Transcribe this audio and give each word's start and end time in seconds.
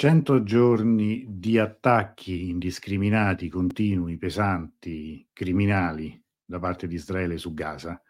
100 0.00 0.42
giorni 0.44 1.26
di 1.28 1.58
attacchi 1.58 2.48
indiscriminati, 2.48 3.50
continui, 3.50 4.16
pesanti, 4.16 5.28
criminali 5.30 6.18
da 6.42 6.58
parte 6.58 6.86
di 6.86 6.94
Israele 6.94 7.36
su 7.36 7.52
Gaza. 7.52 8.02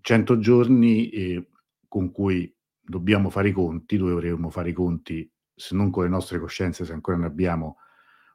100 0.00 0.38
giorni 0.38 1.08
eh, 1.10 1.48
con 1.86 2.10
cui 2.10 2.52
dobbiamo 2.80 3.30
fare 3.30 3.50
i 3.50 3.52
conti, 3.52 3.96
dovremmo 3.96 4.50
fare 4.50 4.70
i 4.70 4.72
conti 4.72 5.30
se 5.54 5.76
non 5.76 5.90
con 5.90 6.02
le 6.02 6.08
nostre 6.08 6.40
coscienze, 6.40 6.84
se 6.84 6.92
ancora 6.92 7.18
ne 7.18 7.26
abbiamo 7.26 7.76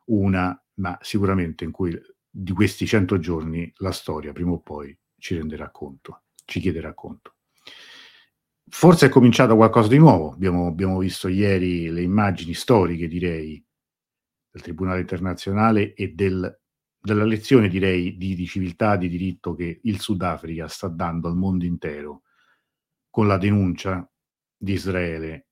una, 0.05 0.57
ma 0.75 0.97
sicuramente 1.01 1.65
in 1.65 1.71
cui 1.71 1.93
di 2.29 2.51
questi 2.53 2.87
100 2.87 3.19
giorni 3.19 3.69
la 3.77 3.91
storia 3.91 4.31
prima 4.31 4.51
o 4.51 4.59
poi 4.61 4.97
ci 5.17 5.35
renderà 5.35 5.69
conto, 5.71 6.23
ci 6.45 6.61
chiederà 6.61 6.93
conto. 6.93 7.34
Forse 8.67 9.05
è 9.05 9.09
cominciato 9.09 9.55
qualcosa 9.55 9.87
di 9.87 9.97
nuovo. 9.97 10.31
Abbiamo, 10.31 10.67
abbiamo 10.67 10.97
visto 10.97 11.27
ieri 11.27 11.89
le 11.89 12.01
immagini 12.01 12.53
storiche, 12.53 13.07
direi, 13.07 13.63
del 14.49 14.61
Tribunale 14.61 15.01
internazionale 15.01 15.93
e 15.93 16.13
del, 16.13 16.61
della 16.99 17.25
lezione, 17.25 17.67
direi, 17.67 18.17
di, 18.17 18.35
di 18.35 18.45
civiltà, 18.47 18.95
di 18.95 19.09
diritto 19.09 19.53
che 19.53 19.79
il 19.83 19.99
Sudafrica 19.99 20.67
sta 20.67 20.87
dando 20.87 21.27
al 21.27 21.35
mondo 21.35 21.65
intero 21.65 22.23
con 23.09 23.27
la 23.27 23.37
denuncia 23.37 24.09
di 24.57 24.73
Israele 24.73 25.47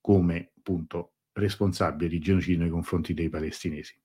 come 0.00 0.52
appunto 0.56 1.14
responsabile 1.32 2.10
di 2.10 2.18
genocidio 2.18 2.60
nei 2.60 2.70
confronti 2.70 3.14
dei 3.14 3.28
palestinesi. 3.28 3.98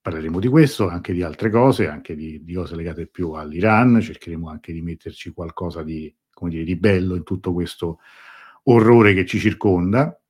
Parleremo 0.00 0.38
di 0.38 0.48
questo, 0.48 0.88
anche 0.88 1.12
di 1.12 1.22
altre 1.22 1.50
cose, 1.50 1.88
anche 1.88 2.14
di, 2.14 2.44
di 2.44 2.54
cose 2.54 2.76
legate 2.76 3.06
più 3.06 3.32
all'Iran, 3.32 4.00
cercheremo 4.00 4.48
anche 4.48 4.72
di 4.72 4.82
metterci 4.82 5.30
qualcosa 5.32 5.82
di 5.82 6.14
come 6.36 6.50
dire, 6.50 6.64
di 6.64 6.76
bello 6.76 7.14
in 7.14 7.22
tutto 7.22 7.54
questo 7.54 8.00
orrore 8.64 9.14
che 9.14 9.24
ci 9.24 9.38
circonda. 9.38 10.20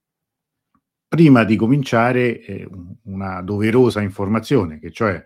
Prima 1.08 1.42
di 1.42 1.56
cominciare 1.56 2.40
eh, 2.40 2.68
una 3.04 3.42
doverosa 3.42 4.02
informazione, 4.02 4.78
che 4.78 4.92
cioè 4.92 5.20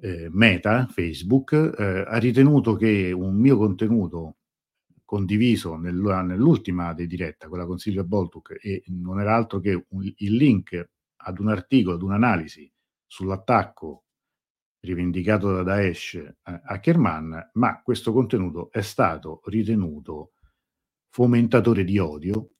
eh, 0.00 0.28
Meta, 0.30 0.86
Facebook, 0.86 1.74
eh, 1.76 2.04
ha 2.06 2.16
ritenuto 2.18 2.76
che 2.76 3.10
un 3.10 3.34
mio 3.34 3.56
contenuto 3.56 4.36
condiviso 5.04 5.76
nel, 5.76 5.96
nell'ultima 5.96 6.94
di 6.94 7.08
diretta, 7.08 7.48
quella 7.48 7.66
con 7.66 7.78
Silvia 7.78 8.04
Boltuk, 8.04 8.56
e 8.62 8.84
non 8.86 9.20
era 9.20 9.34
altro 9.34 9.58
che 9.58 9.84
un, 9.88 10.04
il 10.04 10.34
link 10.36 10.90
ad 11.16 11.38
un 11.40 11.48
articolo, 11.48 11.96
ad 11.96 12.02
un'analisi 12.02 12.70
sull'attacco 13.04 14.04
rivendicato 14.82 15.52
da 15.52 15.62
Daesh 15.62 16.14
eh, 16.14 16.34
a 16.42 16.78
Kerman, 16.80 17.50
ma 17.54 17.82
questo 17.82 18.12
contenuto 18.12 18.70
è 18.70 18.82
stato 18.82 19.40
ritenuto 19.44 20.32
fomentatore 21.10 21.84
di 21.84 21.98
odio 21.98 22.52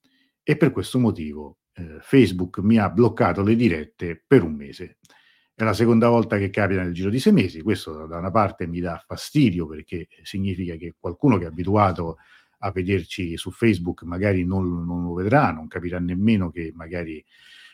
e 0.43 0.57
per 0.57 0.73
questo 0.73 0.99
motivo 0.99 1.59
eh, 1.75 1.99
Facebook 2.01 2.59
mi 2.59 2.79
ha 2.79 2.91
bloccato 2.91 3.43
le 3.43 3.57
dirette 3.57 4.23
per 4.27 4.43
un 4.43 4.55
mese. 4.55 4.99
È 5.55 5.65
la 5.65 5.75
seconda 5.75 6.09
volta 6.09 6.39
che 6.39 6.51
capita 6.51 6.83
nel 6.83 6.95
giro 6.95 7.11
di 7.11 7.19
sei 7.19 7.33
mesi, 7.33 7.61
questo 7.61 8.07
da 8.07 8.19
una 8.19 8.31
parte 8.31 8.67
mi 8.67 8.81
dà 8.81 9.03
fastidio 9.05 9.67
perché 9.67 10.09
significa 10.23 10.77
che 10.77 10.95
qualcuno 10.99 11.39
che 11.39 11.45
è 11.45 11.49
abituato 11.49 12.19
a 12.65 12.71
vederci 12.71 13.37
su 13.37 13.51
Facebook 13.51 14.03
magari 14.05 14.45
non, 14.45 14.85
non 14.85 15.03
lo 15.03 15.15
vedrà, 15.15 15.51
non 15.51 15.67
capirà 15.67 15.99
nemmeno 15.99 16.51
che 16.51 16.73
magari 16.75 17.23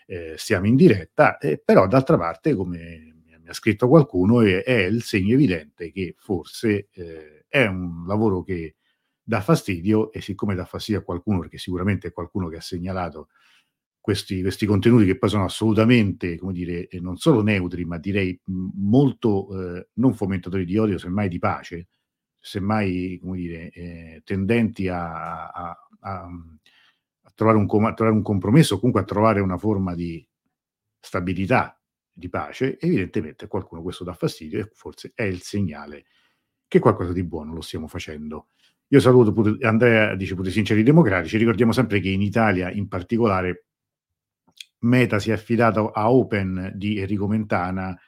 eh, 0.06 0.34
siamo 0.36 0.66
in 0.66 0.76
diretta, 0.76 1.36
eh, 1.38 1.60
però 1.62 1.86
d'altra 1.86 2.16
parte 2.16 2.54
come 2.54 3.17
ha 3.48 3.54
scritto 3.54 3.88
qualcuno 3.88 4.42
e 4.42 4.62
è 4.62 4.84
il 4.84 5.02
segno 5.02 5.34
evidente 5.34 5.90
che 5.90 6.14
forse 6.18 6.88
eh, 6.92 7.44
è 7.48 7.66
un 7.66 8.04
lavoro 8.06 8.42
che 8.42 8.76
dà 9.22 9.40
fastidio 9.40 10.12
e 10.12 10.20
siccome 10.20 10.54
dà 10.54 10.64
fastidio 10.64 11.00
a 11.00 11.04
qualcuno, 11.04 11.40
perché 11.40 11.58
sicuramente 11.58 12.08
è 12.08 12.12
qualcuno 12.12 12.48
che 12.48 12.56
ha 12.56 12.60
segnalato 12.60 13.28
questi, 14.00 14.40
questi 14.40 14.64
contenuti 14.64 15.04
che 15.04 15.18
poi 15.18 15.28
sono 15.28 15.44
assolutamente, 15.44 16.38
come 16.38 16.52
dire, 16.52 16.88
eh, 16.88 17.00
non 17.00 17.18
solo 17.18 17.42
neutri, 17.42 17.84
ma 17.84 17.98
direi 17.98 18.40
molto 18.46 19.76
eh, 19.76 19.88
non 19.94 20.14
fomentatori 20.14 20.64
di 20.64 20.78
odio, 20.78 20.98
semmai 20.98 21.28
di 21.28 21.38
pace, 21.38 21.88
semmai, 22.38 23.18
come 23.20 23.36
dire, 23.36 23.70
eh, 23.70 24.22
tendenti 24.24 24.88
a, 24.88 25.50
a, 25.50 25.88
a, 26.00 26.28
a, 27.22 27.32
trovare 27.34 27.58
un, 27.58 27.64
a 27.64 27.92
trovare 27.94 28.16
un 28.16 28.22
compromesso, 28.22 28.78
comunque 28.78 29.02
a 29.02 29.04
trovare 29.04 29.40
una 29.40 29.58
forma 29.58 29.94
di 29.94 30.26
stabilità 31.00 31.77
di 32.18 32.28
pace, 32.28 32.78
evidentemente 32.80 33.44
a 33.44 33.48
qualcuno 33.48 33.80
questo 33.80 34.02
dà 34.02 34.12
fastidio 34.12 34.58
e 34.58 34.70
forse 34.72 35.12
è 35.14 35.22
il 35.22 35.40
segnale 35.40 36.06
che 36.66 36.80
qualcosa 36.80 37.12
di 37.12 37.22
buono 37.22 37.54
lo 37.54 37.60
stiamo 37.60 37.86
facendo. 37.86 38.48
Io 38.88 39.00
saluto 39.00 39.32
pure, 39.32 39.56
Andrea, 39.66 40.14
dice 40.14 40.34
pure 40.34 40.50
sinceri 40.50 40.82
democratici, 40.82 41.36
ricordiamo 41.36 41.72
sempre 41.72 42.00
che 42.00 42.08
in 42.08 42.22
Italia 42.22 42.70
in 42.70 42.88
particolare 42.88 43.66
Meta 44.80 45.18
si 45.18 45.30
è 45.30 45.32
affidato 45.32 45.90
a 45.90 46.10
Open 46.10 46.72
di 46.74 46.98
Enrico 46.98 47.26
Mentana 47.26 47.98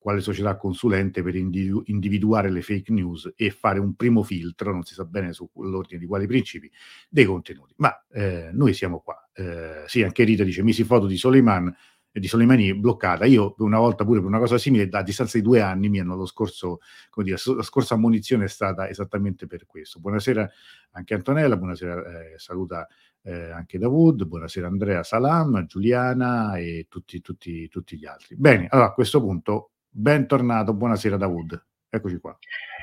quale 0.00 0.20
società 0.20 0.56
consulente 0.56 1.22
per 1.22 1.34
individu- 1.34 1.86
individuare 1.88 2.50
le 2.50 2.62
fake 2.62 2.90
news 2.90 3.34
e 3.36 3.50
fare 3.50 3.78
un 3.78 3.94
primo 3.94 4.22
filtro, 4.22 4.72
non 4.72 4.82
si 4.82 4.94
sa 4.94 5.04
bene 5.04 5.34
sull'ordine 5.34 6.00
di 6.00 6.06
quali 6.06 6.26
principi, 6.26 6.70
dei 7.10 7.26
contenuti. 7.26 7.74
Ma 7.76 8.06
eh, 8.10 8.48
noi 8.50 8.72
siamo 8.72 9.00
qua. 9.00 9.28
Eh, 9.34 9.84
sì, 9.86 10.02
anche 10.02 10.24
Rita 10.24 10.42
dice, 10.42 10.62
misi 10.62 10.84
foto 10.84 11.06
di 11.06 11.18
Soleiman, 11.18 11.70
di 12.12 12.26
Soleimani 12.26 12.74
bloccata. 12.74 13.24
Io 13.24 13.54
una 13.58 13.78
volta 13.78 14.04
pure 14.04 14.18
per 14.18 14.28
una 14.28 14.38
cosa 14.38 14.58
simile, 14.58 14.88
a 14.90 15.02
distanza 15.02 15.38
di 15.38 15.44
due 15.44 15.60
anni, 15.60 15.88
mi 15.88 16.00
hanno 16.00 16.16
lo 16.16 16.26
scorso, 16.26 16.80
come 17.08 17.26
dire, 17.26 17.38
la 17.54 17.62
scorsa 17.62 17.94
ammonizione 17.94 18.44
è 18.44 18.48
stata 18.48 18.88
esattamente 18.88 19.46
per 19.46 19.66
questo. 19.66 20.00
Buonasera 20.00 20.50
anche 20.92 21.14
Antonella, 21.14 21.56
buonasera, 21.56 22.32
eh, 22.32 22.38
saluta 22.38 22.86
eh, 23.22 23.50
anche 23.50 23.78
Davud, 23.78 24.24
buonasera 24.24 24.66
Andrea 24.66 25.02
Salam, 25.02 25.66
Giuliana 25.66 26.56
e 26.56 26.86
tutti, 26.88 27.20
tutti, 27.20 27.68
tutti 27.68 27.96
gli 27.96 28.06
altri. 28.06 28.36
Bene, 28.36 28.66
allora 28.70 28.88
a 28.88 28.92
questo 28.92 29.20
punto, 29.20 29.72
bentornato, 29.88 30.74
buonasera 30.74 31.16
Davud, 31.16 31.64
eccoci 31.88 32.18
qua. 32.18 32.36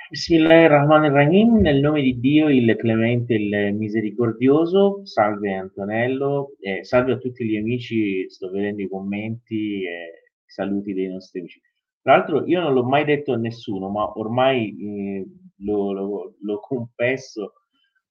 Bismillahirrahmanirrahim, 0.09 1.59
nel 1.59 1.81
nome 1.81 2.01
di 2.01 2.17
Dio, 2.17 2.47
il 2.47 2.77
clemente, 2.77 3.33
il 3.33 3.75
misericordioso, 3.75 5.01
salve 5.05 5.53
Antonello, 5.53 6.55
eh, 6.61 6.81
salve 6.85 7.11
a 7.11 7.17
tutti 7.17 7.43
gli 7.43 7.57
amici, 7.57 8.25
sto 8.29 8.49
vedendo 8.49 8.81
i 8.81 8.87
commenti 8.87 9.83
e 9.83 9.89
i 10.45 10.49
saluti 10.49 10.93
dei 10.93 11.09
nostri 11.09 11.41
amici. 11.41 11.59
Tra 12.01 12.15
l'altro 12.15 12.45
io 12.45 12.61
non 12.61 12.73
l'ho 12.73 12.85
mai 12.85 13.03
detto 13.03 13.33
a 13.33 13.37
nessuno, 13.37 13.89
ma 13.89 14.17
ormai 14.17 14.77
eh, 14.79 15.25
lo, 15.57 15.91
lo, 15.91 16.35
lo 16.39 16.59
confesso 16.61 17.55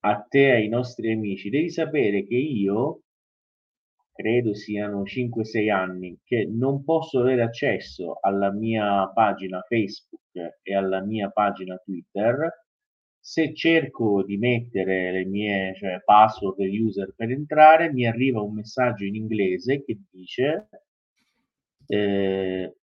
a 0.01 0.21
te 0.29 0.49
e 0.49 0.51
ai 0.51 0.69
nostri 0.69 1.11
amici, 1.11 1.49
devi 1.49 1.71
sapere 1.71 2.27
che 2.27 2.37
io 2.37 3.05
credo 4.16 4.54
siano 4.54 5.03
5-6 5.03 5.71
anni, 5.71 6.19
che 6.25 6.49
non 6.50 6.82
posso 6.82 7.21
avere 7.21 7.43
accesso 7.43 8.19
alla 8.21 8.50
mia 8.50 9.09
pagina 9.15 9.62
Facebook 9.69 10.59
e 10.62 10.75
alla 10.75 11.00
mia 11.03 11.31
pagina 11.31 11.77
Twitter. 11.77 12.65
Se 13.21 13.55
cerco 13.55 14.22
di 14.25 14.37
mettere 14.37 15.12
le 15.12 15.25
mie 15.25 15.75
cioè, 15.76 16.00
password 16.05 16.60
e 16.60 16.81
user 16.81 17.12
per 17.15 17.31
entrare, 17.31 17.93
mi 17.93 18.06
arriva 18.06 18.41
un 18.41 18.55
messaggio 18.55 19.05
in 19.05 19.16
inglese 19.16 19.82
che 19.84 19.99
dice 20.10 20.69
eh, 21.87 22.76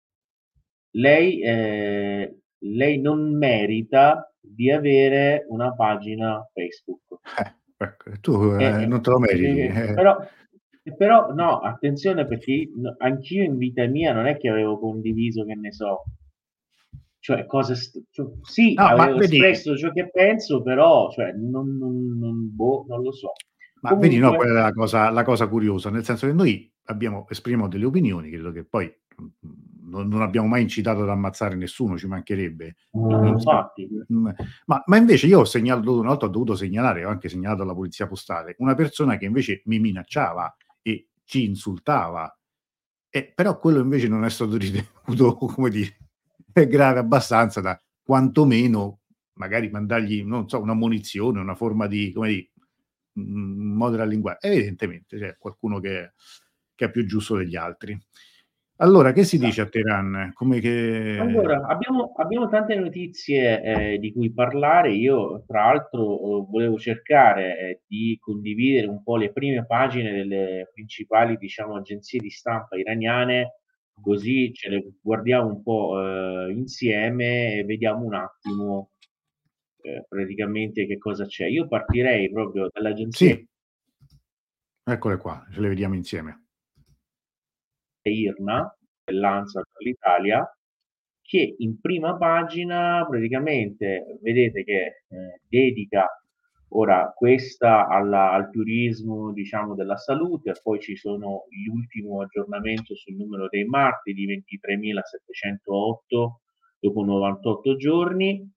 lei, 0.91 1.41
eh, 1.41 2.39
lei 2.59 2.99
non 2.99 3.37
merita 3.37 4.33
di 4.39 4.71
avere 4.71 5.45
una 5.49 5.73
pagina 5.73 6.47
Facebook. 6.53 7.19
Eh, 7.37 7.85
ecco, 7.85 8.11
tu 8.19 8.55
eh, 8.59 8.85
non 8.85 9.01
te 9.01 9.09
lo 9.09 9.19
meriti. 9.19 9.61
Eh. 9.61 9.93
Però, 9.93 10.17
però 10.97 11.31
no, 11.33 11.59
attenzione 11.59 12.25
perché 12.25 12.69
anch'io 12.97 13.43
in 13.43 13.57
vita 13.57 13.85
mia 13.85 14.13
non 14.13 14.25
è 14.25 14.37
che 14.37 14.49
avevo 14.49 14.79
condiviso, 14.79 15.45
che 15.45 15.55
ne 15.55 15.71
so, 15.71 16.03
cioè 17.19 17.45
cose, 17.45 17.75
st- 17.75 18.03
cioè, 18.09 18.27
sì, 18.41 18.73
no, 18.73 18.85
avevo 18.85 19.19
vedi, 19.19 19.35
espresso 19.35 19.77
ciò 19.77 19.91
che 19.91 20.09
penso, 20.09 20.63
però 20.63 21.11
cioè, 21.11 21.33
non, 21.33 21.77
non, 21.77 22.17
non, 22.17 22.55
boh, 22.55 22.85
non 22.87 23.01
lo 23.03 23.11
so. 23.11 23.33
Ma 23.81 23.89
Comunque, 23.89 24.09
vedi, 24.09 24.21
no, 24.21 24.35
quella 24.35 24.59
è 24.59 24.63
la 24.63 24.73
cosa, 24.73 25.09
la 25.11 25.23
cosa, 25.23 25.47
curiosa, 25.47 25.89
nel 25.91 26.03
senso 26.03 26.25
che 26.25 26.33
noi 26.33 26.71
abbiamo, 26.85 27.27
esprimiamo 27.29 27.67
delle 27.67 27.85
opinioni, 27.85 28.29
credo 28.29 28.51
che 28.51 28.63
poi 28.63 28.91
non, 29.83 30.07
non 30.07 30.21
abbiamo 30.21 30.47
mai 30.47 30.63
incitato 30.63 31.01
ad 31.01 31.09
ammazzare 31.09 31.55
nessuno, 31.55 31.97
ci 31.97 32.07
mancherebbe. 32.07 32.75
Mm, 32.97 33.25
infatti. 33.27 33.87
Ma, 34.65 34.83
ma, 34.85 34.97
invece 34.97 35.27
io 35.27 35.41
ho 35.41 35.45
segnalato, 35.45 35.99
una 35.99 36.09
volta 36.09 36.25
ho 36.25 36.29
dovuto 36.29 36.55
segnalare, 36.55 37.05
ho 37.05 37.09
anche 37.09 37.29
segnalato 37.29 37.61
alla 37.61 37.75
polizia 37.75 38.07
postale, 38.07 38.55
una 38.59 38.73
persona 38.73 39.17
che 39.17 39.25
invece 39.25 39.61
mi 39.65 39.79
minacciava 39.79 40.55
ci 41.31 41.45
insultava. 41.45 42.37
Eh, 43.09 43.31
però 43.33 43.57
quello 43.57 43.79
invece 43.79 44.09
non 44.09 44.25
è 44.25 44.29
stato 44.29 44.57
ritenuto, 44.57 45.35
come 45.35 45.69
dire, 45.69 45.97
grave 46.67 46.99
abbastanza 46.99 47.61
da 47.61 47.81
quantomeno 48.03 48.99
magari 49.35 49.69
mandargli, 49.69 50.23
non 50.23 50.49
so, 50.49 50.59
una 50.59 50.73
munizione, 50.73 51.39
una 51.39 51.55
forma 51.55 51.87
di, 51.87 52.11
come 52.11 52.27
dire, 52.27 52.51
un 53.13 53.73
modo 53.73 53.95
da 53.95 54.03
linguaggio. 54.03 54.45
Evidentemente 54.47 55.17
c'è 55.17 55.37
qualcuno 55.37 55.79
che, 55.79 56.11
che 56.75 56.85
è 56.85 56.91
più 56.91 57.05
giusto 57.05 57.37
degli 57.37 57.55
altri. 57.55 57.97
Allora, 58.81 59.11
che 59.11 59.23
si 59.23 59.37
dice 59.37 59.61
a 59.61 59.67
Teheran? 59.67 60.31
Come 60.33 60.59
che... 60.59 61.17
Allora, 61.19 61.67
abbiamo, 61.67 62.13
abbiamo 62.17 62.49
tante 62.49 62.73
notizie 62.73 63.61
eh, 63.61 63.97
di 63.99 64.11
cui 64.11 64.33
parlare. 64.33 64.91
Io, 64.91 65.43
tra 65.45 65.65
l'altro, 65.65 66.15
eh, 66.15 66.45
volevo 66.49 66.79
cercare 66.79 67.59
eh, 67.59 67.81
di 67.85 68.17
condividere 68.19 68.87
un 68.87 69.03
po' 69.03 69.17
le 69.17 69.31
prime 69.31 69.67
pagine 69.67 70.11
delle 70.11 70.71
principali, 70.73 71.37
diciamo, 71.37 71.75
agenzie 71.75 72.19
di 72.19 72.31
stampa 72.31 72.75
iraniane, 72.75 73.59
così 74.01 74.51
ce 74.51 74.69
le 74.69 74.93
guardiamo 74.99 75.49
un 75.49 75.61
po' 75.61 76.01
eh, 76.01 76.51
insieme 76.51 77.57
e 77.57 77.63
vediamo 77.63 78.03
un 78.03 78.15
attimo 78.15 78.93
eh, 79.83 80.05
praticamente 80.09 80.87
che 80.87 80.97
cosa 80.97 81.27
c'è. 81.27 81.45
Io 81.45 81.67
partirei 81.67 82.31
proprio 82.31 82.67
dall'agenzia. 82.73 83.35
Sì. 83.35 83.47
Eccole 84.83 85.17
qua, 85.17 85.45
ce 85.51 85.59
le 85.59 85.67
vediamo 85.67 85.93
insieme. 85.93 86.45
IRNA, 88.09 88.77
dell'ANSA 89.03 89.61
per 89.61 89.85
l'Italia, 89.85 90.57
che 91.21 91.55
in 91.57 91.79
prima 91.79 92.17
pagina 92.17 93.05
praticamente 93.07 94.17
vedete 94.21 94.63
che 94.63 94.81
eh, 95.07 95.41
dedica 95.47 96.07
ora 96.73 97.11
questa 97.15 97.87
alla, 97.87 98.31
al 98.31 98.49
turismo 98.49 99.31
diciamo 99.33 99.75
della 99.75 99.97
salute, 99.97 100.53
poi 100.61 100.79
ci 100.79 100.95
sono 100.95 101.43
l'ultimo 101.65 102.21
aggiornamento 102.21 102.95
sul 102.95 103.15
numero 103.15 103.47
dei 103.49 103.65
martiri, 103.65 104.43
23.708 104.45 106.31
dopo 106.79 107.03
98 107.03 107.75
giorni, 107.75 108.49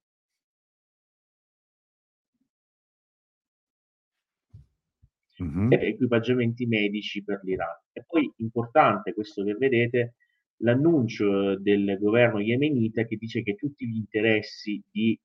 mm-hmm. 5.41 5.71
e 5.71 5.87
equipaggiamenti 5.87 6.65
medici 6.65 7.23
per 7.23 7.41
l'Iran. 7.43 7.75
E 7.91 8.03
poi 8.07 8.31
importante 8.37 9.13
questo 9.13 9.43
che 9.43 9.53
vedete, 9.53 10.15
l'annuncio 10.57 11.57
del 11.59 11.97
governo 11.99 12.39
yemenita 12.39 13.05
che 13.05 13.17
dice 13.17 13.43
che 13.43 13.55
tutti 13.55 13.87
gli 13.87 13.95
interessi 13.95 14.81
di 14.89 15.19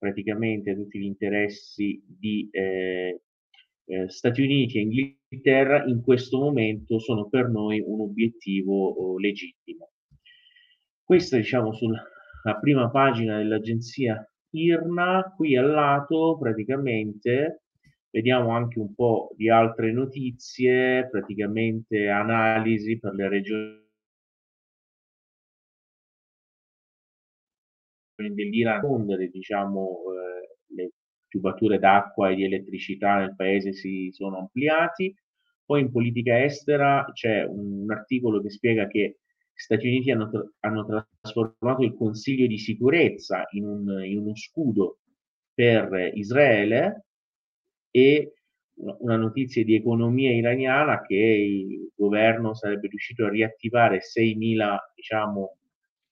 praticamente 0.00 0.74
tutti 0.74 0.98
gli 0.98 1.04
interessi 1.04 2.02
di 2.06 2.48
eh, 2.50 3.20
eh, 3.84 4.08
Stati 4.08 4.40
Uniti 4.40 4.78
e 4.78 4.80
Inghilterra 4.80 5.84
in 5.84 6.02
questo 6.02 6.38
momento 6.38 6.98
sono 6.98 7.28
per 7.28 7.50
noi 7.50 7.82
un 7.84 8.00
obiettivo 8.00 8.88
oh, 8.88 9.18
legittimo. 9.18 9.90
Questa 11.02 11.36
diciamo 11.36 11.74
sulla 11.74 12.02
prima 12.60 12.88
pagina 12.90 13.36
dell'agenzia 13.36 14.24
IRNA, 14.52 15.34
qui 15.36 15.56
al 15.56 15.70
lato 15.70 16.38
praticamente 16.38 17.64
Vediamo 18.12 18.50
anche 18.50 18.80
un 18.80 18.92
po' 18.94 19.32
di 19.36 19.48
altre 19.48 19.92
notizie, 19.92 21.08
praticamente 21.08 22.08
analisi 22.08 22.98
per 22.98 23.14
le 23.14 23.28
regioni 23.28 23.88
dell'Iran 28.16 28.80
diciamo, 29.30 29.98
eh, 30.12 30.74
le 30.74 30.90
tubature 31.28 31.78
d'acqua 31.78 32.30
e 32.30 32.34
di 32.34 32.44
elettricità 32.44 33.18
nel 33.18 33.34
paese 33.36 33.72
si 33.72 34.10
sono 34.12 34.38
ampliati. 34.38 35.14
Poi 35.64 35.80
in 35.80 35.92
politica 35.92 36.42
estera 36.42 37.08
c'è 37.12 37.44
un, 37.44 37.82
un 37.82 37.92
articolo 37.92 38.42
che 38.42 38.50
spiega 38.50 38.86
che 38.88 39.18
gli 39.52 39.60
Stati 39.60 39.86
Uniti 39.86 40.10
hanno, 40.10 40.30
hanno 40.60 40.84
trasformato 41.20 41.82
il 41.82 41.94
Consiglio 41.94 42.46
di 42.46 42.58
sicurezza 42.58 43.46
in, 43.52 43.66
un, 43.66 44.04
in 44.04 44.18
uno 44.18 44.34
scudo 44.34 44.98
per 45.54 46.10
Israele 46.14 47.04
e 47.90 48.34
una 48.74 49.16
notizia 49.16 49.62
di 49.64 49.74
economia 49.74 50.32
iraniana 50.32 51.02
che 51.02 51.14
il 51.14 51.90
governo 51.94 52.54
sarebbe 52.54 52.88
riuscito 52.88 53.26
a 53.26 53.30
riattivare 53.30 53.98
6.000 53.98 54.76
diciamo, 54.94 55.56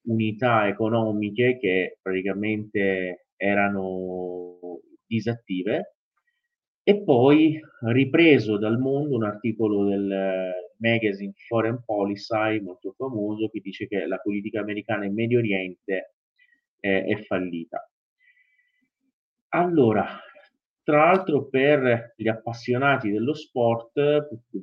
unità 0.03 0.69
economiche 0.69 1.59
che 1.59 1.99
praticamente 2.03 3.29
erano 3.37 4.81
disattive 5.07 5.95
e 6.83 7.03
poi 7.03 7.61
ripreso 7.87 8.59
dal 8.59 8.79
mondo 8.79 9.17
un 9.17 9.25
articolo 9.25 9.85
del 9.85 10.53
magazine 10.79 11.33
Foreign 11.47 11.77
Policy 11.85 12.61
molto 12.61 12.95
famoso 12.97 13.49
che 13.49 13.61
dice 13.61 13.87
che 13.87 14.07
la 14.07 14.19
politica 14.19 14.61
americana 14.61 15.05
in 15.05 15.15
Medio 15.15 15.39
Oriente 15.39 16.15
eh, 16.81 17.05
è 17.05 17.23
fallita. 17.25 17.91
Allora, 19.51 20.21
tra 20.89 21.05
l'altro 21.05 21.51
per 21.51 22.15
gli 22.17 22.29
appassionati 22.29 23.11
dello 23.11 23.35
sport 23.35 24.01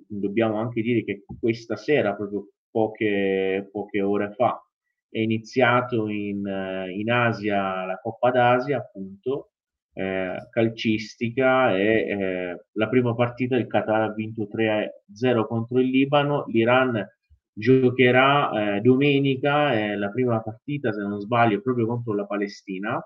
dobbiamo 0.07 0.57
anche 0.57 0.81
dire 0.81 1.04
che 1.04 1.24
questa 1.39 1.75
sera, 1.75 2.16
proprio 2.16 2.48
poche, 2.72 3.69
poche 3.72 4.01
ore 4.01 4.31
fa, 4.31 4.60
è 5.07 5.19
iniziato 5.19 6.10
in, 6.10 6.44
in 6.92 7.12
Asia 7.12 7.86
la 7.86 8.00
Coppa 8.01 8.31
d'Asia, 8.31 8.77
appunto, 8.77 9.51
eh, 9.94 10.48
calcistica 10.50 11.77
e 11.77 12.07
eh, 12.10 12.66
la 12.71 12.89
prima 12.89 13.13
partita 13.13 13.56
il 13.56 13.68
Qatar 13.68 14.10
ha 14.10 14.13
vinto 14.13 14.48
3-0 14.51 15.45
contro 15.45 15.80
il 15.80 15.89
Libano, 15.92 16.45
l'Iran 16.48 17.07
giocherà 17.54 18.78
eh, 18.78 18.81
domenica 18.81 19.95
la 19.95 20.10
prima 20.10 20.42
partita, 20.42 20.92
se 20.92 21.01
non 21.01 21.19
sbaglio, 21.19 21.62
proprio 21.62 21.86
contro 21.86 22.16
la 22.16 22.25
Palestina 22.25 23.00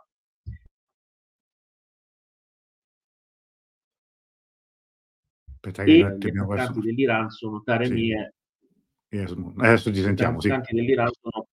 Aspetta, 5.62 5.84
e 5.84 5.98
gli 5.98 6.02
attaccanti 6.02 6.80
dell'Iran 6.80 7.30
sono 7.30 7.62
Taremi 7.64 8.08
sì. 9.10 9.26
Adesso 9.58 9.94
ci 9.94 10.02
sentiamo. 10.02 10.38
Gli 10.38 10.46
attaccanti, 10.46 10.70
sì. 10.70 10.76
dell'Iran 10.76 11.10
sono, 11.20 11.48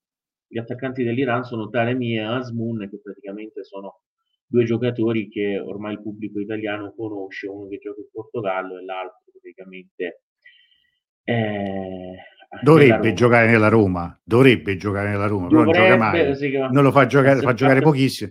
gli 0.47 0.58
attaccanti 0.58 1.03
dell'Iran 1.03 1.43
sono 1.43 1.69
Taremi 1.69 2.17
e 2.17 2.20
Asmun, 2.20 2.88
che 2.88 3.00
praticamente 3.03 3.64
sono 3.64 4.03
due 4.47 4.64
giocatori 4.64 5.29
che 5.29 5.58
ormai 5.58 5.94
il 5.94 6.03
pubblico 6.03 6.38
italiano 6.38 6.94
conosce, 6.94 7.49
uno 7.49 7.67
che 7.67 7.79
gioca 7.79 8.00
in 8.00 8.06
Portogallo 8.12 8.79
e 8.79 8.85
l'altro 8.85 9.23
praticamente 9.32 10.20
eh, 11.25 12.14
dovrebbe 12.62 13.12
giocare 13.14 13.50
nella 13.50 13.69
Roma, 13.69 14.17
dovrebbe 14.23 14.76
giocare 14.76 15.09
nella 15.09 15.26
Roma, 15.26 15.49
Dovrebbe, 15.49 15.70
però 15.73 15.88
non 15.88 15.99
gioca 15.99 16.11
mai, 16.11 16.37
sì, 16.37 16.56
non 16.56 16.82
lo 16.85 16.93
fa 16.93 17.06
giocare, 17.06 17.41
fa 17.41 17.55
giocare 17.55 17.81
pochissimo. 17.81 18.31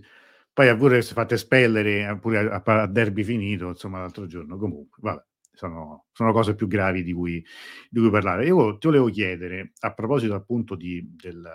Poi 0.54 0.68
ha 0.68 0.76
pure 0.76 1.02
fatto 1.02 1.34
espellere 1.34 2.16
pure 2.18 2.38
a, 2.38 2.62
a, 2.64 2.86
derby 2.86 3.24
finito, 3.24 3.68
insomma, 3.68 3.98
l'altro 3.98 4.26
giorno. 4.26 4.56
Comunque, 4.56 4.98
vabbè 5.02 5.22
sono, 5.56 6.06
sono 6.12 6.32
cose 6.32 6.54
più 6.54 6.66
gravi 6.66 7.02
di 7.02 7.12
cui, 7.12 7.44
di 7.90 8.00
cui, 8.00 8.10
parlare. 8.10 8.46
Io 8.46 8.78
ti 8.78 8.86
volevo 8.86 9.08
chiedere, 9.08 9.72
a 9.80 9.92
proposito 9.94 10.34
appunto 10.34 10.74
di, 10.74 11.14
del, 11.16 11.48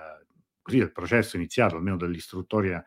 così, 0.62 0.80
del 0.80 0.92
processo 0.92 1.38
iniziato, 1.38 1.76
almeno 1.76 1.98
dell'istruttoria 1.98 2.84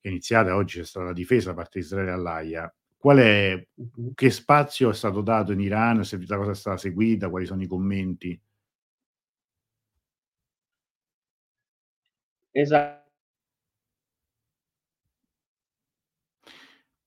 iniziata, 0.00 0.56
oggi 0.56 0.78
c'è 0.78 0.84
stata 0.84 1.06
la 1.06 1.12
difesa 1.12 1.50
da 1.50 1.56
parte 1.56 1.78
di 1.78 1.84
Israele 1.84 2.10
all'AIA, 2.10 2.74
qual 2.96 3.18
è, 3.18 3.68
che 4.14 4.30
spazio 4.30 4.90
è 4.90 4.94
stato 4.94 5.20
dato 5.20 5.52
in 5.52 5.60
Iran, 5.60 6.04
se 6.04 6.18
la 6.26 6.36
cosa 6.36 6.52
è 6.52 6.54
stata 6.54 6.76
seguita, 6.78 7.28
quali 7.28 7.46
sono 7.46 7.62
i 7.62 7.66
commenti? 7.66 8.40
Esatto. 12.52 13.02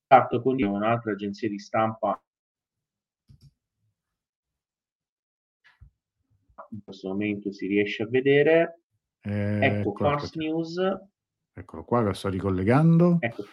Esatto, 0.09 0.41
quindi 0.41 0.63
un'altra 0.63 1.11
agenzia 1.11 1.49
di 1.49 1.59
stampa 1.59 2.17
in 6.71 6.79
questo 6.83 7.09
momento 7.09 7.51
si 7.51 7.67
riesce 7.67 8.03
a 8.03 8.07
vedere. 8.07 8.81
Eh, 9.21 9.59
ecco, 9.65 9.93
Fars 9.93 10.35
News. 10.35 10.77
Eccolo 11.53 11.83
qua, 11.83 12.01
lo 12.01 12.13
sto 12.13 12.29
ricollegando. 12.29 13.17
Ecco, 13.19 13.43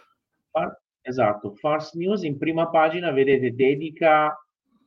far, 0.50 0.80
esatto, 1.00 1.54
Fars 1.54 1.94
News 1.94 2.23
in 2.23 2.38
prima 2.38 2.68
pagina, 2.68 3.11
vedete, 3.12 3.54
dedica 3.54 4.37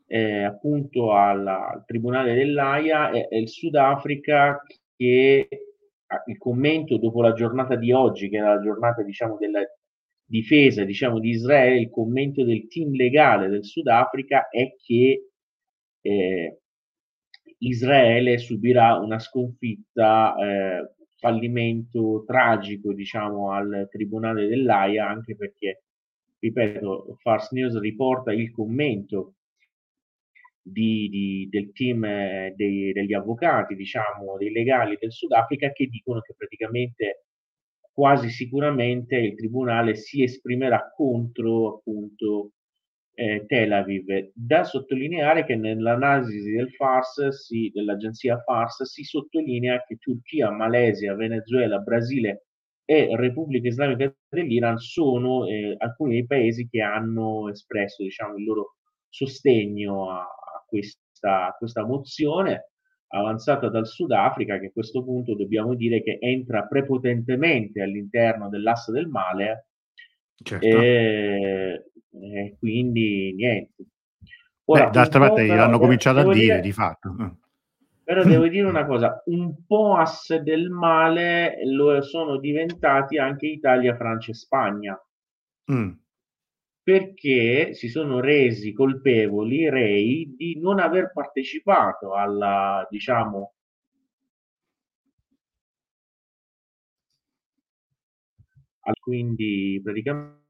eh, 0.06 0.44
appunto 0.44 1.14
alla, 1.14 1.70
al 1.70 1.86
Tribunale 1.86 2.34
dell'AIA 2.34 3.12
e, 3.12 3.28
e 3.30 3.40
il 3.40 3.50
Sudafrica 3.50 4.62
che 4.96 5.48
il 6.26 6.38
commento 6.38 6.98
dopo 6.98 7.22
la 7.22 7.34
giornata 7.34 7.76
di 7.76 7.92
oggi, 7.92 8.30
che 8.30 8.38
era 8.38 8.56
la 8.56 8.62
giornata 8.62 9.04
diciamo 9.04 9.38
della 9.38 9.62
difesa 10.30 10.84
diciamo 10.84 11.20
di 11.20 11.30
Israele, 11.30 11.80
il 11.80 11.90
commento 11.90 12.44
del 12.44 12.68
team 12.68 12.92
legale 12.92 13.48
del 13.48 13.64
Sudafrica 13.66 14.50
è 14.50 14.76
che 14.76 15.30
eh, 16.02 16.60
Israele 17.60 18.38
subirà 18.38 18.96
una 18.98 19.20
sconfitta, 19.20 20.36
eh, 20.36 20.94
fallimento 21.18 22.24
tragico, 22.26 22.94
diciamo, 22.94 23.52
al 23.52 23.88
tribunale 23.92 24.48
dell'AIA, 24.48 25.08
anche 25.08 25.36
perché, 25.36 25.84
ripeto, 26.40 27.18
Fars 27.22 27.52
News 27.52 27.80
riporta 27.80 28.32
il 28.32 28.52
commento 28.52 29.34
di, 30.62 31.08
di, 31.10 31.48
del 31.50 31.72
team 31.72 32.04
eh, 32.04 32.54
dei, 32.56 32.92
degli 32.92 33.14
avvocati, 33.14 33.76
diciamo, 33.76 34.38
dei 34.38 34.52
legali 34.52 34.98
del 35.00 35.12
Sudafrica, 35.12 35.72
che 35.72 35.88
dicono 35.88 36.22
che 36.22 36.34
praticamente 36.38 37.24
quasi 37.92 38.30
sicuramente 38.30 39.16
il 39.16 39.36
tribunale 39.36 39.96
si 39.96 40.22
esprimerà 40.22 40.92
contro 40.96 41.78
appunto 41.78 42.52
eh, 43.18 43.46
Tel 43.48 43.72
Aviv. 43.74 44.30
Da 44.34 44.64
sottolineare 44.64 45.44
che 45.44 45.56
nell'analisi 45.56 46.52
del 46.52 46.72
FARS, 46.72 47.30
si, 47.30 47.72
dell'agenzia 47.74 48.40
FARS, 48.44 48.84
si 48.84 49.04
sottolinea 49.04 49.84
che 49.88 49.98
Turchia, 49.98 50.52
Malesia, 50.52 51.16
Venezuela, 51.16 51.80
Brasile 51.80 52.46
e 52.86 53.10
Repubblica 53.16 53.68
Islamica 53.68 54.14
dell'Iran 54.30 54.78
sono 54.78 55.48
eh, 55.48 55.76
alcuni 55.80 56.14
dei 56.14 56.26
paesi 56.28 56.68
che 56.70 56.82
hanno 56.82 57.50
espresso 57.50 58.04
diciamo, 58.04 58.38
il 58.38 58.46
loro 58.46 58.76
sostegno 59.10 60.12
a, 60.12 60.20
a, 60.22 60.64
questa, 60.68 61.48
a 61.48 61.56
questa 61.58 61.86
mozione 61.86 62.70
avanzata 63.10 63.70
dal 63.70 63.88
Sudafrica, 63.88 64.60
che 64.60 64.68
a 64.68 64.72
questo 64.72 65.04
punto 65.04 65.34
dobbiamo 65.36 65.74
dire 65.74 66.04
che 66.04 66.18
entra 66.22 66.68
prepotentemente 66.68 67.82
all'interno 67.82 68.48
dell'asse 68.48 68.92
del 68.92 69.08
male 69.08 69.67
certo. 70.44 70.66
e, 70.66 71.86
e, 72.12 72.56
quindi 72.60 73.34
niente. 73.34 73.86
Ora, 74.66 74.86
Beh, 74.86 74.92
d'altra 74.92 75.20
parte 75.20 75.46
l'hanno 75.46 75.80
cominciato 75.80 76.20
a 76.20 76.24
dire, 76.24 76.34
dire 76.34 76.60
di 76.60 76.72
fatto. 76.72 77.16
Però 78.04 78.24
devo 78.24 78.48
dire 78.48 78.68
una 78.68 78.86
cosa, 78.86 79.22
un 79.26 79.66
po' 79.66 79.96
asse 79.96 80.42
del 80.42 80.70
male 80.70 81.58
lo 81.66 82.02
sono 82.02 82.38
diventati 82.38 83.18
anche 83.18 83.48
Italia, 83.48 83.96
Francia 83.96 84.32
e 84.32 84.36
Spagna. 84.36 85.02
Mm 85.72 85.92
perché 86.88 87.74
si 87.74 87.90
sono 87.90 88.22
resi 88.22 88.72
colpevoli, 88.72 89.70
rei, 89.70 90.36
di 90.38 90.58
non 90.58 90.80
aver 90.80 91.12
partecipato 91.12 92.14
alla, 92.14 92.88
diciamo, 92.90 93.56
quindi 99.00 99.80
praticamente 99.84 100.46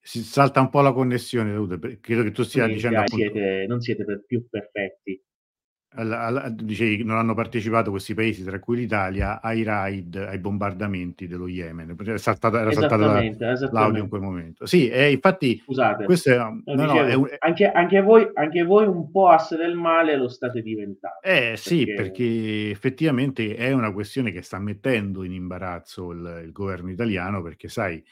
si 0.00 0.22
salta 0.22 0.60
un 0.60 0.70
po' 0.70 0.80
la 0.80 0.92
connessione, 0.92 1.52
credo 2.00 2.22
che 2.22 2.30
tu 2.32 2.42
stia 2.42 2.66
dicendo 2.66 3.00
appunto... 3.00 3.16
siete, 3.16 3.66
non 3.68 3.80
siete 3.80 4.04
per 4.04 4.24
più 4.26 4.48
perfetti 4.48 5.22
alla, 5.94 6.20
alla, 6.20 6.48
dicevi 6.48 7.02
non 7.02 7.16
hanno 7.16 7.34
partecipato 7.34 7.90
questi 7.90 8.14
paesi, 8.14 8.44
tra 8.44 8.58
cui 8.60 8.76
l'Italia, 8.76 9.40
ai 9.40 9.62
raid, 9.62 10.14
ai 10.14 10.38
bombardamenti 10.38 11.26
dello 11.26 11.48
Yemen. 11.48 11.96
È 11.96 12.16
saltata, 12.18 12.60
era 12.60 12.72
saltato 12.72 13.06
la, 13.06 13.68
l'audio 13.72 14.02
in 14.02 14.08
quel 14.08 14.20
momento. 14.20 14.66
Sì, 14.66 14.88
e 14.88 15.10
infatti, 15.10 15.60
Scusate, 15.64 16.04
è, 16.04 16.06
no, 16.06 16.62
dicevo, 16.64 16.92
no, 16.92 17.06
è 17.06 17.14
un, 17.14 17.28
anche, 17.38 17.70
anche, 17.70 18.00
voi, 18.02 18.28
anche 18.34 18.62
voi 18.62 18.86
un 18.86 19.10
po' 19.10 19.28
asse 19.28 19.56
del 19.56 19.74
male 19.74 20.16
lo 20.16 20.28
state 20.28 20.62
diventando. 20.62 21.18
Eh 21.22 21.30
perché... 21.30 21.56
sì, 21.56 21.84
perché 21.86 22.70
effettivamente 22.70 23.56
è 23.56 23.72
una 23.72 23.92
questione 23.92 24.30
che 24.30 24.42
sta 24.42 24.58
mettendo 24.58 25.24
in 25.24 25.32
imbarazzo 25.32 26.12
il, 26.12 26.42
il 26.44 26.52
governo 26.52 26.90
italiano, 26.90 27.42
perché 27.42 27.68
sai, 27.68 28.02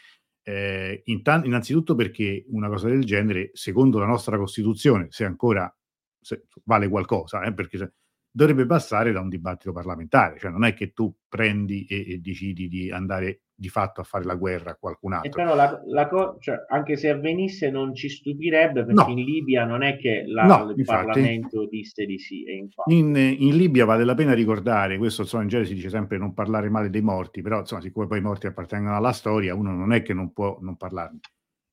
eh, 0.43 1.03
intan- 1.05 1.45
innanzitutto 1.45 1.95
perché 1.95 2.45
una 2.49 2.69
cosa 2.69 2.89
del 2.89 3.05
genere, 3.05 3.51
secondo 3.53 3.99
la 3.99 4.07
nostra 4.07 4.37
Costituzione, 4.37 5.07
se 5.11 5.25
ancora 5.25 5.73
se 6.21 6.47
vale 6.65 6.89
qualcosa, 6.89 7.43
eh, 7.43 7.53
perché 7.53 7.93
dovrebbe 8.31 8.67
passare 8.67 9.13
da 9.13 9.21
un 9.21 9.29
dibattito 9.29 9.73
parlamentare, 9.73 10.39
cioè 10.39 10.51
non 10.51 10.65
è 10.65 10.75
che 10.75 10.93
tu 10.93 11.13
prendi 11.29 11.85
e, 11.87 12.13
e 12.13 12.19
decidi 12.19 12.69
di 12.69 12.91
andare 12.91 13.41
di 13.59 13.69
fatto 13.69 14.01
a 14.01 14.05
fare 14.05 14.25
la 14.25 14.37
guerra 14.37 14.71
a 14.71 14.77
qualcun 14.77 15.15
altro. 15.15 15.29
E 15.29 15.35
però 15.35 15.57
la, 15.57 15.83
la 15.87 16.07
co- 16.07 16.37
cioè, 16.39 16.65
anche 16.69 16.97
se 16.97 17.09
avvenisse 17.09 17.71
non 17.71 17.93
ci 17.93 18.09
stupirebbe 18.09 18.85
perché 18.85 19.13
no. 19.13 19.19
in 19.19 19.25
Libia 19.25 19.65
non 19.65 19.83
è 19.83 19.97
che 19.97 20.23
la, 20.29 20.45
no, 20.45 20.71
il 20.71 20.79
infatti, 20.79 21.07
Parlamento 21.07 21.67
disse 21.67 22.07
di 22.07 22.19
sì. 22.19 22.45
In, 22.87 23.17
in, 23.17 23.57
Libia 23.57 23.85
vale 23.85 24.05
la 24.05 24.15
pena 24.15 24.33
ricordare, 24.33 24.97
questo 24.97 25.23
insomma, 25.23 25.43
in 25.43 25.49
genere 25.49 25.69
si 25.69 25.75
dice 25.75 25.91
sempre 25.91 26.19
non 26.19 26.35
parlare 26.35 26.69
male 26.69 26.89
dei 26.89 27.03
morti, 27.03 27.43
però 27.43 27.59
insomma, 27.59 27.81
siccome 27.81 28.07
poi 28.07 28.19
i 28.19 28.23
morti 28.23 28.47
appartengono 28.47 28.95
alla 28.95 29.13
storia, 29.13 29.57
uno 29.57 29.73
non 29.73 29.93
è 29.93 30.03
che 30.03 30.15
non 30.15 30.33
può 30.33 30.59
non 30.61 30.77
parlarne. 30.77 31.19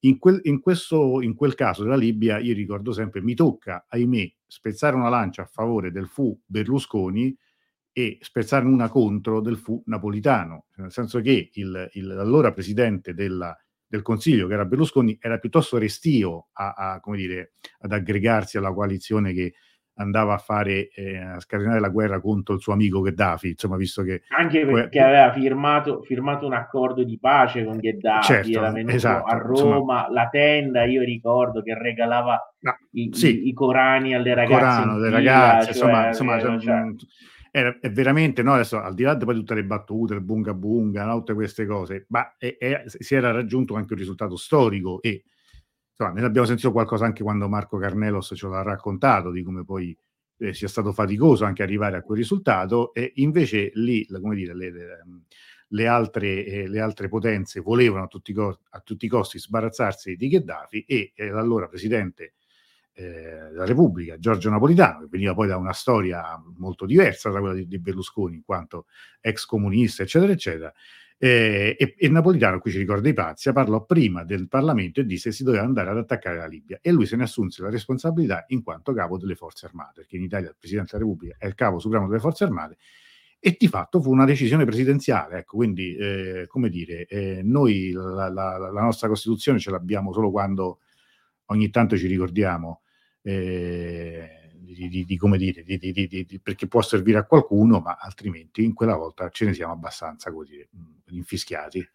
In 0.06 0.20
quel, 0.20 0.40
in, 0.44 0.60
questo, 0.60 1.22
in 1.22 1.34
quel 1.34 1.56
caso 1.56 1.84
della 1.84 1.96
Libia, 1.96 2.38
io 2.38 2.54
ricordo 2.54 2.92
sempre, 2.92 3.22
mi 3.22 3.34
tocca, 3.34 3.86
ahimè, 3.90 4.32
spezzare 4.46 4.96
una 4.96 5.10
lancia 5.10 5.42
a 5.42 5.50
favore 5.52 5.92
del 5.92 6.08
fu 6.08 6.40
Berlusconi 6.46 7.36
e 7.92 8.18
spezzarne 8.22 8.70
una 8.70 8.90
contro 8.90 9.42
del 9.42 9.58
fu 9.58 9.82
napolitano, 9.86 10.66
nel 10.76 10.92
senso 10.92 11.22
che 11.22 11.50
il, 11.54 11.90
il, 11.94 12.06
l'allora 12.06 12.54
presidente 12.54 13.16
della, 13.16 13.58
del 13.88 14.04
Consiglio, 14.04 14.48
che 14.48 14.54
era 14.54 14.66
Berlusconi, 14.66 15.18
era 15.20 15.40
piuttosto 15.40 15.78
restio 15.78 16.50
a, 16.54 16.74
a, 16.74 17.02
dire, 17.16 17.54
ad 17.80 17.92
aggregarsi 17.92 18.58
alla 18.58 18.74
coalizione 18.74 19.34
che 19.34 19.54
andava 19.96 20.34
a 20.34 20.38
fare 20.38 20.90
eh, 20.90 21.18
a 21.18 21.40
scatenare 21.40 21.80
la 21.80 21.90
guerra 21.90 22.20
contro 22.20 22.56
il 22.56 22.62
suo 22.62 22.74
amico 22.74 23.02
Gheddafi, 23.02 23.50
insomma, 23.50 23.78
visto 23.78 24.04
che 24.04 24.24
anche 24.30 24.66
perché 24.66 25.00
aveva 25.00 25.32
firmato, 25.32 26.02
firmato, 26.02 26.46
un 26.46 26.54
accordo 26.54 27.04
di 27.04 27.18
pace 27.20 27.64
con 27.64 27.78
Gheddafi, 27.78 28.26
certo, 28.26 28.58
era 28.58 28.72
venuto 28.72 28.96
esatto, 28.96 29.26
a 29.26 29.38
Roma, 29.38 29.56
insomma, 29.56 30.08
la 30.12 30.28
tenda, 30.30 30.84
io 30.86 31.04
ricordo 31.04 31.62
che 31.62 31.78
regalava 31.78 32.54
no, 32.60 32.78
i, 32.92 33.10
sì, 33.14 33.46
i, 33.46 33.48
i, 33.50 33.54
Corani 33.54 34.16
alle 34.16 34.34
ragazze, 34.34 34.82
Corano, 34.84 34.98
le 34.98 35.10
ragazze, 35.10 35.74
cioè, 35.74 36.08
insomma, 36.08 36.08
insomma 36.08 36.60
cioè, 36.60 36.96
era, 37.52 37.78
è 37.80 37.90
veramente, 37.90 38.44
no, 38.44 38.54
adesso 38.54 38.82
al 38.82 38.94
di 38.94 39.04
là 39.04 39.14
di 39.14 39.24
poi 39.24 39.36
tutte 39.36 39.56
le 39.56 39.64
battute, 39.64 40.14
il 40.14 40.22
bunga 40.22 40.54
bunga, 40.54 41.06
no, 41.06 41.20
tutte 41.20 41.34
queste 41.34 41.66
cose, 41.66 42.06
ma 42.10 42.36
è, 42.38 42.58
è, 42.60 42.84
si 42.86 43.16
era 43.16 43.32
raggiunto 43.32 43.76
anche 43.76 43.94
un 43.94 44.00
risultato 44.00 44.36
storico 44.36 45.02
e 45.02 45.24
insomma, 45.98 46.20
ne 46.20 46.26
abbiamo 46.26 46.46
sentito 46.48 46.72
qualcosa 46.72 47.06
anche 47.06 47.24
quando 47.24 47.48
Marco 47.48 47.78
Carnelos 47.78 48.34
ce 48.36 48.48
l'ha 48.48 48.62
raccontato 48.62 49.32
di 49.32 49.44
come 49.44 49.64
poi 49.64 49.98
eh, 50.38 50.54
sia 50.54 50.68
stato 50.68 50.92
faticoso 50.92 51.46
anche 51.46 51.64
arrivare 51.64 51.98
a 51.98 52.02
quel 52.02 52.18
risultato 52.18 52.94
e 52.94 53.14
invece 53.16 53.72
lì, 53.76 54.06
come 54.08 54.36
dire, 54.36 54.54
le, 54.54 54.72
le, 54.72 54.86
le, 55.70 55.88
altre, 55.88 56.46
eh, 56.46 56.68
le 56.68 56.80
altre, 56.80 57.08
potenze 57.08 57.62
volevano 57.62 58.04
a 58.04 58.08
tutti, 58.08 58.34
a 58.38 58.80
tutti, 58.82 59.06
i 59.06 59.10
costi 59.10 59.40
sbarazzarsi 59.40 60.16
di 60.16 60.28
Gheddafi 60.28 60.84
e 60.86 61.14
eh, 61.16 61.30
l'allora 61.30 61.68
presidente 61.68 62.34
eh, 62.94 63.04
della 63.52 63.66
Repubblica, 63.66 64.18
Giorgio 64.18 64.50
Napolitano, 64.50 65.02
che 65.02 65.08
veniva 65.10 65.34
poi 65.34 65.48
da 65.48 65.58
una 65.58 65.74
storia 65.74 66.42
molto 66.58 66.86
diversa 66.86 67.30
da 67.30 67.40
quella 67.40 67.54
di, 67.54 67.68
di 67.68 67.80
Berlusconi, 67.80 68.36
in 68.36 68.44
quanto 68.44 68.88
ex 69.22 69.46
comunista, 69.46 70.04
eccetera, 70.04 70.32
eccetera, 70.32 70.74
eh, 71.18 71.76
e, 71.80 71.96
e, 71.98 72.10
Napolitano, 72.10 72.60
qui 72.60 72.72
ci 72.72 72.78
ricorda 72.78 73.08
i 73.08 73.14
pazzi, 73.14 73.52
parlò 73.54 73.86
prima 73.86 74.24
del 74.26 74.48
Parlamento 74.50 75.00
e 75.00 75.06
disse 75.06 75.30
che 75.30 75.36
si 75.36 75.44
doveva 75.44 75.64
andare 75.64 75.90
ad 75.90 75.98
attaccare 75.98 76.38
la 76.38 76.46
Libia 76.46 76.80
e 76.82 76.92
lui 76.92 77.06
se 77.06 77.16
ne 77.16 77.24
assunse 77.24 77.62
la 77.62 77.70
responsabilità 77.70 78.46
in 78.50 78.62
quanto 78.64 78.94
capo 78.94 79.18
delle 79.18 79.36
forze 79.36 79.66
armate, 79.66 80.02
perché 80.02 80.18
in 80.18 80.24
Italia 80.24 80.50
il 80.50 80.56
Presidente 80.60 80.92
della 80.92 81.04
Repubblica 81.06 81.36
è 81.38 81.46
il 81.48 81.56
capo 81.56 81.80
supremo 81.80 82.08
delle 82.08 82.20
forze 82.20 82.44
armate 82.44 82.78
e 83.40 83.56
di 83.58 83.68
fatto 83.68 84.02
fu 84.02 84.12
una 84.12 84.26
decisione 84.26 84.66
presidenziale. 84.66 85.40
Ecco, 85.40 85.58
quindi, 85.58 85.96
eh, 85.96 86.46
come 86.48 86.70
dire, 86.70 87.06
eh, 87.06 87.42
noi 87.44 87.92
la, 87.92 88.28
la, 88.30 88.58
la, 88.58 88.82
nostra 88.82 89.08
Costituzione 89.08 89.60
ce 89.60 89.70
l'abbiamo 89.72 90.12
solo 90.12 90.32
quando 90.32 90.80
ogni 91.46 91.70
tanto 91.70 91.96
ci 91.96 92.08
ricordiamo. 92.08 92.82
Di, 94.66 94.88
di, 94.90 95.06
di, 95.06 95.18
come 95.18 95.38
dire, 95.38 95.64
di, 95.64 96.40
perché 96.42 96.68
può 96.68 96.82
servire 96.82 97.20
a 97.20 97.26
qualcuno, 97.26 97.80
ma 97.80 97.98
altrimenti 98.00 98.64
in 98.64 98.74
quella 98.74 98.96
volta 98.96 99.30
ce 99.30 99.46
ne 99.46 99.54
siamo 99.54 99.74
abbastanza 99.74 100.32
così 100.32 100.68
infischiati. 101.10 101.88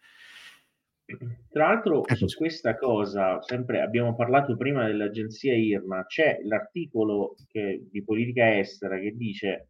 Tra 1.49 1.67
l'altro 1.67 2.05
ecco. 2.05 2.27
su 2.27 2.37
questa 2.37 2.77
cosa, 2.77 3.41
sempre 3.41 3.81
abbiamo 3.81 4.15
parlato 4.15 4.55
prima 4.55 4.85
dell'agenzia 4.85 5.53
IRMA, 5.53 6.05
c'è 6.05 6.39
l'articolo 6.43 7.35
che, 7.47 7.85
di 7.91 8.03
politica 8.03 8.57
estera 8.57 8.97
che 8.97 9.11
dice 9.15 9.69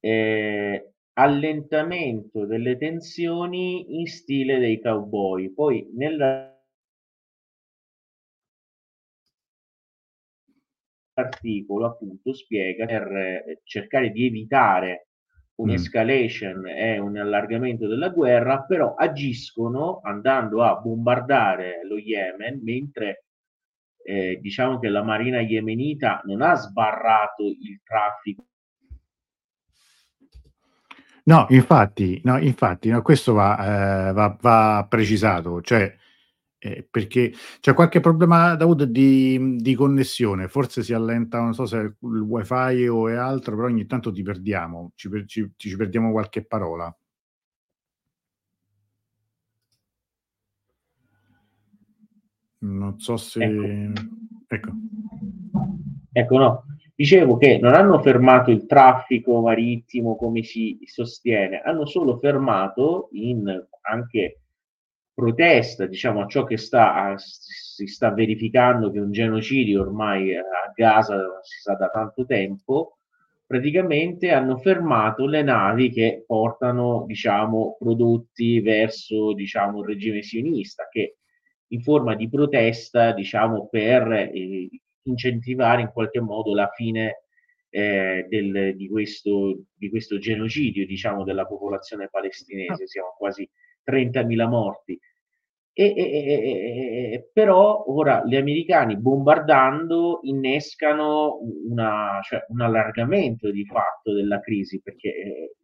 eh, 0.00 0.92
allentamento 1.14 2.46
delle 2.46 2.76
tensioni 2.76 3.98
in 3.98 4.06
stile 4.06 4.58
dei 4.58 4.80
cowboy. 4.80 5.50
Poi 5.50 5.90
nella 5.94 6.53
articolo 11.14 11.86
appunto 11.86 12.34
spiega 12.34 12.86
per 12.86 13.10
eh, 13.12 13.60
cercare 13.64 14.10
di 14.10 14.26
evitare 14.26 15.08
un'escalation 15.56 16.60
mm. 16.60 16.66
e 16.66 16.98
un 16.98 17.16
allargamento 17.16 17.86
della 17.86 18.08
guerra, 18.08 18.62
però 18.62 18.94
agiscono 18.94 20.00
andando 20.02 20.62
a 20.62 20.76
bombardare 20.76 21.80
lo 21.86 21.96
Yemen 21.96 22.60
mentre 22.62 23.24
eh, 24.04 24.38
diciamo 24.40 24.78
che 24.78 24.88
la 24.88 25.02
marina 25.02 25.40
yemenita 25.40 26.20
non 26.24 26.42
ha 26.42 26.54
sbarrato 26.54 27.44
il 27.44 27.80
traffico. 27.82 28.46
No, 31.26 31.46
infatti, 31.48 32.20
no, 32.24 32.36
infatti 32.38 32.90
no, 32.90 33.00
questo 33.00 33.32
va, 33.32 34.08
eh, 34.08 34.12
va, 34.12 34.36
va 34.38 34.86
precisato, 34.86 35.62
cioè 35.62 35.90
eh, 36.64 36.86
perché 36.90 37.30
c'è 37.60 37.74
qualche 37.74 38.00
problema 38.00 38.54
Daud 38.54 38.84
di, 38.84 39.56
di 39.58 39.74
connessione, 39.74 40.48
forse 40.48 40.82
si 40.82 40.94
allenta, 40.94 41.38
non 41.38 41.52
so 41.52 41.66
se 41.66 41.76
il 41.76 42.20
wifi 42.20 42.88
o 42.88 43.06
è 43.10 43.14
altro, 43.14 43.54
però 43.54 43.66
ogni 43.68 43.84
tanto 43.84 44.10
ti 44.10 44.22
perdiamo, 44.22 44.92
ci, 44.94 45.10
ci, 45.26 45.52
ci 45.56 45.76
perdiamo 45.76 46.10
qualche 46.10 46.42
parola. 46.42 46.96
Non 52.60 52.98
so 52.98 53.18
se... 53.18 53.44
Ecco. 53.44 53.92
ecco. 54.46 54.72
Ecco, 56.12 56.38
no. 56.38 56.64
Dicevo 56.94 57.36
che 57.36 57.58
non 57.58 57.74
hanno 57.74 58.00
fermato 58.00 58.50
il 58.50 58.64
traffico 58.64 59.42
marittimo 59.42 60.16
come 60.16 60.42
si 60.44 60.78
sostiene, 60.84 61.60
hanno 61.60 61.84
solo 61.84 62.18
fermato 62.18 63.10
in 63.12 63.66
anche 63.82 64.43
protesta 65.14 65.86
diciamo, 65.86 66.22
a 66.22 66.26
ciò 66.26 66.44
che 66.44 66.56
sta 66.56 66.94
a, 66.94 67.14
si 67.16 67.86
sta 67.86 68.12
verificando 68.12 68.90
che 68.90 68.98
un 68.98 69.12
genocidio 69.12 69.80
ormai 69.80 70.36
a 70.36 70.44
Gaza 70.74 71.40
si 71.42 71.60
sa 71.60 71.74
da 71.74 71.88
tanto 71.88 72.26
tempo, 72.26 72.98
praticamente 73.46 74.30
hanno 74.30 74.58
fermato 74.58 75.26
le 75.26 75.42
navi 75.42 75.90
che 75.90 76.24
portano 76.26 77.04
diciamo, 77.06 77.76
prodotti 77.78 78.60
verso 78.60 79.32
diciamo, 79.32 79.80
il 79.80 79.86
regime 79.86 80.22
sionista, 80.22 80.88
che 80.90 81.18
in 81.68 81.80
forma 81.82 82.14
di 82.14 82.28
protesta 82.28 83.12
diciamo, 83.12 83.68
per 83.68 84.10
eh, 84.12 84.68
incentivare 85.02 85.82
in 85.82 85.90
qualche 85.92 86.20
modo 86.20 86.54
la 86.54 86.68
fine 86.74 87.24
eh, 87.70 88.26
del, 88.28 88.76
di, 88.76 88.88
questo, 88.88 89.64
di, 89.74 89.90
questo, 89.90 90.18
genocidio 90.18 90.86
diciamo, 90.86 91.24
della 91.24 91.46
popolazione 91.46 92.08
palestinese, 92.08 92.86
siamo 92.86 93.14
quasi 93.16 93.48
30.000 93.84 94.48
morti. 94.48 94.98
E, 95.76 95.92
e, 95.96 97.12
e, 97.14 97.30
però 97.32 97.84
ora 97.88 98.22
gli 98.24 98.36
americani 98.36 98.96
bombardando 98.96 100.20
innescano 100.22 101.38
una, 101.68 102.20
cioè, 102.22 102.44
un 102.50 102.60
allargamento 102.60 103.50
di 103.50 103.64
fatto 103.66 104.12
della 104.14 104.38
crisi 104.40 104.80
perché 104.80 105.08
eh, 105.08 105.54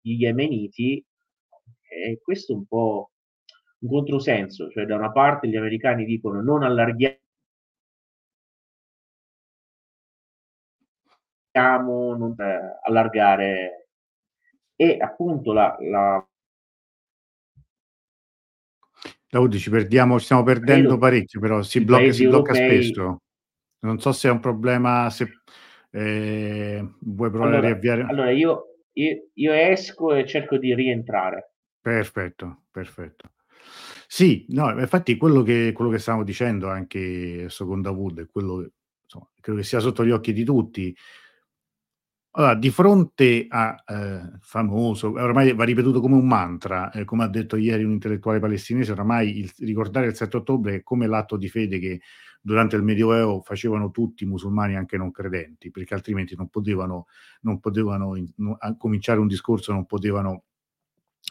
gli 0.00 0.22
yemeniti 0.22 1.04
e 1.88 2.20
questo 2.22 2.52
è 2.52 2.56
un 2.56 2.66
po' 2.66 3.10
un 3.80 3.88
controsenso, 3.88 4.68
cioè 4.70 4.86
da 4.86 4.96
una 4.96 5.12
parte 5.12 5.48
gli 5.48 5.56
americani 5.56 6.04
dicono 6.04 6.40
non 6.42 6.62
allarghiamo 6.62 7.18
non 11.60 12.34
eh, 12.38 12.78
allargare 12.84 13.88
e 14.76 14.96
appunto 15.00 15.52
la, 15.52 15.76
la 15.80 16.26
Claudio, 19.28 19.58
ci 19.58 19.70
perdiamo, 19.70 20.18
stiamo 20.18 20.42
perdendo 20.44 20.88
Credo 20.88 20.98
parecchio, 20.98 21.40
però 21.40 21.62
si 21.62 21.84
blocca, 21.84 22.12
si 22.12 22.26
blocca 22.26 22.52
europei... 22.52 22.82
spesso. 22.82 23.22
Non 23.80 24.00
so 24.00 24.12
se 24.12 24.28
è 24.28 24.30
un 24.30 24.40
problema, 24.40 25.10
se 25.10 25.40
eh, 25.90 26.94
vuoi 27.00 27.30
provare 27.30 27.56
allora, 27.56 27.66
a 27.66 27.70
riavviare. 27.70 28.02
Allora, 28.02 28.30
io, 28.30 28.76
io, 28.92 29.28
io 29.34 29.52
esco 29.52 30.14
e 30.14 30.26
cerco 30.26 30.56
di 30.56 30.74
rientrare. 30.74 31.52
Perfetto, 31.80 32.62
perfetto. 32.70 33.32
Sì, 34.06 34.46
no, 34.50 34.70
infatti 34.78 35.16
quello 35.16 35.42
che, 35.42 35.72
quello 35.74 35.90
che 35.90 35.98
stavamo 35.98 36.24
dicendo 36.24 36.68
anche 36.68 37.48
secondo 37.48 37.90
Wood 37.90 38.20
è 38.20 38.26
quello 38.28 38.58
che 38.58 38.70
insomma, 39.02 39.28
credo 39.40 39.58
che 39.58 39.64
sia 39.64 39.80
sotto 39.80 40.04
gli 40.04 40.12
occhi 40.12 40.32
di 40.32 40.44
tutti. 40.44 40.96
Allora, 42.38 42.54
di 42.54 42.68
fronte 42.70 43.46
a 43.48 43.82
eh, 43.86 44.30
famoso, 44.40 45.10
ormai 45.12 45.54
va 45.54 45.64
ripetuto 45.64 46.00
come 46.00 46.16
un 46.16 46.26
mantra, 46.26 46.90
eh, 46.90 47.04
come 47.04 47.24
ha 47.24 47.28
detto 47.28 47.56
ieri 47.56 47.82
un 47.82 47.92
intellettuale 47.92 48.38
palestinese, 48.40 48.92
ormai 48.92 49.38
il, 49.38 49.50
ricordare 49.60 50.08
il 50.08 50.14
7 50.14 50.36
ottobre 50.36 50.74
è 50.76 50.82
come 50.82 51.06
l'atto 51.06 51.38
di 51.38 51.48
fede 51.48 51.78
che 51.78 52.02
durante 52.42 52.76
il 52.76 52.82
Medioevo 52.82 53.40
facevano 53.40 53.90
tutti 53.90 54.24
i 54.24 54.26
musulmani, 54.26 54.76
anche 54.76 54.98
non 54.98 55.10
credenti, 55.12 55.70
perché 55.70 55.94
altrimenti 55.94 56.36
non 56.36 56.48
potevano, 56.48 57.06
non 57.40 57.58
potevano 57.58 58.16
in, 58.16 58.30
no, 58.36 58.58
cominciare 58.76 59.18
un 59.18 59.28
discorso, 59.28 59.72
non 59.72 59.86
potevano 59.86 60.44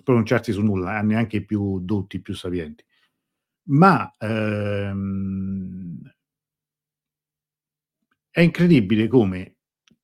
pronunciarsi 0.03 0.51
su 0.53 0.61
nulla, 0.63 1.01
neanche 1.01 1.37
i 1.37 1.45
più 1.45 1.79
dotti, 1.81 2.15
i 2.15 2.21
più 2.21 2.33
sapienti. 2.33 2.83
Ma 3.67 4.11
ehm, 4.17 6.01
è 8.29 8.41
incredibile 8.41 9.07
come 9.07 9.54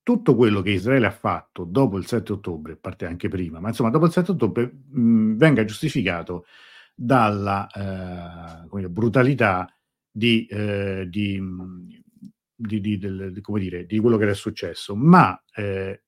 tutto 0.04 0.36
quello 0.36 0.62
che 0.62 0.72
Israele 0.72 1.08
ha 1.08 1.12
fatto 1.12 1.64
dopo 1.64 1.98
il 1.98 2.06
7 2.08 2.34
ottobre, 2.34 2.74
a 2.74 2.78
parte 2.80 3.06
anche 3.06 3.30
prima, 3.30 3.60
ma 3.60 3.70
insomma 3.70 3.90
dopo 3.90 4.06
il 4.06 4.12
7 4.12 4.32
ottobre 4.32 4.72
mh, 4.90 5.36
venga 5.36 5.64
giustificato 5.66 6.46
dalla 6.94 7.68
eh, 8.70 8.90
brutalità 8.90 9.68
di, 10.12 10.46
eh, 10.48 11.08
di, 11.10 11.42
di, 12.56 12.98
del, 12.98 13.32
dire, 13.32 13.86
di 13.86 14.00
quello 14.00 14.18
che 14.18 14.24
era 14.24 14.34
successo. 14.34 14.96
Ma 14.96 15.42
eh, 15.56 16.04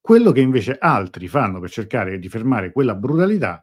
quello 0.00 0.32
che 0.32 0.40
invece 0.40 0.76
altri 0.78 1.28
fanno 1.28 1.60
per 1.60 1.70
cercare 1.70 2.18
di 2.18 2.28
fermare 2.28 2.72
quella 2.72 2.94
brutalità 2.94 3.62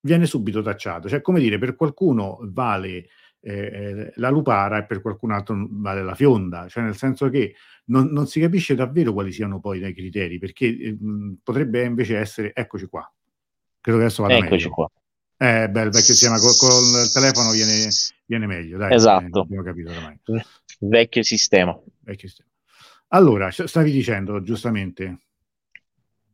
viene 0.00 0.26
subito 0.26 0.62
tacciato. 0.62 1.08
Cioè, 1.08 1.20
come 1.20 1.40
dire, 1.40 1.58
per 1.58 1.74
qualcuno 1.76 2.38
vale 2.42 3.08
eh, 3.48 4.12
la 4.16 4.28
lupara 4.28 4.78
e 4.78 4.84
per 4.84 5.00
qualcun 5.00 5.32
altro 5.32 5.66
vale 5.70 6.02
la 6.02 6.14
fionda, 6.14 6.68
cioè 6.68 6.82
nel 6.82 6.96
senso 6.96 7.28
che 7.30 7.54
non, 7.86 8.08
non 8.08 8.26
si 8.26 8.40
capisce 8.40 8.74
davvero 8.74 9.12
quali 9.12 9.32
siano 9.32 9.60
poi 9.60 9.82
i 9.84 9.94
criteri, 9.94 10.38
perché 10.38 10.66
eh, 10.66 10.96
potrebbe 11.42 11.84
invece 11.84 12.18
essere, 12.18 12.52
eccoci 12.54 12.86
qua, 12.86 13.10
credo 13.80 13.98
che 13.98 14.04
adesso 14.04 14.22
vada 14.22 14.34
eccoci 14.36 14.52
meglio. 14.52 14.70
qua. 14.70 14.90
Eh, 15.40 15.68
beh, 15.68 15.82
il 15.82 15.90
vecchio 15.90 16.14
sistema 16.14 16.38
col, 16.38 16.56
col 16.56 17.10
telefono 17.12 17.52
viene, 17.52 17.88
viene, 18.26 18.46
meglio, 18.46 18.76
dai. 18.76 18.92
Esatto. 18.92 19.40
Abbiamo 19.40 19.62
capito 19.62 19.90
ormai. 19.92 20.18
Vecchio 20.80 21.22
sistema. 21.22 21.78
Vecchio 22.00 22.26
sistema. 22.28 22.50
Allora, 23.10 23.50
stavi 23.50 23.90
dicendo 23.90 24.42
giustamente 24.42 25.20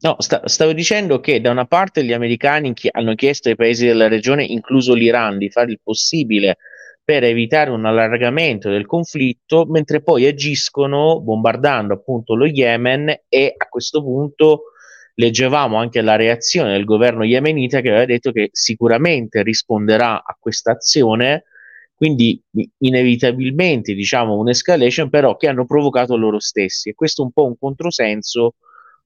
No, 0.05 0.17
sta, 0.19 0.47
stavo 0.47 0.75
dicendo 0.75 1.19
che 1.21 1.41
da 1.41 1.51
una 1.51 1.65
parte 1.65 2.05
gli 2.05 2.13
americani 2.13 2.75
chi- 2.75 2.91
hanno 2.91 3.15
chiesto 3.15 3.49
ai 3.49 3.57
paesi 3.57 3.87
della 3.87 4.07
regione, 4.07 4.45
incluso 4.45 4.93
l'Iran, 4.93 5.39
di 5.39 5.49
fare 5.49 5.71
il 5.71 5.81
possibile 5.83 6.59
per 7.05 7.23
evitare 7.23 7.71
un 7.71 7.85
allargamento 7.85 8.71
del 8.71 8.87
conflitto, 8.87 9.67
mentre 9.67 10.03
poi 10.03 10.27
agiscono 10.27 11.21
bombardando 11.21 11.93
appunto 11.95 12.35
lo 12.35 12.47
Yemen 12.47 13.25
e 13.29 13.55
a 13.55 13.69
questo 13.69 14.03
punto 14.03 14.63
leggevamo 15.17 15.77
anche 15.77 16.01
la 16.01 16.17
reazione 16.17 16.73
del 16.73 16.85
governo 16.85 17.25
yemenita 17.25 17.81
che 17.81 17.91
aveva 17.91 18.07
detto 18.07 18.33
che 18.33 18.49
sicuramente 18.53 19.43
risponderà 19.43 20.25
a 20.25 20.37
questa 20.39 20.73
azione, 20.73 21.45
quindi 21.95 22.41
inevitabilmente 22.79 23.95
diciamo 23.95 24.37
un'escalation 24.37 25.11
però 25.11 25.37
che 25.37 25.47
hanno 25.47 25.67
provocato 25.67 26.17
loro 26.17 26.41
stessi. 26.41 26.89
E 26.89 26.95
questo 26.95 27.23
è 27.23 27.25
un 27.27 27.33
po' 27.33 27.47
un 27.47 27.57
controsenso 27.59 28.55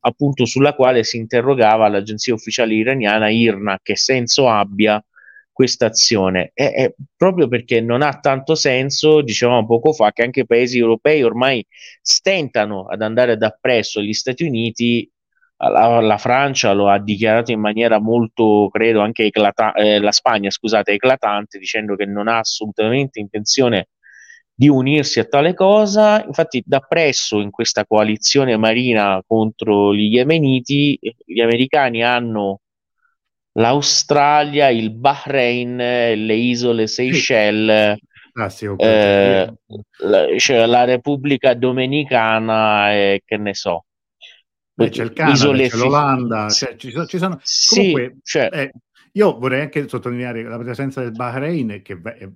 appunto 0.00 0.44
sulla 0.44 0.74
quale 0.74 1.02
si 1.02 1.16
interrogava 1.16 1.88
l'agenzia 1.88 2.32
ufficiale 2.32 2.74
iraniana 2.74 3.28
IRNA 3.28 3.80
che 3.82 3.96
senso 3.96 4.48
abbia 4.48 5.02
questa 5.59 5.87
azione 5.87 6.53
è, 6.55 6.73
è 6.73 6.94
proprio 7.16 7.49
perché 7.49 7.81
non 7.81 8.01
ha 8.01 8.21
tanto 8.21 8.55
senso 8.55 9.23
dicevamo 9.23 9.66
poco 9.66 9.92
fa 9.92 10.12
che 10.12 10.23
anche 10.23 10.47
paesi 10.47 10.79
europei 10.79 11.25
ormai 11.25 11.66
stentano 12.01 12.87
ad 12.87 13.03
andare 13.03 13.37
dappresso 13.37 13.99
agli 13.99 14.12
Stati 14.12 14.44
Uniti 14.44 15.11
la, 15.57 15.99
la, 15.99 16.16
Francia 16.16 16.71
lo 16.71 16.88
ha 16.88 17.01
dichiarato 17.01 17.51
in 17.51 17.59
maniera 17.59 17.99
molto, 17.99 18.68
credo, 18.71 19.01
anche 19.01 19.25
eclatante, 19.25 19.81
eh, 19.81 19.99
la 19.99 20.12
Spagna, 20.12 20.51
scusate, 20.51 20.92
eclatante, 20.92 21.59
dicendo 21.59 21.97
che 21.97 22.07
non 22.07 22.29
ha 22.29 22.38
assolutamente 22.38 23.18
intenzione 23.18 23.88
di 24.55 24.68
unirsi 24.68 25.18
a 25.18 25.25
tale 25.25 25.55
cosa. 25.55 26.25
Infatti, 26.25 26.62
da 26.64 26.79
presso 26.79 27.40
in 27.40 27.51
questa 27.51 27.85
coalizione 27.85 28.57
marina 28.57 29.21
contro 29.27 29.92
gli 29.92 30.14
yemeniti, 30.14 30.97
gli 31.27 31.40
americani 31.40 32.05
hanno 32.05 32.61
l'Australia, 33.59 34.68
il 34.68 34.92
Bahrain, 34.92 35.77
le 35.77 36.35
isole 36.35 36.87
Seychelles, 36.87 37.99
ah, 38.35 38.49
sì, 38.49 38.66
eh, 38.77 39.55
la, 39.99 40.38
cioè 40.38 40.66
la 40.66 40.85
Repubblica 40.85 41.55
Dominicana 41.55 42.92
e 42.92 43.23
che 43.25 43.37
ne 43.37 43.55
so. 43.55 43.85
Beh, 44.75 44.90
c'è 44.90 45.03
il 45.03 45.12
Canada, 45.12 45.35
isole 45.35 45.68
c'è 45.68 45.77
l'Olanda, 45.77 46.49
cioè, 46.51 46.77
ci, 46.77 46.90
sono, 46.92 47.07
ci 47.07 47.18
sono... 47.18 47.38
Sì, 47.42 47.75
Comunque, 47.75 48.18
cioè... 48.23 48.49
eh, 48.53 48.71
io 49.12 49.37
vorrei 49.37 49.62
anche 49.62 49.88
sottolineare 49.88 50.44
la 50.44 50.59
presenza 50.59 51.01
del 51.01 51.11
Bahrain 51.11 51.81
che 51.83 52.01
è 52.01 52.29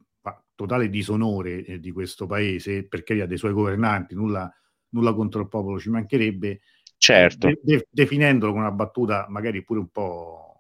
totale 0.57 0.89
disonore 0.91 1.65
eh, 1.65 1.79
di 1.79 1.93
questo 1.93 2.27
paese, 2.27 2.87
perché 2.87 3.21
ha 3.23 3.27
dei 3.27 3.39
suoi 3.39 3.53
governanti, 3.53 4.17
nulla, 4.17 4.53
nulla 4.91 5.15
contro 5.15 5.41
il 5.41 5.49
popolo, 5.49 5.79
ci 5.79 5.89
mancherebbe, 5.89 6.61
certo. 6.97 7.47
de- 7.47 7.61
de- 7.63 7.87
definendolo 7.89 8.51
con 8.51 8.63
una 8.63 8.73
battuta 8.73 9.27
magari 9.29 9.63
pure 9.63 9.79
un 9.79 9.89
po' 9.89 10.52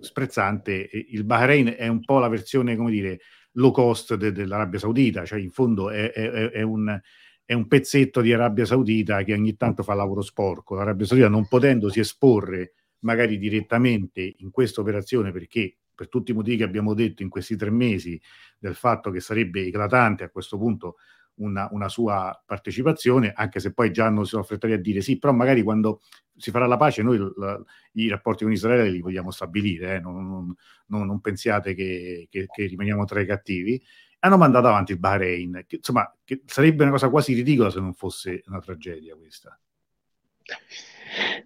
sprezzante, 0.00 0.88
il 1.10 1.24
Bahrain 1.24 1.74
è 1.76 1.88
un 1.88 2.04
po' 2.04 2.18
la 2.18 2.28
versione, 2.28 2.76
come 2.76 2.90
dire, 2.90 3.20
low 3.52 3.70
cost 3.70 4.14
de- 4.14 4.32
dell'Arabia 4.32 4.78
Saudita, 4.78 5.24
cioè 5.24 5.38
in 5.38 5.50
fondo 5.50 5.90
è, 5.90 6.12
è, 6.12 6.30
è, 6.50 6.62
un, 6.62 7.00
è, 7.44 7.52
un, 7.52 7.66
pezzetto 7.66 8.20
di 8.20 8.32
Arabia 8.32 8.64
Saudita 8.64 9.22
che 9.22 9.32
ogni 9.32 9.56
tanto 9.56 9.82
fa 9.82 9.94
lavoro 9.94 10.22
sporco. 10.22 10.74
L'Arabia 10.74 11.06
Saudita 11.06 11.28
non 11.28 11.46
potendosi 11.48 12.00
esporre 12.00 12.74
magari 13.00 13.38
direttamente 13.38 14.34
in 14.38 14.50
questa 14.50 14.80
operazione 14.80 15.30
perché 15.30 15.76
per 15.94 16.08
tutti 16.08 16.30
i 16.30 16.34
motivi 16.34 16.58
che 16.58 16.64
abbiamo 16.64 16.94
detto 16.94 17.22
in 17.22 17.28
questi 17.28 17.56
tre 17.56 17.70
mesi, 17.70 18.20
del 18.56 18.76
fatto 18.76 19.10
che 19.10 19.18
sarebbe 19.18 19.66
eclatante 19.66 20.22
a 20.22 20.30
questo 20.30 20.56
punto 20.56 20.96
una, 21.38 21.68
una 21.72 21.88
sua 21.88 22.40
partecipazione, 22.44 23.32
anche 23.34 23.60
se 23.60 23.72
poi 23.72 23.90
già 23.90 24.08
non 24.08 24.26
si 24.26 24.36
affrettati 24.36 24.72
a 24.72 24.78
dire 24.78 25.00
sì, 25.00 25.18
però 25.18 25.32
magari 25.32 25.62
quando 25.62 26.00
si 26.36 26.50
farà 26.50 26.66
la 26.66 26.76
pace 26.76 27.02
noi 27.02 27.18
la, 27.36 27.60
i 27.92 28.08
rapporti 28.08 28.44
con 28.44 28.52
Israele 28.52 28.90
li 28.90 29.00
vogliamo 29.00 29.30
stabilire, 29.30 29.96
eh? 29.96 30.00
non, 30.00 30.54
non, 30.86 31.06
non, 31.06 31.20
pensiate 31.20 31.74
che, 31.74 32.28
che, 32.30 32.46
che, 32.46 32.66
rimaniamo 32.66 33.04
tra 33.04 33.20
i 33.20 33.26
cattivi. 33.26 33.82
Hanno 34.20 34.36
mandato 34.36 34.66
avanti 34.66 34.92
il 34.92 34.98
Bahrain, 34.98 35.64
che, 35.66 35.76
insomma, 35.76 36.12
che 36.24 36.42
sarebbe 36.46 36.82
una 36.82 36.92
cosa 36.92 37.08
quasi 37.08 37.34
ridicola 37.34 37.70
se 37.70 37.80
non 37.80 37.94
fosse 37.94 38.42
una 38.46 38.60
tragedia 38.60 39.14
questa. 39.14 39.58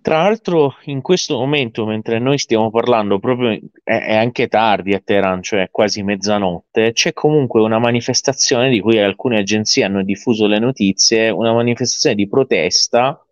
Tra 0.00 0.22
l'altro, 0.22 0.76
in 0.86 1.00
questo 1.00 1.38
momento, 1.38 1.86
mentre 1.86 2.18
noi 2.18 2.38
stiamo 2.38 2.70
parlando, 2.70 3.18
proprio 3.18 3.58
è, 3.84 3.92
è, 3.92 4.14
anche 4.16 4.48
tardi 4.48 4.94
a 4.94 5.00
Teheran, 5.00 5.42
cioè 5.42 5.68
quasi 5.70 6.02
mezzanotte, 6.02 6.92
c'è 6.92 7.12
comunque 7.12 7.60
una 7.62 7.78
manifestazione 7.78 8.68
di 8.70 8.80
cui 8.80 8.98
alcune 8.98 9.38
agenzie 9.38 9.84
hanno 9.84 10.02
diffuso 10.02 10.46
le 10.46 10.58
notizie, 10.58 11.30
una 11.30 11.52
manifestazione 11.52 12.16
di 12.16 12.28
protesta 12.28 13.24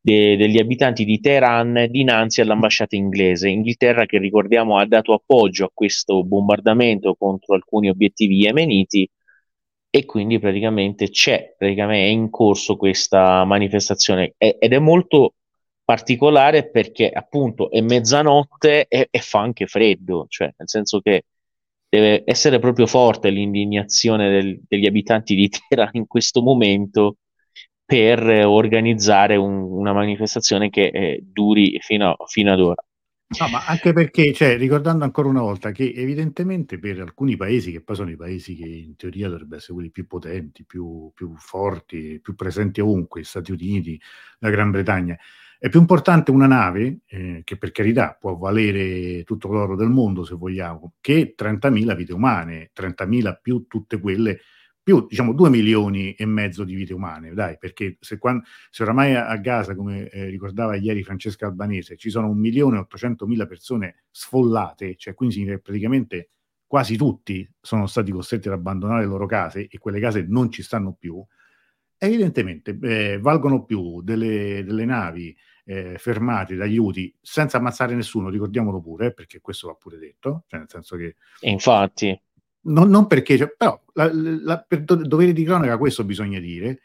de, 0.00 0.36
degli 0.36 0.58
abitanti 0.58 1.04
di 1.04 1.20
Teheran 1.20 1.86
dinanzi 1.90 2.40
all'ambasciata 2.40 2.96
inglese. 2.96 3.48
Inghilterra, 3.48 4.06
che 4.06 4.18
ricordiamo 4.18 4.78
ha 4.78 4.86
dato 4.86 5.12
appoggio 5.12 5.64
a 5.66 5.70
questo 5.72 6.24
bombardamento 6.24 7.14
contro 7.14 7.54
alcuni 7.54 7.88
obiettivi 7.88 8.36
yemeniti 8.36 9.08
e 9.90 10.04
quindi 10.04 10.38
praticamente 10.38 11.08
c'è, 11.08 11.54
praticamente 11.56 12.06
è 12.06 12.10
in 12.10 12.30
corso 12.30 12.76
questa 12.76 13.44
manifestazione 13.44 14.34
ed 14.36 14.72
è 14.72 14.78
molto 14.78 15.34
particolare 15.86 16.68
perché 16.68 17.08
appunto 17.08 17.70
è 17.70 17.80
mezzanotte 17.80 18.86
e, 18.88 19.06
e, 19.08 19.18
fa 19.20 19.38
anche 19.40 19.66
freddo, 19.66 20.26
cioè 20.28 20.52
nel 20.56 20.68
senso 20.68 21.00
che 21.00 21.26
deve 21.88 22.24
essere 22.26 22.58
proprio 22.58 22.88
forte 22.88 23.30
l'indignazione 23.30 24.28
del, 24.28 24.60
degli 24.66 24.86
abitanti 24.86 25.36
di 25.36 25.48
Teheran 25.68 25.90
in 25.92 26.08
questo 26.08 26.42
momento 26.42 27.18
per 27.84 28.20
organizzare 28.28 29.36
un, 29.36 29.62
una 29.62 29.92
manifestazione 29.92 30.70
che 30.70 30.86
eh, 30.88 31.20
duri 31.22 31.78
fino, 31.80 32.16
fino 32.26 32.52
ad 32.52 32.60
ora. 32.60 32.82
No, 33.38 33.48
ma 33.48 33.64
anche 33.66 33.92
perché, 33.92 34.32
cioè, 34.32 34.56
ricordando 34.56 35.04
ancora 35.04 35.28
una 35.28 35.40
volta 35.40 35.70
che 35.70 35.92
evidentemente 35.94 36.80
per 36.80 37.00
alcuni 37.00 37.36
paesi, 37.36 37.70
che 37.70 37.80
poi 37.80 37.94
sono 37.94 38.10
i 38.10 38.16
paesi 38.16 38.56
che 38.56 38.66
in 38.66 38.96
teoria 38.96 39.28
dovrebbero 39.28 39.58
essere 39.58 39.74
quelli 39.74 39.90
più 39.90 40.06
potenti, 40.08 40.64
più, 40.64 41.12
più 41.14 41.32
forti, 41.36 42.18
più 42.20 42.34
presenti 42.34 42.80
ovunque, 42.80 43.22
Stati 43.22 43.52
Uniti, 43.52 44.00
la 44.40 44.50
Gran 44.50 44.72
Bretagna, 44.72 45.16
è 45.58 45.68
più 45.68 45.80
importante 45.80 46.30
una 46.30 46.46
nave, 46.46 47.00
eh, 47.06 47.42
che 47.44 47.56
per 47.56 47.72
carità 47.72 48.16
può 48.18 48.36
valere 48.36 49.22
tutto 49.24 49.48
l'oro 49.48 49.76
del 49.76 49.88
mondo 49.88 50.24
se 50.24 50.34
vogliamo, 50.34 50.94
che 51.00 51.34
30.000 51.36 51.94
vite 51.94 52.12
umane, 52.12 52.70
30.000 52.74 53.38
più 53.40 53.66
tutte 53.66 53.98
quelle, 53.98 54.40
più 54.82 55.06
diciamo 55.08 55.32
2 55.32 55.50
milioni 55.50 56.12
e 56.14 56.26
mezzo 56.26 56.62
di 56.62 56.74
vite 56.74 56.94
umane, 56.94 57.32
dai, 57.34 57.56
perché 57.58 57.96
se, 58.00 58.18
quando, 58.18 58.44
se 58.70 58.82
oramai 58.82 59.14
a, 59.14 59.36
Gaza, 59.38 59.74
come 59.74 60.08
eh, 60.08 60.26
ricordava 60.26 60.76
ieri 60.76 61.02
Francesca 61.02 61.46
Albanese, 61.46 61.96
ci 61.96 62.10
sono 62.10 62.32
1.800.000 62.34 63.46
persone 63.46 64.04
sfollate, 64.10 64.94
cioè 64.96 65.14
quindi 65.14 65.44
praticamente 65.60 66.30
quasi 66.66 66.96
tutti 66.96 67.48
sono 67.60 67.86
stati 67.86 68.10
costretti 68.10 68.48
ad 68.48 68.54
abbandonare 68.54 69.00
le 69.02 69.06
loro 69.06 69.26
case 69.26 69.66
e 69.68 69.78
quelle 69.78 70.00
case 70.00 70.24
non 70.28 70.50
ci 70.50 70.62
stanno 70.62 70.92
più, 70.92 71.24
evidentemente 71.98 72.78
eh, 72.82 73.18
valgono 73.18 73.64
più 73.64 74.02
delle, 74.02 74.64
delle 74.64 74.84
navi 74.84 75.36
eh, 75.64 75.96
fermate 75.98 76.54
dagli 76.54 76.76
UTI 76.76 77.14
senza 77.20 77.58
ammazzare 77.58 77.94
nessuno, 77.94 78.28
ricordiamolo 78.28 78.80
pure, 78.80 79.12
perché 79.12 79.40
questo 79.40 79.68
va 79.68 79.74
pure 79.74 79.98
detto, 79.98 80.44
cioè 80.46 80.60
nel 80.60 80.68
senso 80.70 80.96
che... 80.96 81.16
Infatti. 81.40 82.18
Non, 82.68 82.88
non 82.88 83.06
perché, 83.06 83.36
cioè, 83.36 83.54
però 83.56 83.80
la, 83.94 84.10
la, 84.12 84.64
per 84.66 84.82
do, 84.82 84.96
dovere 84.96 85.32
di 85.32 85.44
cronaca 85.44 85.78
questo 85.78 86.04
bisogna 86.04 86.40
dire, 86.40 86.80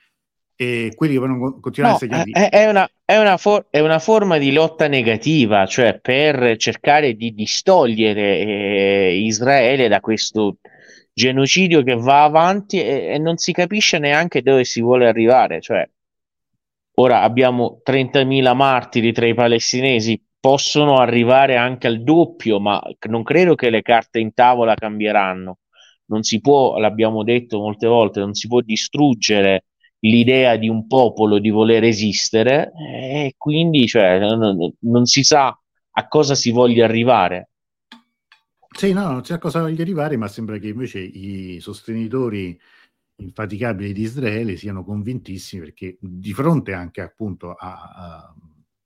e 0.56 0.92
quelli 0.96 1.14
che 1.14 1.20
vogliono 1.20 1.60
continuare 1.60 2.06
no, 2.08 2.16
a 2.16 2.20
essere 2.20 2.50
è, 2.50 2.70
una, 2.70 2.88
è, 3.04 3.18
una 3.18 3.38
for- 3.38 3.66
è 3.72 3.80
una 3.80 3.98
forma 3.98 4.38
di 4.38 4.52
lotta 4.52 4.88
negativa, 4.88 5.66
cioè 5.66 6.00
per 6.00 6.56
cercare 6.58 7.16
di 7.16 7.34
distogliere 7.34 8.38
eh, 8.38 9.22
Israele 9.24 9.88
da 9.88 10.00
questo 10.00 10.58
genocidio 11.14 11.84
che 11.84 11.96
va 11.96 12.24
avanti 12.24 12.82
e, 12.82 13.14
e, 13.14 13.18
non 13.18 13.38
si 13.38 13.52
capisce 13.52 14.00
neanche 14.00 14.42
dove 14.42 14.64
si 14.64 14.82
vuole 14.82 15.08
arrivare. 15.08 15.62
Cioè, 15.62 15.88
ora 16.96 17.22
abbiamo 17.22 17.82
30.000 17.84 18.56
martiri 18.56 19.12
tra 19.12 19.28
i 19.28 19.34
palestinesi, 19.34 20.22
possono 20.40 20.98
arrivare 20.98 21.56
anche 21.58 21.88
al 21.88 22.04
doppio, 22.04 22.60
ma 22.60 22.82
non 23.08 23.24
credo 23.24 23.56
che 23.56 23.70
le 23.70 23.82
carte 23.82 24.20
in 24.20 24.34
tavola 24.34 24.76
cambieranno. 24.76 25.60
Non 26.06 26.24
si 26.24 26.42
può, 26.42 26.78
l'abbiamo 26.78 27.24
detto 27.24 27.60
molte 27.60 27.88
volte, 27.88 28.20
non 28.20 28.34
si 28.34 28.48
può 28.48 28.60
distruggere 28.62 29.66
l'idea 30.00 30.56
di 30.58 30.68
un 30.68 30.88
popolo 30.88 31.40
di 31.40 31.50
voler 31.50 31.84
esistere 31.84 32.72
e 32.92 33.36
quindi 33.38 33.88
cioè, 33.88 34.18
non, 34.20 34.74
non 34.80 35.06
si 35.06 35.24
sa 35.24 35.56
a 35.94 36.08
cosa 36.08 36.36
si 36.36 36.52
voglia 36.52 36.86
arrivare. 36.86 37.51
Sì, 38.74 38.94
no, 38.94 39.12
non 39.12 39.22
c'è 39.22 39.36
a 39.36 39.38
cosa 39.38 39.62
voglia 39.62 39.82
arrivare, 39.82 40.18
ma 40.18 40.28
sembra 40.28 40.58
che 40.58 40.70
invece 40.70 41.00
i 41.00 41.60
sostenitori 41.60 42.60
infaticabili 43.18 43.94
di 43.94 44.02
Israele 44.02 44.56
siano 44.56 44.84
convintissimi 44.84 45.64
perché 45.64 45.98
di 46.00 46.34
fronte 46.34 46.74
anche 46.74 47.02
appunto 47.02 47.54
a, 47.54 47.92
a, 47.94 48.36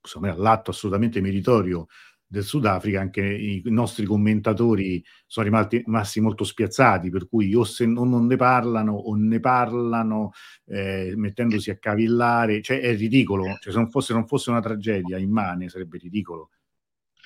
insomma, 0.02 0.32
all'atto 0.32 0.72
assolutamente 0.72 1.22
meritorio 1.22 1.88
del 2.28 2.44
Sudafrica, 2.44 3.00
anche 3.00 3.22
i 3.22 3.62
nostri 3.66 4.06
commentatori 4.06 5.02
sono 5.28 5.46
rimasti, 5.46 5.84
rimasti 5.86 6.20
molto 6.20 6.44
spiazzati, 6.44 7.10
per 7.10 7.30
cui 7.30 7.54
o 7.54 7.64
se 7.64 7.86
non, 7.86 8.10
non 8.10 8.26
ne 8.26 8.36
parlano 8.36 8.94
o 8.94 9.16
ne 9.16 9.40
parlano 9.40 10.32
eh, 10.66 11.14
mettendosi 11.16 11.70
a 11.70 11.78
cavillare, 11.78 12.62
cioè 12.62 12.82
è 12.82 12.96
ridicolo, 12.96 13.46
cioè, 13.62 13.72
se 13.72 13.78
non 13.80 13.90
fosse, 13.90 14.14
non 14.14 14.28
fosse 14.28 14.50
una 14.50 14.60
tragedia 14.60 15.18
immane 15.18 15.70
sarebbe 15.70 16.00
ridicolo. 16.00 16.50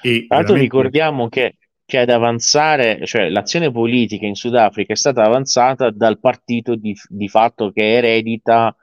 E 0.01 0.25
Tra 0.27 0.37
l'altro 0.37 0.53
veramente... 0.53 0.59
ricordiamo 0.59 1.29
che 1.29 1.55
che 1.89 1.97
ad 1.97 2.11
avanzare, 2.11 3.03
cioè 3.07 3.29
l'azione 3.29 3.71
politica 3.71 4.27
in 4.27 4.35
Sudafrica 4.35 4.93
è 4.93 4.95
stata 4.95 5.23
avanzata 5.23 5.89
dal 5.89 6.19
partito 6.19 6.75
di, 6.75 6.95
di 7.07 7.27
fatto 7.27 7.71
che 7.71 7.97
eredita, 7.97 8.75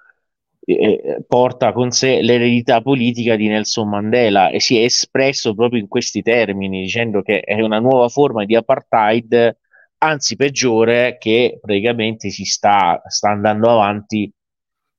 eh, 0.64 1.25
porta 1.25 1.73
con 1.73 1.92
sé 1.92 2.21
l'eredità 2.21 2.83
politica 2.83 3.37
di 3.37 3.47
Nelson 3.47 3.88
Mandela 3.88 4.51
e 4.51 4.59
si 4.59 4.77
è 4.77 4.83
espresso 4.83 5.55
proprio 5.55 5.81
in 5.81 5.87
questi 5.87 6.21
termini, 6.21 6.83
dicendo 6.83 7.23
che 7.23 7.38
è 7.38 7.61
una 7.62 7.79
nuova 7.79 8.09
forma 8.09 8.45
di 8.45 8.57
apartheid, 8.57 9.57
anzi 9.99 10.35
peggiore, 10.35 11.16
che 11.21 11.61
praticamente 11.62 12.31
si 12.31 12.45
sta, 12.45 13.01
sta 13.07 13.31
andando 13.31 13.71
avanti 13.71 14.29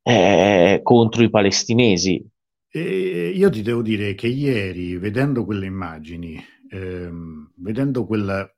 eh, 0.04 0.80
contro 0.82 1.24
i 1.24 1.30
palestinesi. 1.30 2.26
E 2.70 3.34
io 3.36 3.50
ti 3.50 3.62
devo 3.62 3.82
dire 3.82 4.16
che 4.16 4.28
ieri, 4.28 4.96
vedendo 4.96 5.44
quelle 5.44 5.66
immagini, 5.66 6.42
ehm, 6.70 7.52
vedendo 7.56 8.06
quella, 8.06 8.50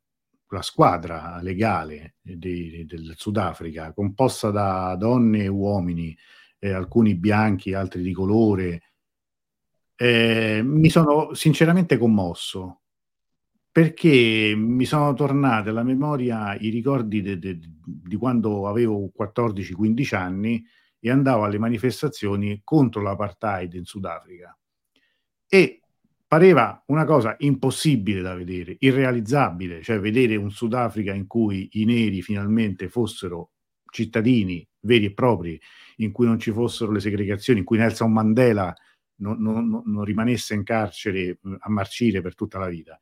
quella, 0.46 0.64
squadra 0.64 1.40
legale 1.42 2.16
di, 2.22 2.86
del 2.86 3.14
Sudafrica, 3.16 3.94
composta 3.94 4.52
da 4.52 4.96
donne 4.96 5.44
e 5.44 5.48
uomini, 5.48 6.16
eh, 6.60 6.72
alcuni 6.72 7.16
bianchi, 7.16 7.74
altri 7.74 8.02
di 8.02 8.14
colore, 8.14 8.82
eh, 9.96 10.62
mi 10.64 10.90
sono 10.90 11.34
sinceramente 11.34 11.98
commosso 11.98 12.82
perché 13.72 14.54
mi 14.58 14.86
sono 14.86 15.14
tornati 15.14 15.70
alla 15.70 15.84
memoria 15.84 16.56
i 16.56 16.70
ricordi 16.70 17.22
de, 17.22 17.38
de, 17.38 17.60
di 17.86 18.16
quando 18.16 18.68
avevo 18.68 19.12
14-15 19.18 20.16
anni 20.16 20.66
e 21.00 21.10
andavo 21.10 21.44
alle 21.44 21.60
manifestazioni 21.60 22.62
contro 22.64 23.02
l'apartheid 23.02 23.74
in 23.76 23.86
Sudafrica. 23.86 24.58
E 25.48 25.79
pareva 26.30 26.84
una 26.86 27.06
cosa 27.06 27.36
impossibile 27.40 28.22
da 28.22 28.36
vedere, 28.36 28.76
irrealizzabile, 28.78 29.82
cioè 29.82 30.00
vedere 30.00 30.36
un 30.36 30.52
Sudafrica 30.52 31.12
in 31.12 31.26
cui 31.26 31.70
i 31.72 31.86
neri 31.86 32.22
finalmente 32.22 32.88
fossero 32.88 33.50
cittadini 33.92 34.66
veri 34.82 35.06
e 35.06 35.14
propri, 35.14 35.60
in 35.98 36.12
cui 36.12 36.28
non 36.28 36.38
ci 36.38 36.52
fossero 36.52 36.92
le 36.92 37.00
segregazioni, 37.00 37.60
in 37.60 37.66
cui 37.66 37.80
Nelson 37.80 38.14
Mandela 38.14 38.72
non, 39.22 39.42
non, 39.42 39.82
non 39.84 40.04
rimanesse 40.04 40.54
in 40.54 40.64
carcere 40.64 41.20
eh, 41.20 41.40
a 41.62 41.70
marcire 41.72 42.22
per 42.22 42.36
tutta 42.36 42.60
la 42.60 42.68
vita. 42.68 43.02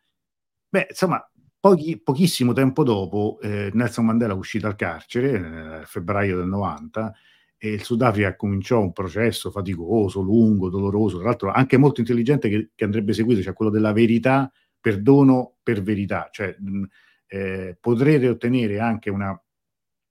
Beh, 0.69 0.87
insomma, 0.89 1.21
pochi, 1.59 1.99
pochissimo 2.01 2.53
tempo 2.53 2.85
dopo 2.85 3.39
eh, 3.41 3.69
Nelson 3.73 4.05
Mandela 4.05 4.35
uscì 4.35 4.57
dal 4.57 4.77
carcere, 4.77 5.37
nel 5.37 5.85
febbraio 5.85 6.37
del 6.37 6.47
90, 6.47 7.13
e 7.57 7.73
il 7.73 7.83
Sudafrica 7.83 8.35
cominciò 8.35 8.81
un 8.81 8.93
processo 8.93 9.49
faticoso, 9.49 10.21
lungo, 10.21 10.69
doloroso, 10.69 11.17
tra 11.17 11.25
l'altro 11.27 11.51
anche 11.51 11.77
molto 11.77 12.01
intelligente 12.01 12.49
che, 12.49 12.69
che 12.75 12.83
andrebbe 12.83 13.13
seguito, 13.13 13.41
cioè 13.41 13.53
quello 13.53 13.71
della 13.71 13.93
verità, 13.93 14.51
perdono 14.79 15.55
per 15.63 15.81
verità, 15.81 16.29
cioè 16.31 16.55
mh, 16.57 16.83
eh, 17.27 17.77
potrete 17.79 18.29
ottenere 18.29 18.79
anche 18.79 19.09
una, 19.09 19.39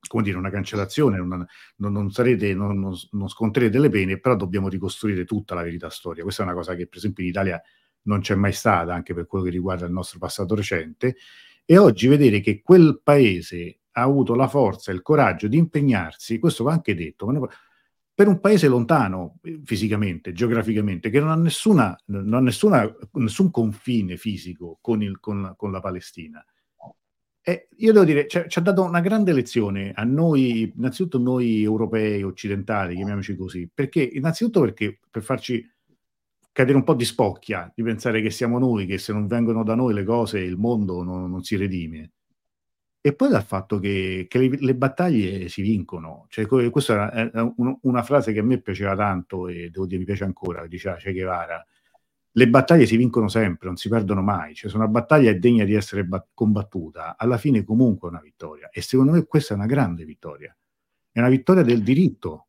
come 0.09 0.23
dire, 0.23 0.37
una 0.37 0.51
cancellazione, 0.51 1.19
una, 1.19 1.47
non, 1.77 1.93
non, 1.93 2.11
sarete, 2.11 2.53
non, 2.53 2.79
non, 2.79 2.95
non 3.13 3.29
scontrerete 3.29 3.77
delle 3.77 3.89
pene, 3.89 4.19
però 4.19 4.37
dobbiamo 4.37 4.69
ricostruire 4.69 5.25
tutta 5.25 5.55
la 5.55 5.63
verità 5.63 5.89
storica. 5.89 6.25
Questa 6.25 6.43
è 6.43 6.47
una 6.47 6.55
cosa 6.55 6.75
che 6.75 6.87
per 6.87 6.99
esempio 6.99 7.23
in 7.23 7.31
Italia 7.31 7.63
non 8.03 8.21
c'è 8.21 8.35
mai 8.35 8.53
stata, 8.53 8.93
anche 8.93 9.15
per 9.15 9.27
quello 9.27 9.45
che 9.45 9.51
riguarda 9.51 9.87
il 9.87 9.93
nostro 9.93 10.19
passato 10.19 10.55
recente, 10.55 11.17
e 11.65 11.79
oggi 11.79 12.07
vedere 12.07 12.41
che 12.41 12.61
quel 12.63 13.01
paese 13.03 13.79
ha 13.99 14.03
avuto 14.03 14.35
la 14.35 14.47
forza 14.47 14.91
e 14.91 14.95
il 14.95 15.03
coraggio 15.03 15.49
di 15.49 15.57
impegnarsi, 15.57 16.39
questo 16.39 16.65
va 16.65 16.73
anche 16.73 16.95
detto, 16.95 17.27
per 18.15 18.29
un 18.29 18.41
paese 18.41 18.69
lontano 18.69 19.39
eh, 19.43 19.61
fisicamente, 19.65 20.33
geograficamente, 20.33 21.09
che 21.09 21.19
non 21.19 21.31
ha, 21.31 21.35
nessuna, 21.35 21.99
non 22.07 22.35
ha 22.35 22.41
nessuna, 22.41 22.95
nessun 23.13 23.51
confine 23.51 24.17
fisico 24.17 24.79
con, 24.81 25.03
il, 25.03 25.19
con, 25.19 25.55
con 25.57 25.71
la 25.71 25.81
Palestina. 25.81 26.45
E 27.41 27.69
io 27.77 27.93
devo 27.93 28.05
dire, 28.05 28.27
ci 28.27 28.59
ha 28.59 28.61
dato 28.61 28.83
una 28.83 29.01
grande 29.01 29.33
lezione 29.33 29.93
a 29.95 30.03
noi, 30.05 30.73
innanzitutto 30.77 31.19
noi 31.19 31.63
europei, 31.63 32.23
occidentali, 32.23 32.97
chiamiamoci 32.97 33.37
così, 33.37 33.71
perché 33.73 34.03
innanzitutto 34.03 34.61
perché 34.61 34.99
per 35.09 35.23
farci 35.23 35.65
cadere 36.53 36.77
un 36.77 36.85
po' 36.85 36.95
di 36.95 37.05
spocchia, 37.05 37.71
di 37.75 37.83
pensare 37.83 38.21
che 38.21 38.31
siamo 38.31 38.59
noi, 38.59 38.87
che 38.87 38.99
se 38.99 39.13
non 39.13 39.27
vengono 39.27 39.63
da 39.63 39.75
noi 39.75 39.95
le 39.95 40.05
cose, 40.05 40.41
il 40.41 40.57
mondo 40.57 41.03
non, 41.03 41.31
non 41.31 41.45
si 41.45 41.57
redime. 41.57 42.13
E 43.07 43.13
poi 43.13 43.29
dal 43.29 43.45
fatto 43.45 43.79
che, 43.79 44.27
che 44.29 44.39
le, 44.41 44.57
le, 44.59 44.75
battaglie 44.75 45.49
si 45.49 45.63
vincono. 45.63 46.27
Cioè, 46.29 46.45
questa 46.47 47.13
è 47.13 47.31
una, 47.55 47.79
una 47.83 48.03
frase 48.03 48.33
che 48.33 48.41
a 48.41 48.43
me 48.43 48.59
piaceva 48.59 48.97
tanto 48.97 49.47
e 49.47 49.71
devo 49.71 49.87
dire 49.87 50.01
mi 50.01 50.05
piace 50.05 50.25
ancora, 50.25 50.67
diceva 50.67 50.97
Che 50.97 51.13
Guevara. 51.13 51.65
Le 52.33 52.49
battaglie 52.49 52.85
si 52.85 52.97
vincono 52.97 53.29
sempre, 53.29 53.69
non 53.69 53.77
si 53.77 53.89
perdono 53.89 54.23
mai. 54.23 54.57
Cioè, 54.57 54.69
se 54.69 54.75
una 54.75 54.89
battaglia 54.89 55.31
è 55.31 55.37
degna 55.37 55.63
di 55.63 55.75
essere 55.75 56.03
bat- 56.05 56.31
combattuta, 56.35 57.15
alla 57.17 57.39
fine 57.39 57.63
comunque 57.63 58.09
è 58.09 58.11
una 58.11 58.21
vittoria. 58.21 58.71
E 58.73 58.83
secondo 58.83 59.13
me 59.13 59.23
questa 59.23 59.55
è 59.55 59.57
una 59.57 59.67
grande 59.67 60.05
vittoria. 60.05 60.53
È 61.13 61.21
una 61.21 61.29
vittoria 61.29 61.63
del 61.63 61.85
diritto. 61.85 62.47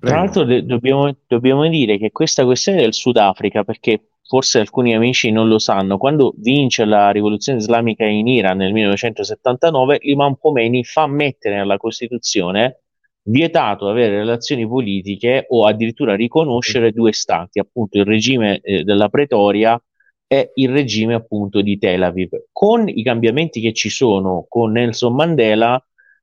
Prego. 0.00 0.16
Tra 0.16 0.16
l'altro 0.16 0.42
de- 0.42 0.64
dobbiamo, 0.64 1.16
dobbiamo 1.28 1.68
dire 1.68 1.96
che 1.96 2.10
questa 2.10 2.44
questione 2.44 2.80
del 2.80 2.92
Sudafrica, 2.92 3.62
perché 3.62 4.08
forse 4.28 4.58
alcuni 4.58 4.94
amici 4.94 5.30
non 5.30 5.48
lo 5.48 5.58
sanno, 5.58 5.96
quando 5.96 6.34
vince 6.36 6.84
la 6.84 7.10
rivoluzione 7.10 7.60
islamica 7.60 8.04
in 8.04 8.28
Iran 8.28 8.58
nel 8.58 8.74
1979, 8.74 10.00
l'Imam 10.02 10.36
Khomeini 10.38 10.84
fa 10.84 11.06
mettere 11.06 11.56
nella 11.56 11.78
Costituzione 11.78 12.82
vietato 13.22 13.88
avere 13.88 14.18
relazioni 14.18 14.68
politiche 14.68 15.46
o 15.48 15.64
addirittura 15.64 16.14
riconoscere 16.14 16.92
due 16.92 17.12
stati, 17.12 17.58
appunto 17.58 17.96
il 17.96 18.04
regime 18.04 18.60
eh, 18.60 18.84
della 18.84 19.08
Pretoria 19.08 19.82
e 20.26 20.52
il 20.56 20.70
regime 20.70 21.14
appunto 21.14 21.62
di 21.62 21.78
Tel 21.78 22.02
Aviv. 22.02 22.28
Con 22.52 22.86
i 22.86 23.02
cambiamenti 23.02 23.62
che 23.62 23.72
ci 23.72 23.88
sono 23.88 24.44
con 24.46 24.72
Nelson 24.72 25.14
Mandela, 25.14 25.82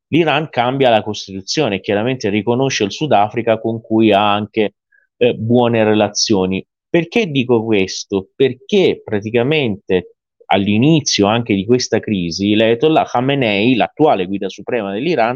l'Iran 0.10 0.50
cambia 0.50 0.92
la 0.92 1.02
Costituzione, 1.02 1.80
chiaramente 1.80 2.30
riconosce 2.30 2.84
il 2.84 2.92
Sudafrica 2.92 3.60
con 3.60 3.82
cui 3.82 4.12
ha 4.12 4.32
anche 4.32 4.76
eh, 5.18 5.34
buone 5.34 5.84
relazioni. 5.84 6.64
Perché 6.96 7.30
dico 7.30 7.62
questo? 7.62 8.30
Perché 8.34 9.02
praticamente 9.04 10.16
all'inizio 10.46 11.28
anche 11.28 11.54
di 11.54 11.66
questa 11.66 12.00
crisi 12.00 12.56
l'Ayatollah 12.56 13.04
Khamenei, 13.04 13.76
l'attuale 13.76 14.26
guida 14.26 14.48
suprema 14.48 14.94
dell'Iran, 14.94 15.36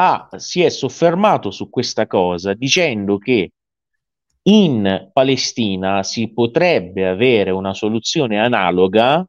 ha, 0.00 0.28
si 0.34 0.62
è 0.62 0.70
soffermato 0.70 1.52
su 1.52 1.70
questa 1.70 2.08
cosa 2.08 2.54
dicendo 2.54 3.18
che 3.18 3.52
in 4.42 5.10
Palestina 5.12 6.02
si 6.02 6.32
potrebbe 6.32 7.06
avere 7.06 7.52
una 7.52 7.72
soluzione 7.72 8.40
analoga 8.40 9.24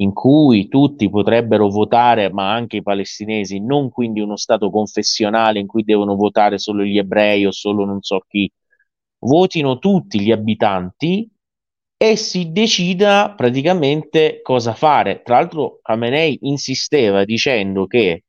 in 0.00 0.12
cui 0.12 0.68
tutti 0.68 1.08
potrebbero 1.08 1.70
votare, 1.70 2.30
ma 2.30 2.52
anche 2.52 2.76
i 2.76 2.82
palestinesi, 2.82 3.60
non 3.60 3.88
quindi 3.88 4.20
uno 4.20 4.36
stato 4.36 4.68
confessionale 4.68 5.58
in 5.58 5.66
cui 5.66 5.84
devono 5.84 6.16
votare 6.16 6.58
solo 6.58 6.84
gli 6.84 6.98
ebrei 6.98 7.46
o 7.46 7.50
solo 7.50 7.86
non 7.86 8.02
so 8.02 8.22
chi, 8.28 8.52
votino 9.20 9.78
tutti 9.78 10.20
gli 10.20 10.30
abitanti 10.30 11.28
e 11.98 12.16
si 12.16 12.52
decida 12.52 13.32
praticamente 13.36 14.40
cosa 14.42 14.74
fare. 14.74 15.22
Tra 15.22 15.36
l'altro 15.36 15.78
Khamenei 15.82 16.38
insisteva 16.42 17.24
dicendo 17.24 17.86
che 17.86 18.24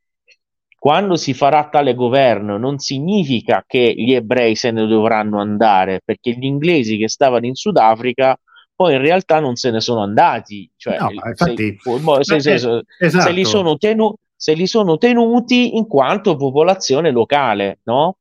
quando 0.80 1.15
si 1.15 1.34
farà 1.34 1.67
tale 1.69 1.95
governo 1.95 2.58
non 2.58 2.78
significa 2.78 3.63
che 3.67 3.93
gli 3.95 4.13
ebrei 4.13 4.56
se 4.56 4.71
ne 4.71 4.86
dovranno 4.86 5.39
andare, 5.39 6.02
perché 6.06 6.32
gli 6.32 6.45
inglesi 6.45 6.97
che 6.97 7.10
stavano 7.10 7.45
in 7.45 7.56
Sudafrica 7.56 8.39
poi 8.78 8.93
in 8.93 9.02
realtà 9.02 9.39
non 9.39 9.56
se 9.56 9.71
ne 9.71 9.82
sono 9.82 10.02
andati, 10.02 10.69
cioè 10.78 11.00
no, 11.00 11.10
infatti, 11.10 11.80
se, 12.21 12.39
se, 12.39 12.60
se, 12.60 12.84
esatto. 13.00 13.26
se, 13.26 13.32
li 13.32 13.43
tenu, 13.80 14.13
se 14.36 14.54
li 14.54 14.67
sono 14.67 15.00
tenuti 15.00 15.76
in 15.76 15.88
quanto 15.88 16.36
popolazione 16.36 17.10
locale, 17.10 17.80
no? 17.86 18.17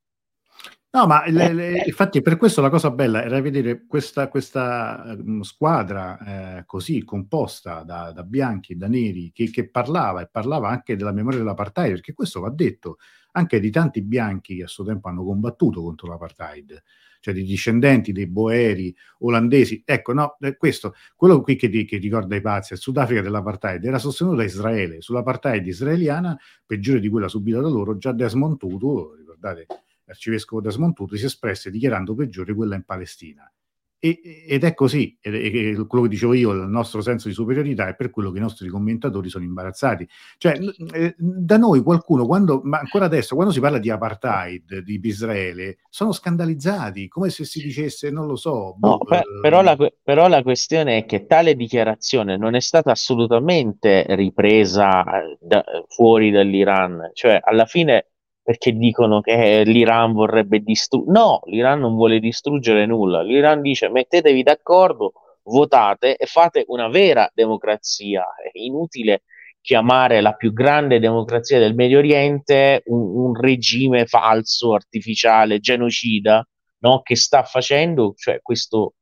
No, 0.97 1.07
ma 1.07 1.29
le, 1.29 1.53
le, 1.53 1.83
infatti 1.85 2.23
per 2.23 2.39
questo 2.39 2.63
la 2.63 2.71
cosa 2.71 2.91
bella 2.91 3.23
era 3.23 3.39
vedere 3.43 3.85
questa, 3.87 4.29
questa 4.29 5.15
um, 5.19 5.43
squadra 5.43 6.59
eh, 6.59 6.65
così 6.65 7.05
composta 7.05 7.83
da, 7.83 8.13
da, 8.13 8.23
bianchi 8.23 8.73
e 8.73 8.77
da 8.77 8.89
neri 8.89 9.31
che, 9.31 9.51
che, 9.51 9.69
parlava 9.69 10.23
e 10.23 10.29
parlava 10.33 10.71
anche 10.71 10.97
della 10.97 11.13
memoria 11.13 11.41
dell'apartheid, 11.41 11.91
perché 11.91 12.15
questo 12.15 12.41
va 12.41 12.49
detto 12.49 12.97
anche 13.33 13.61
di 13.61 13.69
tanti 13.71 14.01
bianchi 14.01 14.57
che 14.57 14.63
a 14.63 14.69
suo 14.69 14.85
tempo 14.85 15.09
hanno 15.09 15.23
combattuto 15.23 15.83
contro 15.83 16.09
l'apartheid, 16.09 16.83
cioè 17.21 17.35
di 17.35 17.43
discendenti 17.43 18.13
dei 18.13 18.27
boeri 18.27 18.97
olandesi. 19.19 19.83
Ecco, 19.85 20.15
no, 20.15 20.39
questo, 20.57 20.95
quello 21.15 21.43
qui 21.43 21.57
che, 21.57 21.69
che 21.69 21.99
ricorda 21.99 22.37
i 22.37 22.41
pazzi, 22.41 22.73
il 22.73 22.79
Sudafrica 22.79 23.21
dell'apartheid 23.21 23.85
era 23.85 23.99
sostenuto 23.99 24.37
da 24.37 24.45
Israele, 24.45 25.03
sull'apartheid 25.03 25.67
israeliana, 25.67 26.39
peggiore 26.65 27.01
di 27.01 27.11
quella 27.11 27.29
subita 27.29 27.61
da 27.61 27.69
loro, 27.69 27.99
già 27.99 28.13
Desmond 28.13 28.57
Tutu, 28.57 29.13
ricordate 29.15 29.67
l'arcivescovo 30.07 30.61
Desmond 30.61 30.95
Tutu 30.95 31.17
si 31.17 31.27
espresse 31.27 31.71
dichiarando 31.71 32.15
peggiore 32.15 32.55
quella 32.55 32.77
in 32.77 32.85
Palestina. 32.85 33.51
E, 33.99 34.45
ed 34.47 34.63
è 34.63 34.75
così, 34.75 35.17
ed 35.21 35.35
è, 35.35 35.87
quello 35.87 36.05
che 36.05 36.11
dicevo 36.11 36.35
io, 36.35 36.53
il 36.53 36.69
nostro 36.69 37.01
senso 37.01 37.29
di 37.29 37.35
superiorità 37.35 37.89
è 37.89 37.97
per 37.97 38.11
quello 38.11 38.31
che 38.31 38.39
i 38.39 38.43
nostri 38.43 38.69
commentatori 38.69 39.31
sono 39.31 39.45
imbarazzati. 39.45 40.07
Cioè, 40.37 40.59
eh, 40.93 41.15
da 41.17 41.57
noi 41.57 41.83
qualcuno, 41.83 42.27
quando, 42.27 42.61
ma 42.63 42.79
ancora 42.79 43.07
adesso, 43.07 43.35
quando 43.35 43.53
si 43.53 43.59
parla 43.59 43.79
di 43.79 43.89
apartheid, 43.89 44.81
di 44.81 45.01
Israele, 45.03 45.79
sono 45.89 46.13
scandalizzati, 46.13 47.09
come 47.09 47.31
se 47.31 47.45
si 47.45 47.63
dicesse, 47.63 48.11
non 48.11 48.27
lo 48.27 48.37
so. 48.37 48.77
No, 48.79 48.99
boh, 48.99 48.99
per, 48.99 49.21
eh, 49.21 49.41
però, 49.41 49.63
la, 49.63 49.77
però, 50.03 50.29
la, 50.29 50.43
questione 50.43 50.99
è 50.99 51.07
che 51.07 51.27
tale 51.27 51.57
dichiarazione 51.57 52.37
non 52.37 52.55
è 52.55 52.61
stata 52.61 52.91
assolutamente 52.91 54.05
ripresa 54.11 55.23
eh, 55.23 55.39
da, 55.41 55.65
fuori 55.89 56.31
dall'Iran, 56.31 57.11
cioè 57.15 57.41
alla 57.43 57.65
fine 57.65 58.11
perché 58.47 58.71
dicono 58.71 59.21
che 59.21 59.65
l'Iran 59.65 60.13
vorrebbe 60.13 60.61
distruggere. 60.61 61.19
No, 61.19 61.41
l'Iran 61.47 61.81
non 61.81 61.97
vuole 61.97 62.21
distruggere 62.21 62.87
nulla. 62.87 63.21
L'Iran 63.21 63.61
dice 63.61 63.89
mettetevi 63.89 64.45
d'accordo, 64.45 65.15
votate 65.47 66.15
e 66.17 66.27
fate 66.27 66.63
una 66.69 66.87
vera 66.87 67.29
democrazia. 67.35 68.25
È 68.41 68.57
inutile 68.57 69.25
chiamare 69.61 70.21
la 70.21 70.35
più 70.35 70.53
grande 70.53 71.01
democrazia 71.01 71.59
del 71.59 71.75
Medio 71.75 71.99
Oriente 71.99 72.83
un, 72.85 73.01
un 73.17 73.35
regime 73.35 74.07
falso, 74.07 74.75
artificiale, 74.75 75.59
genocida, 75.59 76.47
no? 76.83 77.03
che 77.03 77.17
sta 77.17 77.43
facendo 77.43 78.15
cioè, 78.17 78.39
questo, 78.43 78.95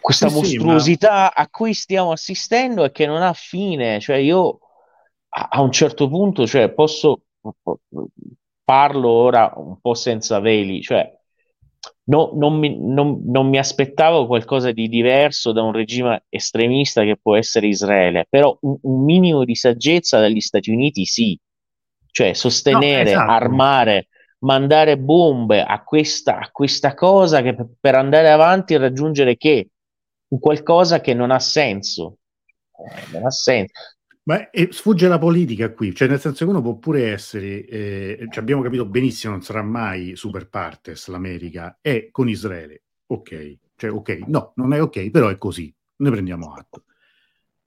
questa 0.00 0.28
sì, 0.28 0.34
mostruosità 0.36 1.32
ma... 1.34 1.42
a 1.42 1.48
cui 1.48 1.74
stiamo 1.74 2.12
assistendo 2.12 2.84
e 2.84 2.92
che 2.92 3.04
non 3.04 3.20
ha 3.20 3.32
fine. 3.32 3.98
Cioè, 3.98 4.18
io 4.18 4.60
a, 5.30 5.48
a 5.50 5.60
un 5.60 5.72
certo 5.72 6.08
punto 6.08 6.46
cioè, 6.46 6.70
posso 6.72 7.22
parlo 8.64 9.08
ora 9.08 9.52
un 9.56 9.80
po' 9.80 9.94
senza 9.94 10.38
veli, 10.40 10.82
cioè 10.82 11.10
no, 12.04 12.32
non, 12.34 12.58
mi, 12.58 12.76
non, 12.78 13.22
non, 13.26 13.48
mi, 13.48 13.58
aspettavo 13.58 14.26
qualcosa 14.26 14.72
di 14.72 14.88
diverso 14.88 15.52
da 15.52 15.62
un 15.62 15.72
regime 15.72 16.24
estremista 16.28 17.02
che 17.02 17.16
può 17.20 17.36
essere 17.36 17.68
Israele, 17.68 18.26
però 18.28 18.56
un, 18.62 18.76
un 18.82 19.04
minimo 19.04 19.44
di 19.44 19.54
saggezza 19.54 20.18
dagli 20.18 20.40
Stati 20.40 20.70
Uniti 20.70 21.04
sì, 21.04 21.38
cioè 22.10 22.32
sostenere, 22.34 23.04
no, 23.04 23.10
esatto. 23.10 23.30
armare, 23.30 24.08
mandare 24.40 24.98
bombe 24.98 25.62
a 25.62 25.82
questa, 25.82 26.38
a 26.38 26.50
questa 26.50 26.94
cosa 26.94 27.42
che 27.42 27.56
per 27.80 27.94
andare 27.94 28.30
avanti 28.30 28.74
e 28.74 28.78
raggiungere 28.78 29.36
che? 29.36 29.68
Un 30.28 30.38
qualcosa 30.38 31.00
che 31.00 31.14
non 31.14 31.30
ha 31.30 31.38
senso. 31.38 32.18
Eh, 32.72 33.12
non 33.12 33.26
ha 33.26 33.30
senso. 33.30 33.72
Ma 34.24 34.50
eh, 34.50 34.68
sfugge 34.70 35.08
la 35.08 35.18
politica 35.18 35.72
qui, 35.72 35.92
cioè 35.94 36.06
nel 36.06 36.20
senso 36.20 36.44
che 36.44 36.50
uno 36.50 36.62
può 36.62 36.76
pure 36.76 37.10
essere, 37.10 37.66
eh, 37.66 38.28
cioè 38.30 38.42
abbiamo 38.42 38.62
capito 38.62 38.86
benissimo, 38.86 39.32
non 39.32 39.42
sarà 39.42 39.62
mai 39.62 40.14
super 40.14 40.48
partes 40.48 41.08
l'America, 41.08 41.78
è 41.80 42.08
con 42.12 42.28
Israele, 42.28 42.82
ok, 43.06 43.56
cioè 43.74 43.90
ok, 43.90 44.20
no, 44.28 44.52
non 44.56 44.72
è 44.74 44.80
ok, 44.80 45.10
però 45.10 45.28
è 45.28 45.36
così, 45.38 45.74
ne 45.96 46.10
prendiamo 46.10 46.52
atto. 46.52 46.84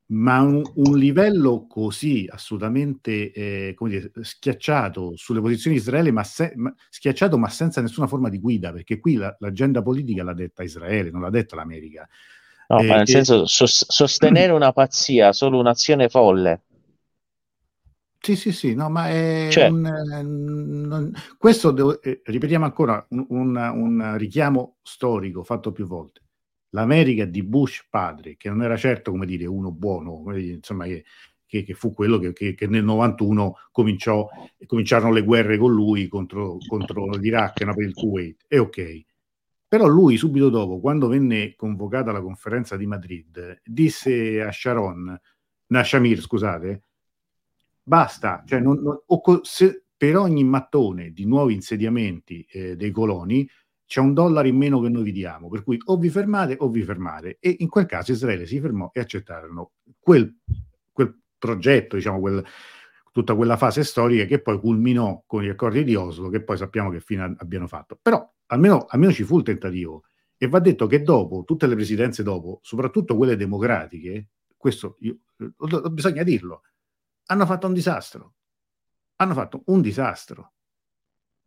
Ma 0.07 0.39
un, 0.41 0.61
un 0.75 0.97
livello 0.97 1.65
così 1.67 2.27
assolutamente 2.29 3.31
eh, 3.31 3.75
dire, 3.77 4.11
schiacciato 4.21 5.17
sulle 5.17 5.41
posizioni 5.41 5.75
di 5.75 5.81
Israele, 5.81 6.11
ma, 6.11 6.23
se, 6.23 6.53
ma, 6.55 6.73
schiacciato 6.89 7.37
ma 7.39 7.49
senza 7.49 7.81
nessuna 7.81 8.07
forma 8.07 8.29
di 8.29 8.39
guida, 8.39 8.71
perché 8.71 8.99
qui 8.99 9.15
la, 9.15 9.35
l'agenda 9.39 9.81
politica 9.81 10.23
l'ha 10.23 10.33
detta 10.33 10.63
Israele, 10.63 11.09
non 11.09 11.21
l'ha 11.21 11.31
detta 11.31 11.55
l'America. 11.55 12.07
No, 12.67 12.79
eh, 12.79 12.87
ma 12.87 12.95
nel 12.97 13.07
senso, 13.07 13.45
sos- 13.45 13.85
sostenere 13.87 14.51
una 14.51 14.71
pazzia, 14.71 15.31
solo 15.33 15.59
un'azione 15.59 16.09
folle. 16.09 16.61
Sì, 18.25 18.35
sì, 18.35 18.51
sì, 18.51 18.73
no, 18.73 18.89
ma 18.89 19.07
è 19.09 19.49
cioè, 19.51 19.67
un, 19.67 19.81
non, 20.87 21.13
questo 21.37 21.69
devo, 21.69 22.01
eh, 22.01 22.21
ripetiamo 22.23 22.65
ancora 22.65 23.05
un, 23.09 23.23
un, 23.29 23.55
un, 23.55 24.17
richiamo 24.17 24.77
storico 24.81 25.43
fatto 25.43 25.71
più 25.71 25.85
volte. 25.85 26.21
L'America 26.69 27.25
di 27.25 27.43
Bush 27.43 27.85
padre, 27.87 28.35
che 28.35 28.49
non 28.49 28.63
era 28.63 28.77
certo 28.77 29.11
come 29.11 29.27
dire 29.27 29.45
uno 29.45 29.71
buono, 29.71 30.23
insomma, 30.35 30.85
che, 30.85 31.05
che, 31.45 31.63
che 31.63 31.73
fu 31.75 31.93
quello 31.93 32.17
che, 32.17 32.33
che, 32.33 32.67
nel 32.67 32.83
91 32.83 33.57
cominciò, 33.71 34.27
cominciarono 34.65 35.13
le 35.13 35.21
guerre 35.21 35.59
con 35.59 35.71
lui 35.71 36.07
contro, 36.07 36.57
contro 36.67 37.05
l'Iraq 37.11 37.61
e 37.61 37.65
per 37.65 37.83
il 37.83 37.93
Kuwait. 37.93 38.45
E 38.47 38.57
ok, 38.57 39.03
però 39.67 39.87
lui 39.87 40.17
subito 40.17 40.49
dopo, 40.49 40.79
quando 40.79 41.07
venne 41.07 41.55
convocata 41.55 42.11
la 42.11 42.21
conferenza 42.21 42.77
di 42.77 42.85
Madrid, 42.85 43.61
disse 43.63 44.41
a 44.41 44.51
Sharon, 44.51 45.19
a 45.67 45.83
Shamir, 45.83 46.21
scusate, 46.21 46.83
basta, 47.81 48.43
cioè 48.45 48.59
non, 48.59 48.81
non, 48.81 48.99
se, 49.43 49.85
per 49.97 50.17
ogni 50.17 50.43
mattone 50.43 51.11
di 51.11 51.25
nuovi 51.25 51.53
insediamenti 51.53 52.45
eh, 52.49 52.75
dei 52.75 52.91
coloni 52.91 53.47
c'è 53.85 53.99
un 53.99 54.13
dollaro 54.13 54.47
in 54.47 54.57
meno 54.57 54.81
che 54.81 54.89
noi 54.89 55.03
vi 55.03 55.11
diamo, 55.11 55.47
per 55.47 55.63
cui 55.63 55.79
o 55.85 55.97
vi 55.97 56.09
fermate 56.09 56.55
o 56.59 56.69
vi 56.69 56.83
fermate. 56.83 57.37
E 57.39 57.55
in 57.59 57.69
quel 57.69 57.85
caso 57.85 58.11
Israele 58.11 58.45
si 58.45 58.59
fermò 58.59 58.89
e 58.91 58.99
accettarono 58.99 59.73
quel, 59.99 60.35
quel 60.91 61.19
progetto, 61.37 61.95
diciamo, 61.95 62.19
quel, 62.19 62.43
tutta 63.15 63.33
quella 63.33 63.55
fase 63.55 63.85
storica 63.85 64.25
che 64.25 64.41
poi 64.41 64.59
culminò 64.59 65.23
con 65.25 65.41
gli 65.41 65.47
accordi 65.47 65.85
di 65.85 65.95
Oslo, 65.95 66.27
che 66.27 66.43
poi 66.43 66.57
sappiamo 66.57 66.89
che 66.89 66.99
fine 66.99 67.33
abbiano 67.37 67.65
fatto. 67.65 67.97
Però 68.01 68.29
almeno, 68.47 68.87
almeno 68.89 69.13
ci 69.13 69.23
fu 69.23 69.37
il 69.37 69.45
tentativo. 69.45 70.03
E 70.35 70.49
va 70.49 70.59
detto 70.59 70.85
che 70.85 71.01
dopo, 71.01 71.45
tutte 71.45 71.65
le 71.65 71.75
presidenze 71.75 72.23
dopo, 72.23 72.59
soprattutto 72.61 73.15
quelle 73.15 73.37
democratiche, 73.37 74.31
questo 74.57 74.97
io, 74.99 75.19
bisogna 75.91 76.23
dirlo, 76.23 76.63
hanno 77.27 77.45
fatto 77.45 77.67
un 77.67 77.73
disastro. 77.73 78.33
Hanno 79.15 79.33
fatto 79.33 79.61
un 79.67 79.79
disastro. 79.79 80.51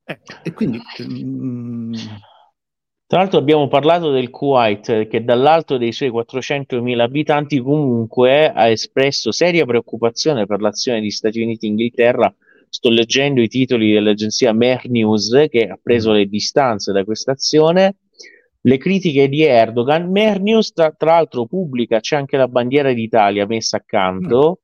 Eh, 0.04 0.20
e 0.42 0.52
quindi... 0.54 0.80
Mm, 1.02 1.92
tra 3.08 3.20
l'altro 3.20 3.38
abbiamo 3.38 3.68
parlato 3.68 4.10
del 4.10 4.28
Kuwait 4.28 5.08
che 5.08 5.24
dall'alto 5.24 5.78
dei 5.78 5.92
suoi 5.92 6.10
400.000 6.10 6.98
abitanti 7.00 7.58
comunque 7.58 8.52
ha 8.52 8.68
espresso 8.68 9.32
seria 9.32 9.64
preoccupazione 9.64 10.44
per 10.44 10.60
l'azione 10.60 11.00
di 11.00 11.10
Stati 11.10 11.40
Uniti 11.40 11.64
e 11.64 11.68
Inghilterra. 11.70 12.30
Sto 12.68 12.90
leggendo 12.90 13.40
i 13.40 13.48
titoli 13.48 13.94
dell'agenzia 13.94 14.52
Mer 14.52 14.90
News 14.90 15.46
che 15.48 15.68
ha 15.68 15.78
preso 15.82 16.10
mm. 16.10 16.14
le 16.16 16.26
distanze 16.26 16.92
da 16.92 17.02
questa 17.04 17.32
azione. 17.32 17.96
Le 18.60 18.76
critiche 18.76 19.26
di 19.30 19.42
Erdogan, 19.42 20.10
Mer 20.10 20.42
News 20.42 20.74
tra, 20.74 20.90
tra 20.90 21.12
l'altro 21.12 21.46
pubblica, 21.46 22.00
c'è 22.00 22.14
anche 22.14 22.36
la 22.36 22.46
bandiera 22.46 22.92
d'Italia 22.92 23.46
messa 23.46 23.78
accanto. 23.78 24.60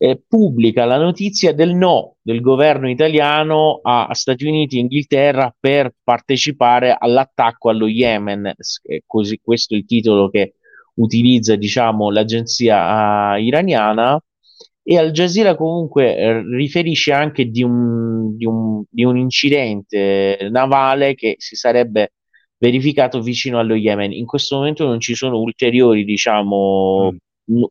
Eh, 0.00 0.22
pubblica 0.28 0.84
la 0.84 0.96
notizia 0.96 1.52
del 1.52 1.74
no 1.74 2.18
del 2.22 2.40
governo 2.40 2.88
italiano 2.88 3.80
a, 3.82 4.06
a, 4.06 4.14
Stati 4.14 4.46
Uniti 4.46 4.76
e 4.76 4.80
Inghilterra 4.82 5.52
per 5.58 5.92
partecipare 6.04 6.96
all'attacco 6.96 7.68
allo 7.68 7.88
Yemen. 7.88 8.54
Eh, 8.84 9.02
così, 9.04 9.40
questo 9.42 9.74
è 9.74 9.78
il 9.78 9.84
titolo 9.86 10.30
che 10.30 10.54
utilizza 10.94 11.56
diciamo, 11.56 12.10
l'agenzia 12.12 13.34
uh, 13.34 13.40
iraniana. 13.40 14.22
E 14.84 14.96
Al 14.96 15.10
Jazeera 15.10 15.56
comunque 15.56 16.16
eh, 16.16 16.42
riferisce 16.42 17.12
anche 17.12 17.46
di 17.50 17.62
un, 17.64 18.36
di, 18.36 18.46
un, 18.46 18.84
di 18.88 19.04
un 19.04 19.16
incidente 19.16 20.48
navale 20.50 21.14
che 21.14 21.34
si 21.38 21.56
sarebbe 21.56 22.12
verificato 22.56 23.20
vicino 23.20 23.58
allo 23.58 23.74
Yemen. 23.74 24.12
In 24.12 24.26
questo 24.26 24.56
momento 24.56 24.86
non 24.86 25.00
ci 25.00 25.14
sono 25.14 25.38
ulteriori, 25.40 26.04
diciamo, 26.04 27.12
mm 27.50 27.64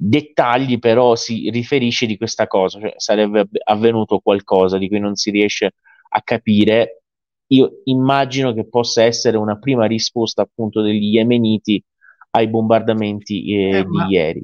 dettagli 0.00 0.78
però 0.78 1.16
si 1.16 1.50
riferisce 1.50 2.06
di 2.06 2.16
questa 2.16 2.46
cosa, 2.46 2.78
cioè 2.78 2.94
sarebbe 2.96 3.48
avvenuto 3.64 4.20
qualcosa 4.20 4.78
di 4.78 4.88
cui 4.88 5.00
non 5.00 5.16
si 5.16 5.30
riesce 5.30 5.74
a 6.10 6.22
capire. 6.22 7.02
Io 7.48 7.80
immagino 7.84 8.52
che 8.52 8.68
possa 8.68 9.02
essere 9.02 9.36
una 9.36 9.58
prima 9.58 9.86
risposta 9.86 10.42
appunto 10.42 10.82
degli 10.82 11.16
yemeniti 11.16 11.82
ai 12.30 12.48
bombardamenti 12.48 13.52
eh, 13.52 13.78
eh, 13.78 13.84
di 13.84 14.14
ieri. 14.14 14.42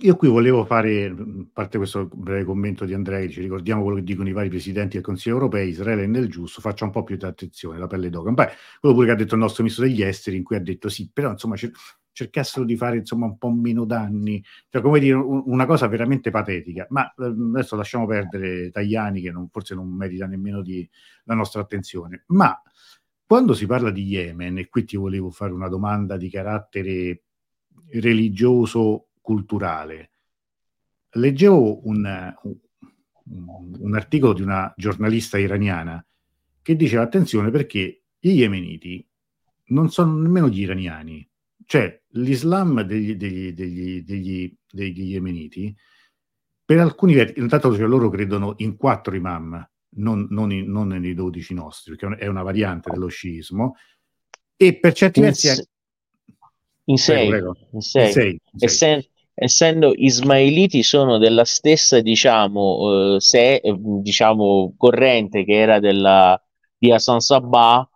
Io 0.00 0.16
qui 0.16 0.28
volevo 0.28 0.64
fare, 0.64 1.04
a 1.06 1.14
parte 1.52 1.76
questo 1.76 2.08
breve 2.10 2.44
commento 2.44 2.86
di 2.86 2.94
Andrei, 2.94 3.30
ci 3.30 3.42
ricordiamo 3.42 3.82
quello 3.82 3.98
che 3.98 4.04
dicono 4.04 4.26
i 4.30 4.32
vari 4.32 4.48
presidenti 4.48 4.96
del 4.96 5.04
Consiglio 5.04 5.34
europeo, 5.34 5.62
Israele 5.62 6.04
è 6.04 6.06
nel 6.06 6.30
giusto, 6.30 6.62
faccia 6.62 6.86
un 6.86 6.90
po' 6.90 7.04
più 7.04 7.16
di 7.16 7.26
attenzione, 7.26 7.78
la 7.78 7.86
pelle 7.86 8.08
d'oca. 8.08 8.30
Beh, 8.30 8.48
quello 8.80 8.94
pure 8.94 9.08
che 9.08 9.12
ha 9.12 9.16
detto 9.16 9.34
il 9.34 9.40
nostro 9.40 9.62
ministro 9.62 9.86
degli 9.86 10.02
esteri, 10.02 10.38
in 10.38 10.44
cui 10.44 10.56
ha 10.56 10.60
detto 10.60 10.88
sì, 10.88 11.10
però 11.12 11.30
insomma 11.30 11.56
cercassero 12.12 12.64
di 12.64 12.76
fare 12.76 12.98
insomma 12.98 13.26
un 13.26 13.38
po' 13.38 13.50
meno 13.50 13.84
danni, 13.84 14.42
cioè 14.68 14.82
come 14.82 15.00
dire 15.00 15.14
una 15.16 15.66
cosa 15.66 15.86
veramente 15.88 16.30
patetica, 16.30 16.86
ma 16.90 17.12
ehm, 17.16 17.52
adesso 17.54 17.76
lasciamo 17.76 18.06
perdere 18.06 18.70
Tajani 18.70 19.20
che 19.20 19.30
non, 19.30 19.48
forse 19.48 19.74
non 19.74 19.88
merita 19.88 20.26
nemmeno 20.26 20.62
di, 20.62 20.88
la 21.24 21.34
nostra 21.34 21.60
attenzione, 21.60 22.24
ma 22.28 22.60
quando 23.24 23.54
si 23.54 23.66
parla 23.66 23.90
di 23.90 24.04
Yemen, 24.04 24.58
e 24.58 24.68
qui 24.68 24.84
ti 24.84 24.96
volevo 24.96 25.30
fare 25.30 25.52
una 25.52 25.68
domanda 25.68 26.16
di 26.16 26.28
carattere 26.28 27.22
religioso, 27.92 29.08
culturale, 29.22 30.10
leggevo 31.12 31.86
un, 31.86 32.34
un, 32.42 33.76
un 33.78 33.94
articolo 33.94 34.34
di 34.34 34.42
una 34.42 34.72
giornalista 34.76 35.38
iraniana 35.38 36.04
che 36.60 36.76
diceva 36.76 37.02
attenzione 37.02 37.50
perché 37.50 38.02
gli 38.18 38.30
yemeniti 38.30 39.06
non 39.66 39.90
sono 39.90 40.18
nemmeno 40.18 40.48
gli 40.48 40.60
iraniani, 40.60 41.26
cioè 41.72 42.02
l'Islam 42.08 42.82
degli, 42.82 43.14
degli, 43.14 43.54
degli, 43.54 44.02
degli, 44.02 44.54
degli 44.70 45.02
yemeniti, 45.04 45.74
per 46.66 46.80
alcuni 46.80 47.14
versi, 47.14 47.38
intanto 47.38 47.74
cioè, 47.74 47.86
loro 47.86 48.10
credono 48.10 48.52
in 48.58 48.76
quattro 48.76 49.16
imam, 49.16 49.66
non, 49.94 50.26
non, 50.28 50.52
in, 50.52 50.70
non 50.70 50.88
nei 50.88 51.14
dodici 51.14 51.54
nostri, 51.54 51.96
perché 51.96 52.22
è 52.22 52.26
una 52.26 52.42
variante 52.42 52.90
dello 52.90 53.08
sciismo, 53.08 53.76
e 54.54 54.78
per 54.78 54.92
certi 54.92 55.20
in 55.20 55.24
versi... 55.24 55.48
Se, 55.48 55.68
in, 56.84 56.98
sei, 56.98 57.28
prego, 57.28 57.52
prego. 57.52 57.68
in 57.72 57.80
sei, 57.80 58.06
in 58.06 58.12
sei, 58.12 58.30
in 58.30 58.58
sei. 58.58 58.68
Essen, 58.68 59.04
essendo 59.32 59.92
ismailiti 59.94 60.82
sono 60.82 61.16
della 61.16 61.46
stessa 61.46 62.02
diciamo, 62.02 63.14
eh, 63.14 63.20
se, 63.20 63.62
diciamo 63.78 64.74
corrente 64.76 65.42
che 65.46 65.54
era 65.54 65.80
della 65.80 66.38
di 66.76 66.92
Hassan 66.92 67.20
Sabah 67.20 67.88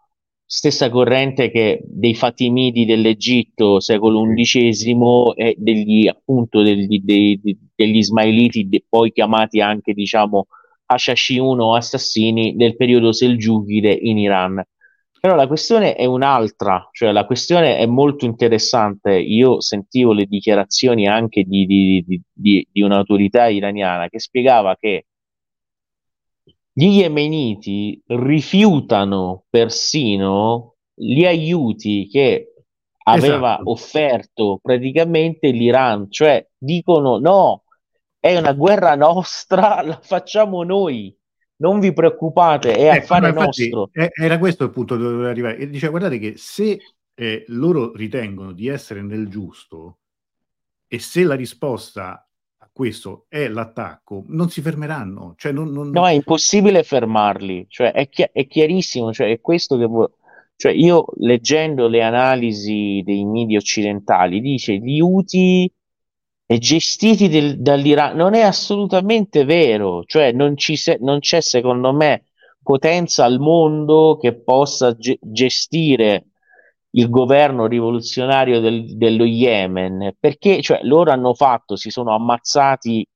stessa 0.48 0.88
corrente 0.90 1.50
che 1.50 1.80
dei 1.84 2.14
Fatimidi 2.14 2.84
dell'Egitto 2.84 3.80
secolo 3.80 4.22
XI 4.32 5.32
e 5.34 5.56
degli 5.58 6.06
appunto 6.06 6.62
degli, 6.62 7.00
dei, 7.02 7.40
degli 7.74 7.96
Ismailiti 7.96 8.68
de, 8.68 8.84
poi 8.88 9.10
chiamati 9.10 9.60
anche 9.60 9.92
diciamo 9.92 10.46
Ashashiun 10.86 11.60
o 11.60 11.74
assassini 11.74 12.54
del 12.54 12.76
periodo 12.76 13.12
selgiukide 13.12 13.90
in 13.90 14.18
Iran. 14.18 14.62
Però 15.20 15.34
la 15.34 15.48
questione 15.48 15.96
è 15.96 16.04
un'altra 16.04 16.88
cioè 16.92 17.10
la 17.10 17.26
questione 17.26 17.78
è 17.78 17.86
molto 17.86 18.24
interessante. 18.24 19.18
Io 19.18 19.60
sentivo 19.60 20.12
le 20.12 20.26
dichiarazioni 20.26 21.08
anche 21.08 21.42
di, 21.42 21.66
di, 21.66 22.22
di, 22.32 22.68
di 22.70 22.82
un'autorità 22.82 23.48
iraniana 23.48 24.08
che 24.08 24.20
spiegava 24.20 24.76
che 24.78 25.06
gli 26.78 26.98
yemeniti 26.98 28.02
rifiutano 28.04 29.44
persino 29.48 30.74
gli 30.92 31.24
aiuti 31.24 32.06
che 32.06 32.52
aveva 33.04 33.54
esatto. 33.54 33.70
offerto 33.70 34.58
praticamente 34.60 35.52
l'Iran, 35.52 36.10
cioè 36.10 36.46
dicono 36.54 37.16
no, 37.16 37.62
è 38.20 38.36
una 38.36 38.52
guerra 38.52 38.94
nostra, 38.94 39.80
la 39.80 39.98
facciamo 40.02 40.64
noi, 40.64 41.16
non 41.62 41.80
vi 41.80 41.94
preoccupate, 41.94 42.74
è 42.74 42.90
ecco, 42.90 43.14
affare 43.14 43.32
nostro. 43.32 43.88
Era 43.92 44.38
questo 44.38 44.64
il 44.64 44.70
punto 44.70 44.98
dove 44.98 45.12
doveva 45.12 45.30
arrivare. 45.30 45.56
E 45.56 45.70
dice, 45.70 45.88
guardate 45.88 46.18
che 46.18 46.34
se 46.36 46.78
eh, 47.14 47.44
loro 47.48 47.94
ritengono 47.94 48.52
di 48.52 48.68
essere 48.68 49.00
nel 49.00 49.28
giusto 49.28 50.00
e 50.86 50.98
se 50.98 51.24
la 51.24 51.34
risposta 51.34 52.25
questo 52.76 53.24
è 53.30 53.48
l'attacco, 53.48 54.24
non 54.26 54.50
si 54.50 54.60
fermeranno. 54.60 55.32
Cioè 55.38 55.50
non, 55.50 55.70
non... 55.72 55.88
No, 55.88 56.06
è 56.06 56.12
impossibile 56.12 56.82
fermarli, 56.82 57.64
cioè, 57.70 57.90
è, 57.90 58.06
chi- 58.06 58.28
è, 58.30 58.46
chiarissimo, 58.46 59.14
cioè, 59.14 59.30
è 59.30 59.40
questo 59.40 59.78
che 59.78 59.86
vuoi... 59.86 60.06
Cioè, 60.56 60.72
io 60.72 61.06
leggendo 61.14 61.88
le 61.88 62.02
analisi 62.02 63.00
dei 63.02 63.24
media 63.24 63.56
occidentali, 63.56 64.42
dice 64.42 64.76
gli 64.76 65.00
UTI 65.00 65.72
gestiti 66.58 67.30
del, 67.30 67.62
dall'Iran, 67.62 68.14
non 68.14 68.34
è 68.34 68.42
assolutamente 68.42 69.46
vero, 69.46 70.04
cioè 70.04 70.32
non, 70.32 70.54
ci 70.58 70.76
se- 70.76 70.98
non 71.00 71.20
c'è 71.20 71.40
secondo 71.40 71.94
me 71.94 72.24
potenza 72.62 73.24
al 73.24 73.38
mondo 73.38 74.18
che 74.20 74.34
possa 74.34 74.94
ge- 74.94 75.18
gestire 75.22 76.26
il 76.96 77.10
governo 77.10 77.66
rivoluzionario 77.66 78.60
del, 78.60 78.96
dello 78.96 79.24
Yemen, 79.24 80.14
perché 80.18 80.62
cioè, 80.62 80.80
loro 80.82 81.10
hanno 81.10 81.34
fatto, 81.34 81.76
si 81.76 81.90
sono 81.90 82.14
ammazzati, 82.14 83.06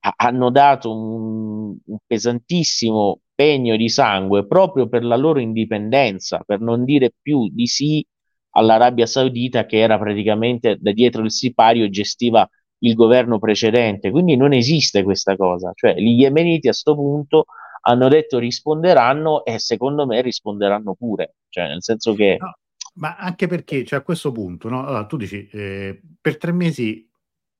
a, 0.00 0.12
hanno 0.16 0.50
dato 0.50 0.94
un, 0.94 1.76
un 1.84 1.98
pesantissimo 2.06 3.20
pegno 3.34 3.76
di 3.76 3.88
sangue 3.90 4.46
proprio 4.46 4.88
per 4.88 5.04
la 5.04 5.16
loro 5.16 5.38
indipendenza, 5.40 6.42
per 6.46 6.60
non 6.60 6.84
dire 6.84 7.12
più 7.20 7.48
di 7.52 7.66
sì 7.66 8.04
all'Arabia 8.52 9.04
Saudita 9.06 9.66
che 9.66 9.78
era 9.78 9.98
praticamente 9.98 10.78
da 10.80 10.92
dietro 10.92 11.22
il 11.22 11.30
sipario 11.30 11.84
e 11.84 11.90
gestiva 11.90 12.48
il 12.78 12.94
governo 12.94 13.38
precedente. 13.38 14.10
Quindi 14.10 14.36
non 14.36 14.54
esiste 14.54 15.02
questa 15.02 15.36
cosa. 15.36 15.72
Cioè, 15.74 15.94
gli 15.96 16.22
yemeniti 16.22 16.68
a 16.68 16.70
questo 16.70 16.94
punto 16.94 17.44
hanno 17.82 18.08
detto 18.08 18.38
risponderanno 18.38 19.44
e 19.44 19.58
secondo 19.58 20.06
me 20.06 20.22
risponderanno 20.22 20.94
pure. 20.94 21.34
Cioè, 21.50 21.68
nel 21.68 21.82
senso 21.82 22.14
che. 22.14 22.38
No, 22.40 22.54
ma 22.96 23.16
anche 23.16 23.46
perché, 23.46 23.84
cioè, 23.84 24.00
a 24.00 24.02
questo 24.02 24.32
punto, 24.32 24.68
no? 24.68 24.86
Allora, 24.86 25.06
tu 25.06 25.16
dici, 25.16 25.46
eh, 25.48 26.00
per 26.20 26.36
tre 26.38 26.52
mesi 26.52 27.08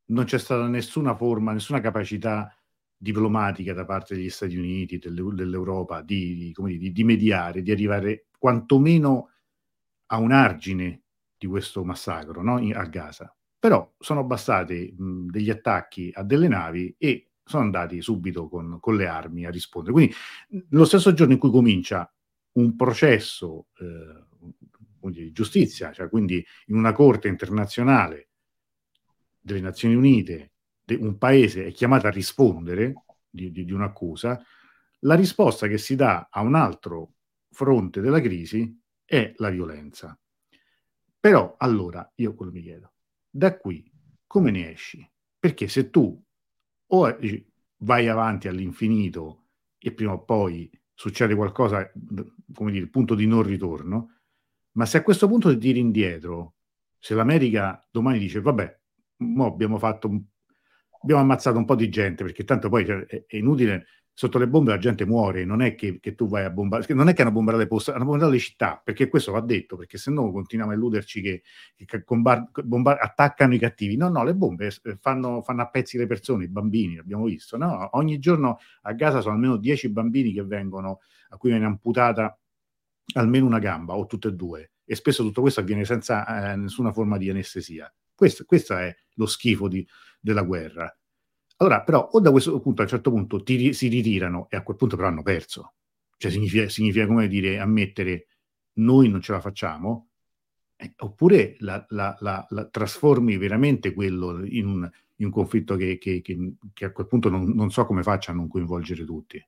non 0.07 0.25
c'è 0.25 0.39
stata 0.39 0.67
nessuna 0.69 1.15
forma, 1.15 1.53
nessuna 1.53 1.81
capacità 1.81 2.55
diplomatica 2.97 3.75
da 3.75 3.85
parte 3.85 4.15
degli 4.15 4.31
Stati 4.31 4.57
Uniti, 4.57 4.99
delle, 4.99 5.23
dell'Europa, 5.35 6.03
di, 6.03 6.53
di, 6.55 6.79
di, 6.79 6.93
di, 6.93 7.05
mediare, 7.05 7.63
di 7.63 7.71
arrivare 7.71 8.27
quantomeno 8.39 9.31
a 10.07 10.19
un 10.19 10.33
argine 10.33 11.03
di 11.37 11.47
questo 11.47 11.85
massacro 11.85 12.43
no? 12.43 12.59
In, 12.59 12.75
a 12.75 12.85
Gaza. 12.85 13.35
Però 13.59 13.95
sono 13.99 14.25
bastati 14.25 14.95
mh, 14.97 15.27
degli 15.31 15.51
attacchi 15.51 16.11
a 16.15 16.23
delle 16.23 16.49
navi 16.49 16.95
e 16.99 17.31
sono 17.45 17.65
andati 17.65 18.01
subito 18.01 18.49
con, 18.49 18.79
con 18.81 18.97
le 18.97 19.07
armi 19.07 19.45
a 19.45 19.51
rispondere. 19.51 19.93
Quindi 19.93 20.15
lo 20.71 20.85
stesso 20.85 21.13
giorno 21.13 21.35
in 21.35 21.39
cui 21.39 21.51
comincia 21.51 22.11
un 22.53 22.75
processo 22.75 23.67
eh, 23.79 24.26
di 25.11 25.33
giustizia, 25.33 25.93
cioè 25.93 26.09
quindi 26.09 26.45
in 26.67 26.77
una 26.77 26.93
corte 26.93 27.29
internazionale 27.29 28.29
delle 29.41 29.61
Nazioni 29.61 29.95
Unite 29.95 30.53
un 30.99 31.19
paese 31.19 31.67
è 31.67 31.73
chiamato 31.73 32.07
a 32.07 32.11
rispondere 32.11 32.95
di, 33.29 33.51
di, 33.51 33.65
di 33.65 33.73
un'accusa, 33.73 34.41
la 35.01 35.15
risposta 35.15 35.67
che 35.67 35.79
si 35.79 35.97
dà 35.97 36.29
a 36.31 36.43
un 36.43 36.55
altro 36.55 37.15
fronte 37.51 38.01
della 38.01 38.21
crisi 38.21 38.79
è 39.05 39.33
la 39.37 39.51
violenza. 39.51 40.19
Però 41.19 41.57
allora 41.59 42.09
io 42.17 42.35
quello 42.35 42.53
mi 42.53 42.63
chiedo, 42.63 42.93
da 43.29 43.57
qui 43.57 43.91
come 44.27 44.51
ne 44.51 44.73
esci? 44.73 45.09
Perché 45.39 45.69
se 45.69 45.91
tu 45.91 46.23
o 46.89 47.19
vai 47.79 48.09
avanti 48.09 48.49
all'infinito 48.49 49.45
e 49.79 49.93
prima 49.93 50.13
o 50.13 50.25
poi 50.25 50.71
succede 50.95 51.35
qualcosa, 51.35 51.91
come 52.53 52.71
dire, 52.71 52.85
il 52.85 52.91
punto 52.91 53.15
di 53.15 53.27
non 53.27 53.43
ritorno, 53.43 54.16
ma 54.77 54.87
se 54.87 54.99
a 54.99 55.03
questo 55.03 55.27
punto 55.27 55.51
ti 55.51 55.59
tiri 55.59 55.81
indietro, 55.81 56.55
se 56.99 57.15
l'America 57.15 57.87
domani 57.91 58.19
dice 58.19 58.41
vabbè, 58.41 58.79
abbiamo 59.39 59.79
fatto 59.79 60.11
abbiamo 61.03 61.23
ammazzato 61.23 61.59
un 61.59 61.65
po' 61.65 61.75
di 61.75 61.89
gente 61.89 62.25
perché 62.25 62.45
tanto 62.45 62.69
poi 62.69 62.85
cioè, 62.85 63.07
è, 63.07 63.37
inutile 63.37 63.87
sotto 64.13 64.39
le 64.39 64.49
bombe 64.49 64.71
la 64.71 64.79
gente 64.79 65.05
muore 65.05 65.45
non 65.45 65.63
è 65.63 65.75
che, 65.75 66.01
che 66.01 66.15
tu 66.15 66.27
vai 66.27 66.45
a 66.45 66.51
bombare 66.51 66.85
non 66.95 67.09
è 67.09 67.15
che 67.15 67.23
hanno 67.23 67.33
bombato 67.33 67.59
le 67.59 67.67
poste 67.67 67.93
hanno 67.93 68.05
bombato 68.05 68.31
le 68.31 68.39
città 68.39 68.81
perché 68.83 69.09
questo 69.09 69.31
va 69.31 69.41
detto 69.41 69.77
perché 69.77 69.99
se 69.99 70.11
no 70.11 70.33
continuiamo 70.33 70.73
a 70.73 70.75
illuderci 70.75 71.21
che, 71.21 71.43
che 71.85 72.03
bombar, 72.05 72.49
bombar, 72.65 72.99
attaccano 73.01 73.55
i 73.55 73.59
cattivi 73.59 73.97
no 73.97 74.09
no 74.09 74.25
le 74.25 74.35
bombe 74.35 74.71
fanno, 75.01 75.43
fanno, 75.43 75.63
a 75.63 75.69
pezzi 75.69 75.97
le 75.99 76.07
persone 76.07 76.45
i 76.45 76.49
bambini 76.49 76.99
abbiamo 76.99 77.25
visto 77.25 77.57
no? 77.57 77.91
ogni 77.93 78.19
giorno 78.19 78.59
a 78.83 78.93
Gaza 78.93 79.21
sono 79.21 79.35
almeno 79.35 79.57
10 79.57 79.91
bambini 79.91 80.33
che 80.33 80.43
vengono 80.45 81.01
a 81.29 81.37
cui 81.37 81.51
viene 81.51 81.67
amputata 81.67 82.37
almeno 83.15 83.47
una 83.47 83.59
gamba 83.59 83.95
o 83.95 84.07
tutte 84.07 84.29
e 84.29 84.33
due 84.33 84.73
e 84.85 84.95
spesso 84.95 85.23
tutto 85.23 85.41
questo 85.41 85.61
avviene 85.61 85.85
senza 85.85 86.53
eh, 86.53 86.57
nessuna 86.57 86.93
forma 86.93 87.17
di 87.19 87.31
anestesia 87.31 87.93
questo, 88.17 88.45
questo 88.45 88.77
è 88.77 88.93
lo 89.15 89.27
schifo 89.27 89.69
di, 89.69 89.87
della 90.19 90.43
guerra. 90.43 90.93
Allora, 91.59 91.83
però, 91.83 92.09
o 92.11 92.21
da 92.21 92.31
questo 92.31 92.59
punto 92.61 92.81
a 92.81 92.85
un 92.85 92.91
certo 92.91 93.11
punto 93.11 93.43
ti, 93.43 93.73
si 93.73 93.89
ritirano 93.89 94.49
e 94.51 94.57
a 94.57 94.63
quel 94.63 94.77
punto 94.77 94.97
però 94.97 95.09
hanno 95.09 95.23
perso. 95.23 95.75
Cioè 96.17 96.31
significa, 96.31 96.69
significa 96.69 97.07
come 97.07 97.29
dire, 97.29 97.59
ammettere 97.59 98.27
noi 98.75 99.09
non 99.09 99.21
ce 99.21 99.33
la 99.33 99.41
facciamo, 99.41 100.09
eh, 100.77 100.95
oppure 100.99 101.57
la, 101.61 101.85
la, 101.91 102.17
la, 102.21 102.47
la, 102.51 102.67
trasformi 102.67 103.37
veramente 103.37 103.93
quello 103.93 104.45
in 104.45 104.67
un, 104.67 104.91
in 105.17 105.27
un 105.27 105.31
conflitto 105.31 105.77
che, 105.77 105.99
che, 105.99 106.21
che, 106.23 106.55
che, 106.73 106.85
a 106.87 106.93
quel 106.93 107.07
punto 107.07 107.29
non, 107.29 107.51
non 107.51 107.71
so 107.71 107.85
come 107.85 108.03
faccia 108.03 108.33
a 108.33 108.35
non 108.35 108.49
coinvolgere 108.49 109.05
tutti. 109.05 109.43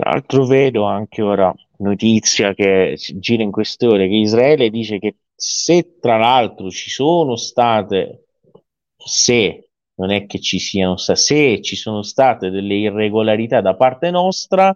Tra 0.00 0.12
l'altro 0.12 0.46
vedo 0.46 0.84
anche 0.84 1.20
ora 1.20 1.54
notizia 1.80 2.54
che 2.54 2.96
gira 2.96 3.42
in 3.42 3.50
queste 3.50 3.86
ore 3.86 4.08
che 4.08 4.14
Israele 4.14 4.70
dice 4.70 4.98
che 4.98 5.16
se 5.34 5.98
tra 6.00 6.16
l'altro 6.16 6.70
ci 6.70 6.88
sono 6.88 7.36
state, 7.36 8.24
se 8.96 9.68
non 9.96 10.10
è 10.10 10.24
che 10.24 10.40
ci 10.40 10.58
siano 10.58 10.96
state, 10.96 11.18
se 11.18 11.60
ci 11.60 11.76
sono 11.76 12.00
state 12.00 12.48
delle 12.48 12.76
irregolarità 12.76 13.60
da 13.60 13.76
parte 13.76 14.10
nostra, 14.10 14.74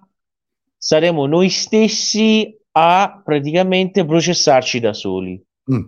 saremo 0.76 1.24
noi 1.24 1.48
stessi 1.48 2.54
a 2.72 3.22
praticamente 3.24 4.04
processarci 4.04 4.78
da 4.78 4.92
soli. 4.92 5.42
Mm. 5.72 5.84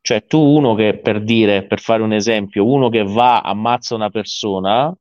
Cioè, 0.00 0.26
tu 0.26 0.40
uno 0.40 0.74
che 0.74 0.98
per 0.98 1.22
dire, 1.22 1.64
per 1.64 1.78
fare 1.78 2.02
un 2.02 2.12
esempio, 2.12 2.66
uno 2.66 2.88
che 2.88 3.04
va, 3.04 3.40
ammazza 3.40 3.94
una 3.94 4.10
persona, 4.10 4.92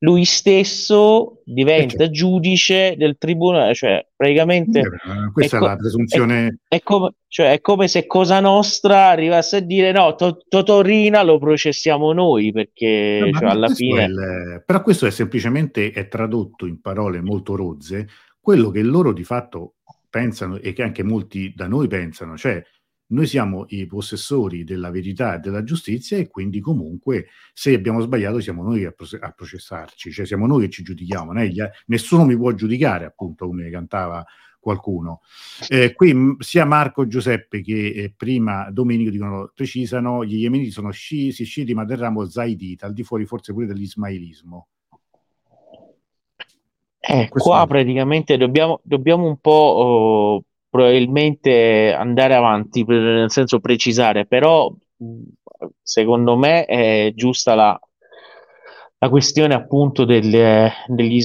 lui 0.00 0.24
stesso 0.24 1.42
diventa 1.44 1.96
certo. 1.96 2.10
giudice 2.12 2.94
del 2.96 3.16
tribunale, 3.18 3.74
cioè 3.74 4.06
praticamente... 4.14 4.80
Eh, 4.80 5.32
questa 5.32 5.56
è, 5.56 5.60
co- 5.60 5.66
è, 5.66 5.68
la 5.68 5.76
presunzione... 5.76 6.58
È, 6.68 6.76
è, 6.76 6.82
come, 6.82 7.14
cioè, 7.26 7.52
è, 7.52 7.60
come, 7.60 7.88
se 7.88 8.06
Cosa 8.06 8.38
Nostra 8.40 9.08
arrivasse 9.08 9.56
a 9.56 9.60
dire 9.60 9.90
no, 9.90 10.14
to- 10.14 10.44
Totorina 10.48 11.22
lo 11.22 11.38
processiamo 11.38 12.12
noi 12.12 12.52
perché 12.52 13.28
no, 13.30 13.38
cioè, 13.38 13.48
alla 13.48 13.68
fine... 13.68 14.04
Il... 14.04 14.62
Però 14.64 14.82
questo 14.82 15.06
è 15.06 15.10
semplicemente 15.10 15.90
è 15.90 16.06
tradotto 16.06 16.66
in 16.66 16.80
parole 16.80 17.20
molto 17.20 17.56
rozze 17.56 18.06
quello 18.40 18.70
che 18.70 18.82
loro 18.82 19.12
di 19.12 19.24
fatto 19.24 19.74
pensano 20.08 20.56
e 20.56 20.72
che 20.72 20.82
anche 20.82 21.02
molti 21.02 21.52
da 21.54 21.66
noi 21.66 21.86
pensano, 21.88 22.36
cioè 22.36 22.64
noi 23.08 23.26
siamo 23.26 23.64
i 23.68 23.86
possessori 23.86 24.64
della 24.64 24.90
verità 24.90 25.36
e 25.36 25.38
della 25.38 25.62
giustizia 25.64 26.16
e 26.18 26.28
quindi 26.28 26.60
comunque 26.60 27.28
se 27.52 27.74
abbiamo 27.74 28.00
sbagliato 28.00 28.40
siamo 28.40 28.62
noi 28.62 28.84
a, 28.84 28.94
a 29.20 29.30
processarci, 29.30 30.10
cioè 30.12 30.26
siamo 30.26 30.46
noi 30.46 30.62
che 30.62 30.70
ci 30.70 30.82
giudichiamo, 30.82 31.32
nessuno 31.86 32.24
mi 32.24 32.36
può 32.36 32.52
giudicare 32.52 33.04
appunto 33.06 33.46
come 33.46 33.70
cantava 33.70 34.24
qualcuno. 34.60 35.20
Eh, 35.68 35.94
qui 35.94 36.36
sia 36.40 36.64
Marco 36.64 37.06
Giuseppe 37.06 37.62
che 37.62 37.88
eh, 37.88 38.12
prima 38.14 38.70
Domenico 38.70 39.10
dicono, 39.10 39.50
precisano, 39.54 40.24
gli 40.24 40.36
yemeniti 40.36 40.70
sono 40.70 40.90
sciiti, 40.90 41.44
sciiti 41.44 41.74
ma 41.74 41.84
del 41.84 41.96
ramo 41.96 42.26
zaidita, 42.26 42.86
al 42.86 42.92
di 42.92 43.02
fuori 43.02 43.24
forse 43.24 43.52
pure 43.52 43.66
dell'ismailismo. 43.66 44.66
Eh, 47.00 47.28
qua 47.30 47.66
praticamente 47.66 48.36
dobbiamo, 48.36 48.80
dobbiamo 48.82 49.26
un 49.26 49.38
po' 49.38 49.50
oh, 49.50 50.44
probabilmente 50.68 51.92
andare 51.92 52.34
avanti, 52.34 52.84
nel 52.84 53.30
senso 53.30 53.60
precisare, 53.60 54.26
però 54.26 54.72
secondo 55.82 56.36
me 56.36 56.64
è 56.64 57.12
giusta 57.14 57.54
la, 57.54 57.80
la 58.98 59.08
questione 59.08 59.54
appunto 59.54 60.04
del, 60.04 60.70
degli, 60.86 61.20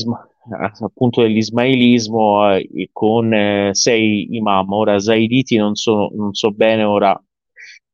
appunto 0.81 1.21
dell'ismailismo 1.21 2.55
eh, 2.55 2.89
con 2.91 3.33
eh, 3.33 3.69
sei 3.73 4.35
imam. 4.35 4.71
Ora, 4.71 4.99
Zaiditi 4.99 5.57
non, 5.57 5.75
sono, 5.75 6.09
non 6.13 6.33
so 6.33 6.51
bene 6.51 6.83
ora 6.83 7.19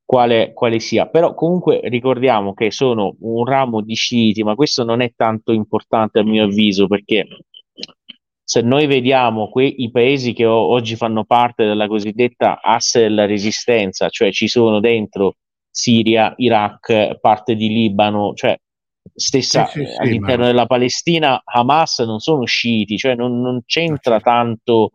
quale, 0.03 0.53
quale, 0.53 0.79
sia, 0.79 1.07
però 1.07 1.35
comunque 1.35 1.81
ricordiamo 1.83 2.53
che 2.53 2.71
sono 2.71 3.15
un 3.19 3.45
ramo 3.45 3.81
di 3.81 3.93
sciiti, 3.93 4.43
ma 4.43 4.55
questo 4.55 4.83
non 4.83 5.01
è 5.01 5.13
tanto 5.15 5.51
importante 5.51 6.19
a 6.19 6.23
mio 6.23 6.45
avviso 6.45 6.87
perché 6.87 7.27
se 8.49 8.61
noi 8.61 8.87
vediamo 8.87 9.47
que- 9.47 9.67
i 9.67 9.91
paesi 9.91 10.33
che 10.33 10.43
o- 10.43 10.71
oggi 10.71 10.95
fanno 10.95 11.23
parte 11.23 11.65
della 11.65 11.85
cosiddetta 11.85 12.59
asse 12.63 13.01
della 13.01 13.27
resistenza, 13.27 14.09
cioè 14.09 14.31
ci 14.31 14.47
sono 14.47 14.79
dentro 14.79 15.35
Siria, 15.69 16.33
Iraq, 16.35 17.19
parte 17.19 17.53
di 17.53 17.67
Libano, 17.67 18.33
cioè 18.33 18.57
stessa 19.13 19.67
sì, 19.67 19.85
sì, 19.85 19.95
all'interno 19.99 20.45
sì, 20.45 20.49
della 20.49 20.65
Palestina, 20.65 21.39
Hamas 21.45 21.99
non 21.99 22.17
sono 22.17 22.45
sciiti, 22.45 22.97
cioè 22.97 23.13
non, 23.13 23.39
non 23.39 23.61
c'entra 23.67 24.19
tanto 24.19 24.93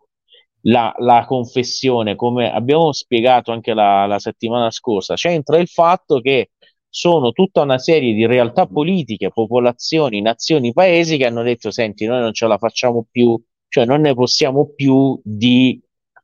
la, 0.63 0.93
la, 0.97 1.23
confessione, 1.25 2.15
come 2.17 2.51
abbiamo 2.51 2.91
spiegato 2.91 3.53
anche 3.53 3.73
la, 3.73 4.05
la 4.05 4.19
settimana 4.19 4.69
scorsa, 4.69 5.13
c'entra 5.13 5.59
il 5.59 5.69
fatto 5.69 6.19
che 6.19 6.49
sono 6.95 7.33
tutta 7.33 7.59
una 7.61 7.77
serie 7.77 8.13
di 8.13 8.25
realtà 8.25 8.67
politiche, 8.67 9.29
popolazioni, 9.29 10.21
nazioni, 10.21 10.71
paesi 10.71 11.17
che 11.17 11.25
hanno 11.25 11.43
detto: 11.43 11.69
Senti, 11.69 12.05
noi 12.05 12.21
non 12.21 12.31
ce 12.31 12.47
la 12.47 12.57
facciamo 12.57 13.05
più, 13.11 13.37
cioè 13.67 13.83
non 13.83 13.99
ne 13.99 14.13
possiamo 14.13 14.71
più 14.73 15.19
di 15.21 15.77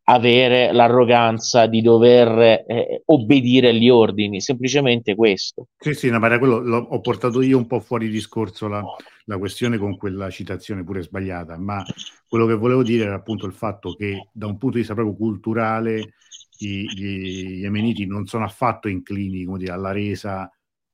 avere 0.03 0.71
l'arroganza 0.71 1.65
di 1.65 1.81
dover 1.81 2.63
eh, 2.65 3.01
obbedire 3.05 3.67
agli 3.67 3.89
ordini, 3.89 4.39
semplicemente 4.39 5.13
questo. 5.13 5.67
Sì, 5.77 5.93
sì, 5.93 6.09
no, 6.09 6.19
ma 6.19 6.39
quello 6.39 6.55
ho 6.55 7.01
portato 7.01 7.41
io 7.41 7.57
un 7.57 7.67
po' 7.67 7.81
fuori 7.81 8.07
discorso 8.07 8.69
la, 8.69 8.81
la, 9.25 9.37
questione 9.37 9.77
con 9.77 9.97
quella 9.97 10.29
citazione 10.29 10.85
pure 10.85 11.01
sbagliata, 11.01 11.57
ma 11.57 11.83
quello 12.29 12.45
che 12.45 12.55
volevo 12.55 12.81
dire 12.81 13.03
era 13.03 13.15
appunto 13.15 13.45
il 13.45 13.53
fatto 13.53 13.93
che 13.93 14.29
da 14.31 14.45
un 14.45 14.57
punto 14.57 14.75
di 14.75 14.79
vista 14.79 14.93
proprio 14.93 15.17
culturale 15.17 16.13
gli, 16.57 16.85
gli 16.85 17.59
yemeniti 17.59 18.05
non 18.05 18.25
sono 18.25 18.45
affatto 18.45 18.87
inclini 18.87 19.45
dire, 19.57 19.71
alla 19.73 19.91
resa 19.91 20.49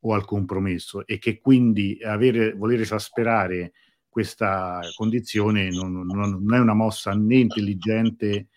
o 0.08 0.14
al 0.14 0.26
compromesso 0.26 1.06
e 1.06 1.18
che 1.18 1.40
quindi 1.40 2.00
avere, 2.02 2.54
voler 2.54 2.82
esasperare 2.82 3.74
questa 4.08 4.80
condizione 4.96 5.70
non, 5.70 5.92
non, 5.92 6.44
non 6.44 6.54
è 6.54 6.60
una 6.60 6.74
mossa 6.74 7.14
né 7.14 7.36
intelligente 7.36 8.48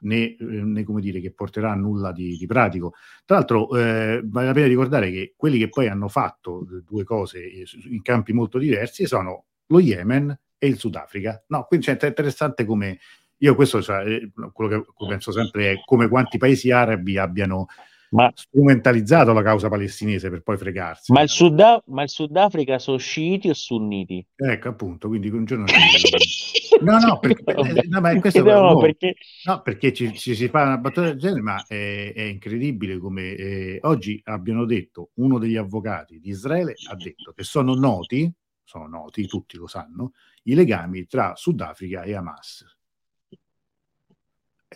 né, 0.00 0.34
né, 0.38 0.82
come 0.82 1.00
dire, 1.00 1.20
che 1.20 1.32
porterà 1.32 1.72
a 1.72 1.76
nulla 1.76 2.12
di, 2.12 2.36
di 2.36 2.46
pratico. 2.46 2.94
Tra 3.24 3.36
l'altro 3.36 3.76
eh, 3.76 4.22
vale 4.24 4.46
la 4.46 4.52
pena 4.52 4.66
ricordare 4.66 5.10
che 5.10 5.34
quelli 5.36 5.58
che 5.58 5.68
poi 5.68 5.88
hanno 5.88 6.08
fatto 6.08 6.66
due 6.84 7.04
cose 7.04 7.40
in 7.88 8.02
campi 8.02 8.32
molto 8.32 8.58
diversi 8.58 9.06
sono 9.06 9.44
lo 9.66 9.80
Yemen 9.80 10.36
e 10.58 10.66
il 10.66 10.78
Sudafrica. 10.78 11.44
No, 11.48 11.64
quindi 11.64 11.86
cioè, 11.86 11.96
è 11.96 12.06
interessante 12.06 12.64
come 12.64 12.98
io 13.38 13.54
questo, 13.54 13.82
cioè, 13.82 14.06
eh, 14.06 14.30
quello 14.52 14.80
che 14.80 15.06
penso 15.06 15.32
sempre 15.32 15.72
è 15.72 15.80
come 15.84 16.08
quanti 16.08 16.38
paesi 16.38 16.70
arabi 16.70 17.18
abbiano 17.18 17.66
ma, 18.14 18.30
strumentalizzato 18.32 19.32
la 19.32 19.42
causa 19.42 19.68
palestinese 19.68 20.30
per 20.30 20.42
poi 20.42 20.56
fregarsi. 20.56 21.12
Ma 21.12 21.22
il, 21.22 21.28
Sud, 21.28 21.82
ma 21.86 22.02
il 22.02 22.08
Sudafrica 22.08 22.78
sono 22.78 22.96
sciiti 22.96 23.48
o 23.48 23.54
sunniti? 23.54 24.24
Ecco, 24.36 24.68
appunto, 24.68 25.08
quindi 25.08 25.28
un 25.28 25.44
giorno... 25.44 25.64
no, 26.80 26.98
no, 26.98 27.18
perché, 27.18 27.42
eh, 27.44 27.86
no, 27.88 28.00
ma 28.00 28.18
questo 28.20 28.42
no, 28.44 28.60
no, 28.60 28.78
perché... 28.78 29.16
no, 29.44 29.62
perché 29.62 29.92
ci, 29.92 30.12
ci, 30.14 30.34
si 30.36 30.48
fa 30.48 30.62
una 30.62 30.78
battuta 30.78 31.06
del 31.06 31.18
genere, 31.18 31.40
ma 31.40 31.64
è, 31.66 32.12
è 32.14 32.22
incredibile 32.22 32.98
come 32.98 33.34
eh, 33.34 33.78
oggi 33.82 34.20
abbiano 34.24 34.64
detto, 34.64 35.10
uno 35.14 35.38
degli 35.38 35.56
avvocati 35.56 36.20
di 36.20 36.28
Israele 36.28 36.74
ha 36.90 36.94
detto 36.94 37.32
che 37.32 37.42
sono 37.42 37.74
noti, 37.74 38.32
sono 38.62 38.86
noti, 38.86 39.26
tutti 39.26 39.56
lo 39.56 39.66
sanno, 39.66 40.12
i 40.44 40.54
legami 40.54 41.06
tra 41.06 41.34
Sudafrica 41.34 42.02
e 42.02 42.14
Hamas. 42.14 42.64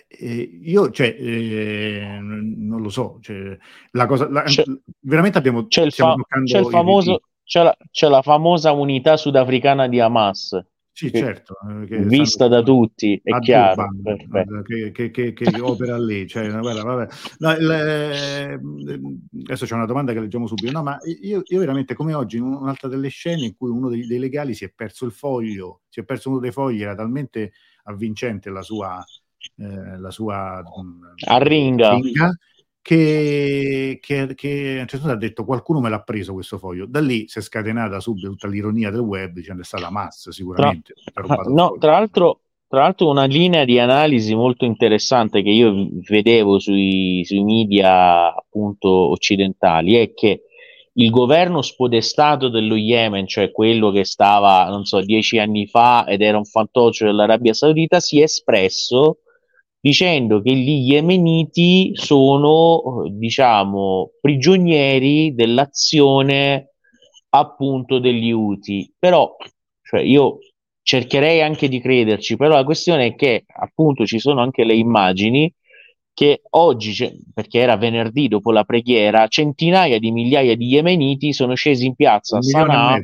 Eh, 0.06 0.60
io, 0.62 0.90
cioè, 0.90 1.16
eh, 1.18 2.18
non 2.20 2.80
lo 2.80 2.88
so, 2.88 3.18
cioè, 3.20 3.56
la 3.92 4.06
cosa, 4.06 4.28
la, 4.28 4.42
c'è, 4.42 4.64
veramente 5.00 5.38
abbiamo... 5.38 5.66
C'è 5.66 5.82
il, 5.82 5.92
fa- 5.92 6.14
c'è 6.44 6.58
il 6.58 6.66
famoso, 6.66 7.22
c'è 7.44 7.62
la, 7.62 7.76
c'è 7.90 8.08
la, 8.08 8.22
famosa 8.22 8.72
unità 8.72 9.16
sudafricana 9.16 9.88
di 9.88 10.00
Hamas. 10.00 10.60
Sì, 10.98 11.12
che, 11.12 11.18
certo. 11.18 11.54
Eh, 11.88 11.98
vista 12.00 12.48
da 12.48 12.60
tutti, 12.60 13.20
è 13.22 13.38
chiaro. 13.38 13.88
Durban, 13.94 14.64
che, 14.64 14.90
che, 14.90 15.10
che, 15.12 15.32
che 15.32 15.60
opera 15.60 15.96
lì. 15.96 16.26
Cioè, 16.26 16.50
guarda, 16.58 16.82
vabbè. 16.82 17.06
No, 17.38 17.56
le, 17.56 18.60
adesso 19.44 19.64
c'è 19.64 19.74
una 19.74 19.86
domanda 19.86 20.12
che 20.12 20.18
leggiamo 20.18 20.48
subito. 20.48 20.72
No, 20.72 20.82
ma 20.82 20.98
io, 21.22 21.42
io 21.44 21.58
veramente, 21.60 21.94
come 21.94 22.14
oggi, 22.14 22.38
in 22.38 22.42
un'altra 22.42 22.88
delle 22.88 23.10
scene 23.10 23.44
in 23.44 23.56
cui 23.56 23.70
uno 23.70 23.88
dei, 23.88 24.08
dei 24.08 24.18
legali 24.18 24.54
si 24.54 24.64
è 24.64 24.72
perso 24.74 25.04
il 25.04 25.12
foglio, 25.12 25.82
si 25.88 26.00
è 26.00 26.02
perso 26.02 26.30
uno 26.30 26.40
dei 26.40 26.50
fogli, 26.50 26.82
era 26.82 26.96
talmente 26.96 27.52
avvincente 27.84 28.50
la 28.50 28.62
sua 28.62 29.00
eh, 29.56 29.98
la 29.98 30.10
sua 30.10 30.62
arringa, 31.26 31.90
arringa 31.90 32.30
che, 32.88 33.98
che, 34.00 34.34
che, 34.34 34.84
certo 34.86 35.08
ha 35.08 35.16
detto 35.16 35.44
qualcuno 35.44 35.80
me 35.80 35.90
l'ha 35.90 36.00
preso 36.00 36.32
questo 36.32 36.56
foglio. 36.56 36.86
Da 36.86 37.00
lì 37.00 37.28
si 37.28 37.38
è 37.38 37.42
scatenata 37.42 38.00
subito 38.00 38.28
tutta 38.28 38.48
l'ironia 38.48 38.90
del 38.90 39.00
web 39.00 39.32
dicendo 39.32 39.60
è 39.60 39.64
stata 39.64 39.90
massa 39.90 40.32
sicuramente 40.32 40.94
tra, 41.12 41.22
no, 41.48 41.76
tra 41.78 41.92
l'altro 41.92 42.40
tra 42.66 42.80
l'altro 42.80 43.10
una 43.10 43.24
linea 43.24 43.64
di 43.64 43.78
analisi 43.78 44.34
molto 44.34 44.64
interessante 44.64 45.42
che 45.42 45.50
io 45.50 45.88
vedevo 46.08 46.58
sui, 46.58 47.22
sui 47.26 47.42
media 47.42 48.34
appunto 48.34 48.88
occidentali 48.88 49.94
è 49.96 50.14
che 50.14 50.44
il 50.94 51.10
governo 51.10 51.62
spodestato 51.62 52.48
dello 52.48 52.74
Yemen, 52.74 53.26
cioè 53.26 53.52
quello 53.52 53.90
che 53.90 54.04
stava, 54.04 54.66
non 54.68 54.84
so, 54.84 55.00
dieci 55.00 55.38
anni 55.38 55.66
fa 55.66 56.06
ed 56.06 56.22
era 56.22 56.38
un 56.38 56.44
fantoccio 56.44 57.04
dell'Arabia 57.04 57.54
Saudita, 57.54 58.00
si 58.00 58.18
è 58.18 58.24
espresso 58.24 59.18
dicendo 59.88 60.42
che 60.42 60.54
gli 60.54 60.92
yemeniti 60.92 61.92
sono, 61.94 63.04
diciamo, 63.10 64.10
prigionieri 64.20 65.34
dell'azione 65.34 66.74
appunto 67.30 67.98
degli 67.98 68.30
Houthi. 68.30 68.92
Però, 68.98 69.34
cioè, 69.80 70.02
io 70.02 70.40
cercherei 70.82 71.40
anche 71.40 71.68
di 71.68 71.80
crederci, 71.80 72.36
però 72.36 72.56
la 72.56 72.64
questione 72.64 73.06
è 73.06 73.14
che 73.14 73.44
appunto 73.46 74.04
ci 74.04 74.18
sono 74.18 74.42
anche 74.42 74.64
le 74.64 74.74
immagini 74.74 75.50
che 76.12 76.42
oggi, 76.50 76.94
perché 77.32 77.58
era 77.60 77.76
venerdì 77.76 78.28
dopo 78.28 78.52
la 78.52 78.64
preghiera, 78.64 79.26
centinaia 79.28 79.98
di 79.98 80.10
migliaia 80.10 80.54
di 80.54 80.66
yemeniti 80.66 81.32
sono 81.32 81.54
scesi 81.54 81.86
in 81.86 81.94
piazza 81.94 82.36
a 82.36 82.42
Sana'a. 82.42 83.00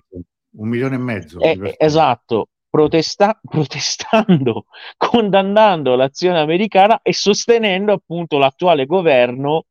Un 0.56 0.68
milione 0.68 0.96
e 0.96 0.98
mezzo. 0.98 1.40
Eh, 1.40 1.74
esatto, 1.78 2.48
protesta- 2.74 3.38
protestando, 3.48 4.66
condannando 4.96 5.94
l'azione 5.94 6.40
americana 6.40 7.00
e 7.02 7.12
sostenendo 7.12 7.92
appunto 7.92 8.36
l'attuale 8.36 8.84
governo 8.84 9.66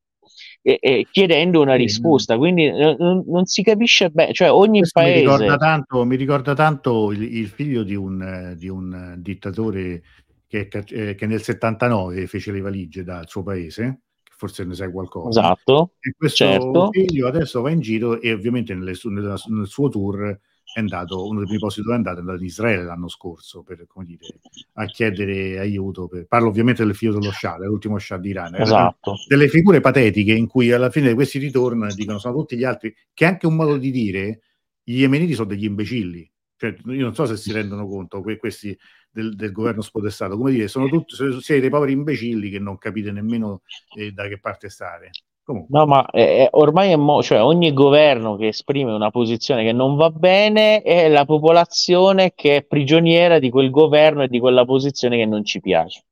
e, 0.62 0.78
e 0.80 1.08
chiedendo 1.12 1.60
una 1.60 1.76
risposta. 1.76 2.38
Quindi 2.38 2.66
eh, 2.66 2.96
non, 2.98 3.26
non 3.28 3.46
si 3.46 3.62
capisce 3.62 4.10
bene, 4.10 4.32
cioè 4.32 4.50
ogni 4.50 4.80
Questo 4.80 5.02
paese. 5.02 5.26
Mi 5.26 5.32
ricorda 5.32 5.58
tanto, 5.58 6.06
mi 6.06 6.16
ricorda 6.16 6.54
tanto 6.54 7.12
il, 7.12 7.24
il, 7.24 7.48
figlio 7.48 7.84
di 7.84 7.96
un, 7.96 8.54
di 8.56 8.70
un 8.70 9.16
dittatore 9.18 10.02
che, 10.48 10.70
eh, 10.72 11.16
che, 11.16 11.26
nel 11.26 11.42
79 11.42 12.26
fece 12.28 12.54
le 12.54 12.62
valigie 12.62 13.04
dal 13.04 13.28
suo 13.28 13.44
paese. 13.44 14.00
Forse 14.24 14.64
ne 14.64 14.76
sai 14.76 14.92
qualcosa. 14.92 15.42
Esatto. 15.42 15.92
E 16.00 16.14
questo 16.18 16.46
certo. 16.46 16.90
figlio 16.92 17.28
adesso 17.28 17.62
va 17.62 17.70
in 17.70 17.80
giro 17.80 18.20
e 18.20 18.32
ovviamente 18.32 18.74
nelle, 18.74 18.94
nel, 19.04 19.36
nel 19.48 19.68
suo 19.68 19.90
tour 19.90 20.38
è 20.74 20.80
andato, 20.80 21.28
uno 21.28 21.38
dei 21.38 21.46
primi 21.46 21.60
posti 21.60 21.82
dove 21.82 21.94
è 21.94 21.98
andato 21.98 22.18
è 22.18 22.20
andato 22.22 22.40
in 22.40 22.46
Israele 22.46 22.84
l'anno 22.84 23.08
scorso 23.08 23.62
per, 23.62 23.86
come 23.88 24.06
dire, 24.06 24.26
a 24.74 24.86
chiedere 24.86 25.60
aiuto. 25.60 26.08
Per, 26.08 26.26
parlo 26.26 26.48
ovviamente 26.48 26.84
del 26.84 26.96
figlio 26.96 27.14
dello 27.14 27.32
Shah, 27.32 27.58
dell'ultimo 27.58 28.00
Shah 28.00 28.18
di 28.18 28.30
Iran. 28.30 28.56
Esatto. 28.56 29.16
Delle 29.28 29.48
figure 29.48 29.82
patetiche 29.82 30.34
in 30.34 30.48
cui 30.48 30.72
alla 30.72 30.90
fine 30.90 31.14
questi 31.14 31.38
ritornano 31.38 31.92
e 31.92 31.96
dicono 31.96 32.18
sono 32.18 32.36
tutti 32.36 32.58
gli 32.58 32.64
altri, 32.64 32.94
che 33.14 33.26
è 33.26 33.28
anche 33.28 33.46
un 33.46 33.56
modo 33.56 33.78
di 33.78 33.92
dire 33.92 34.42
gli 34.84 35.00
yemeniti 35.00 35.34
sono 35.34 35.48
degli 35.48 35.66
imbecilli. 35.66 36.30
Cioè, 36.56 36.76
io 36.86 37.04
non 37.04 37.14
so 37.14 37.26
se 37.26 37.38
si 37.38 37.52
rendono 37.52 37.88
conto 37.88 38.22
que- 38.22 38.38
questi 38.38 38.78
del, 39.12 39.36
del, 39.36 39.52
governo 39.52 39.82
spodestato, 39.82 40.38
come 40.38 40.52
dire, 40.52 40.68
sono 40.68 40.88
tutti, 40.88 41.16
siete 41.16 41.60
dei 41.60 41.70
poveri 41.70 41.92
imbecilli 41.92 42.50
che 42.50 42.60
non 42.60 42.78
capite 42.78 43.12
nemmeno 43.12 43.62
eh, 43.98 44.12
da 44.12 44.28
che 44.28 44.40
parte 44.40 44.70
stare. 44.70 45.12
Comunque. 45.44 45.78
No, 45.78 45.86
ma 45.86 46.06
eh, 46.10 46.48
ormai 46.52 46.92
è 46.92 46.96
mo- 46.96 47.22
cioè, 47.22 47.42
ogni 47.42 47.74
governo 47.74 48.38
che 48.38 48.48
esprime 48.48 48.94
una 48.94 49.12
posizione 49.12 49.64
che 49.64 49.74
non 49.74 49.96
va 49.96 50.10
bene 50.10 50.82
è 50.82 51.10
la 51.10 51.26
popolazione 51.26 52.34
che 52.34 52.58
è 52.58 52.64
prigioniera 52.64 53.40
di 53.40 53.50
quel 53.50 53.70
governo 53.70 54.24
e 54.24 54.30
di 54.30 54.40
quella 54.40 54.64
posizione 54.64 55.18
che 55.18 55.26
non 55.26 55.44
ci 55.44 55.60
piace. 55.60 56.06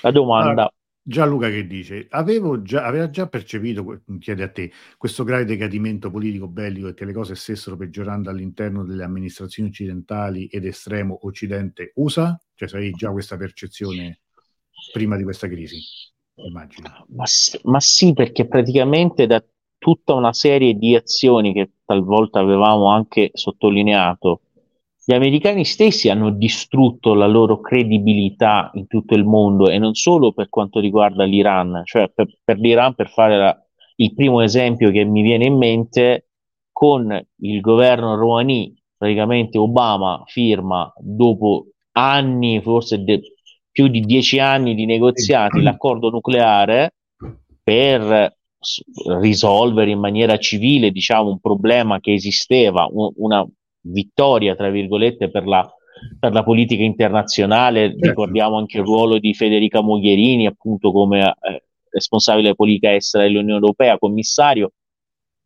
La 0.00 0.10
domanda. 0.10 0.50
Allora, 0.50 0.72
Gianluca 1.06 1.50
che 1.50 1.66
dice, 1.66 2.06
avevo 2.08 2.62
già, 2.62 2.86
aveva 2.86 3.10
già 3.10 3.28
percepito, 3.28 4.00
chiede 4.18 4.42
a 4.42 4.48
te, 4.48 4.72
questo 4.96 5.22
grave 5.22 5.44
decadimento 5.44 6.10
politico 6.10 6.48
bellico 6.48 6.88
e 6.88 6.94
che 6.94 7.04
le 7.04 7.12
cose 7.12 7.34
stessero 7.34 7.76
peggiorando 7.76 8.30
all'interno 8.30 8.82
delle 8.84 9.04
amministrazioni 9.04 9.68
occidentali 9.68 10.46
ed 10.46 10.64
estremo 10.64 11.18
occidente 11.26 11.92
USA? 11.96 12.40
Cioè, 12.54 12.70
avevi 12.70 12.92
già 12.92 13.10
questa 13.10 13.36
percezione 13.36 14.20
prima 14.90 15.18
di 15.18 15.24
questa 15.24 15.46
crisi? 15.46 15.78
Immagino. 16.36 17.06
Ma, 17.08 17.24
ma 17.64 17.80
sì, 17.80 18.12
perché 18.12 18.46
praticamente 18.46 19.26
da 19.26 19.42
tutta 19.78 20.14
una 20.14 20.32
serie 20.32 20.74
di 20.74 20.94
azioni 20.94 21.52
che 21.52 21.72
talvolta 21.84 22.40
avevamo 22.40 22.90
anche 22.90 23.30
sottolineato, 23.32 24.40
gli 25.04 25.12
americani 25.12 25.64
stessi 25.66 26.08
hanno 26.08 26.30
distrutto 26.30 27.12
la 27.12 27.26
loro 27.26 27.60
credibilità 27.60 28.70
in 28.74 28.86
tutto 28.86 29.14
il 29.14 29.24
mondo 29.24 29.68
e 29.68 29.78
non 29.78 29.92
solo 29.94 30.32
per 30.32 30.48
quanto 30.48 30.80
riguarda 30.80 31.24
l'Iran, 31.24 31.82
cioè 31.84 32.08
per, 32.08 32.38
per 32.42 32.58
l'Iran, 32.58 32.94
per 32.94 33.10
fare 33.10 33.36
la, 33.36 33.66
il 33.96 34.14
primo 34.14 34.40
esempio 34.40 34.90
che 34.90 35.04
mi 35.04 35.20
viene 35.20 35.44
in 35.44 35.58
mente, 35.58 36.28
con 36.72 37.22
il 37.40 37.60
governo 37.60 38.16
Rouhani, 38.16 38.74
praticamente 38.96 39.58
Obama 39.58 40.22
firma 40.26 40.90
dopo 40.98 41.66
anni, 41.92 42.60
forse 42.62 43.04
de- 43.04 43.33
più 43.74 43.88
di 43.88 44.02
dieci 44.02 44.38
anni 44.38 44.76
di 44.76 44.86
negoziati 44.86 45.60
l'accordo 45.60 46.08
nucleare 46.08 46.94
per 47.60 48.36
risolvere 49.18 49.90
in 49.90 49.98
maniera 49.98 50.38
civile 50.38 50.92
diciamo, 50.92 51.28
un 51.28 51.40
problema 51.40 51.98
che 51.98 52.12
esisteva, 52.12 52.86
un, 52.88 53.10
una 53.16 53.44
vittoria 53.80 54.54
tra 54.54 54.70
virgolette 54.70 55.28
per 55.28 55.44
la, 55.48 55.68
per 56.20 56.32
la 56.32 56.44
politica 56.44 56.84
internazionale. 56.84 57.90
Certo. 57.90 58.06
Ricordiamo 58.06 58.58
anche 58.58 58.78
il 58.78 58.84
ruolo 58.84 59.18
di 59.18 59.34
Federica 59.34 59.80
Mogherini, 59.80 60.46
appunto 60.46 60.92
come 60.92 61.34
eh, 61.40 61.64
responsabile 61.90 62.44
della 62.44 62.54
politica 62.54 62.94
estera 62.94 63.24
dell'Unione 63.24 63.58
Europea, 63.58 63.98
commissario. 63.98 64.70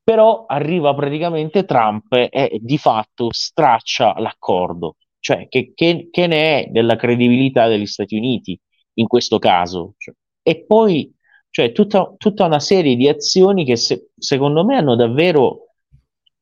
Però 0.04 0.44
arriva 0.46 0.94
praticamente 0.94 1.64
Trump 1.64 2.12
e 2.12 2.58
di 2.60 2.76
fatto 2.76 3.28
straccia 3.30 4.18
l'accordo 4.18 4.96
cioè, 5.20 5.48
che, 5.48 5.72
che, 5.74 6.08
che, 6.10 6.26
ne 6.26 6.64
è 6.64 6.68
della 6.70 6.96
credibilità 6.96 7.66
degli 7.66 7.86
Stati 7.86 8.16
Uniti 8.16 8.58
in 8.94 9.06
questo 9.06 9.38
caso? 9.38 9.94
Cioè, 9.98 10.14
e 10.42 10.64
poi, 10.64 11.12
cioè, 11.50 11.72
tutta, 11.72 12.14
tutta, 12.16 12.46
una 12.46 12.60
serie 12.60 12.96
di 12.96 13.08
azioni 13.08 13.64
che 13.64 13.76
se, 13.76 14.10
secondo 14.16 14.64
me 14.64 14.76
hanno 14.76 14.96
davvero 14.96 15.68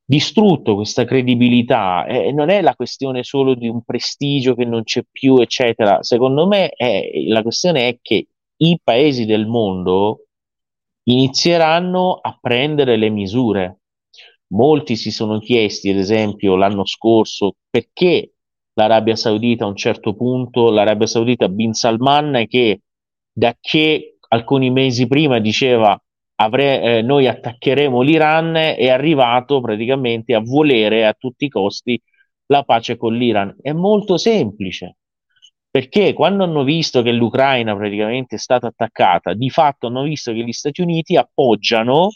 distrutto 0.04 0.76
questa 0.76 1.04
credibilità 1.04 2.06
e 2.06 2.30
non 2.30 2.48
è 2.48 2.60
la 2.62 2.76
questione 2.76 3.24
solo 3.24 3.54
di 3.54 3.66
un 3.66 3.82
prestigio 3.82 4.54
che 4.54 4.64
non 4.64 4.84
c'è 4.84 5.02
più, 5.10 5.38
eccetera. 5.38 6.02
Secondo 6.02 6.46
me 6.46 6.68
è, 6.68 7.10
la 7.28 7.42
questione 7.42 7.88
è 7.88 7.98
che 8.00 8.28
i 8.58 8.80
paesi 8.82 9.24
del 9.24 9.46
mondo 9.46 10.26
inizieranno 11.04 12.14
a 12.14 12.38
prendere 12.40 12.96
le 12.96 13.10
misure. 13.10 13.80
Molti 14.48 14.96
si 14.96 15.10
sono 15.10 15.40
chiesti, 15.40 15.90
ad 15.90 15.96
esempio, 15.96 16.54
l'anno 16.56 16.86
scorso, 16.86 17.56
perché 17.68 18.35
l'Arabia 18.78 19.16
Saudita 19.16 19.64
a 19.64 19.68
un 19.68 19.76
certo 19.76 20.14
punto, 20.14 20.70
l'Arabia 20.70 21.06
Saudita 21.06 21.48
Bin 21.48 21.72
Salman 21.72 22.44
che 22.46 22.80
da 23.32 23.54
che 23.58 24.18
alcuni 24.28 24.70
mesi 24.70 25.06
prima 25.06 25.38
diceva 25.38 25.98
avre, 26.36 26.82
eh, 26.82 27.02
noi 27.02 27.26
attaccheremo 27.26 28.00
l'Iran 28.02 28.54
è 28.56 28.88
arrivato 28.88 29.60
praticamente 29.60 30.34
a 30.34 30.40
volere 30.40 31.06
a 31.06 31.14
tutti 31.18 31.46
i 31.46 31.48
costi 31.48 32.00
la 32.46 32.62
pace 32.62 32.96
con 32.96 33.14
l'Iran. 33.14 33.56
È 33.60 33.72
molto 33.72 34.16
semplice. 34.18 34.96
Perché 35.70 36.12
quando 36.14 36.44
hanno 36.44 36.62
visto 36.62 37.02
che 37.02 37.12
l'Ucraina 37.12 37.76
praticamente 37.76 38.36
è 38.36 38.38
stata 38.38 38.66
attaccata, 38.68 39.34
di 39.34 39.50
fatto 39.50 39.88
hanno 39.88 40.02
visto 40.02 40.32
che 40.32 40.42
gli 40.42 40.52
Stati 40.52 40.80
Uniti 40.80 41.16
appoggiano 41.16 42.08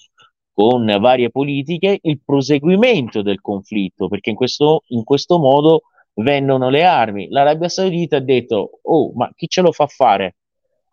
con 0.53 0.87
varie 0.99 1.31
politiche 1.31 1.99
il 2.03 2.21
proseguimento 2.25 3.23
del 3.23 3.41
conflitto, 3.41 4.09
perché 4.09 4.31
in 4.31 4.37
questo, 4.37 4.85
in 4.89 5.05
questo 5.05 5.39
modo 5.39 5.83
vendono 6.23 6.69
le 6.69 6.85
armi. 6.85 7.29
L'Arabia 7.29 7.69
Saudita 7.69 8.17
ha 8.17 8.21
detto, 8.21 8.81
oh, 8.83 9.13
ma 9.15 9.31
chi 9.35 9.49
ce 9.49 9.61
lo 9.61 9.73
fa 9.73 9.87
fare? 9.87 10.37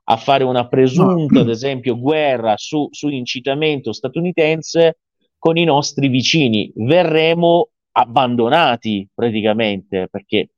A 0.10 0.18
fare 0.18 0.44
una 0.44 0.68
presunta, 0.68 1.42
ad 1.42 1.50
esempio, 1.50 2.00
guerra 2.00 2.54
su, 2.56 2.88
su 2.92 3.10
incitamento 3.10 3.92
statunitense 3.92 5.00
con 5.38 5.58
i 5.58 5.64
nostri 5.64 6.08
vicini. 6.08 6.72
Verremo 6.76 7.70
abbandonati 7.92 9.08
praticamente 9.14 10.08
perché 10.10 10.50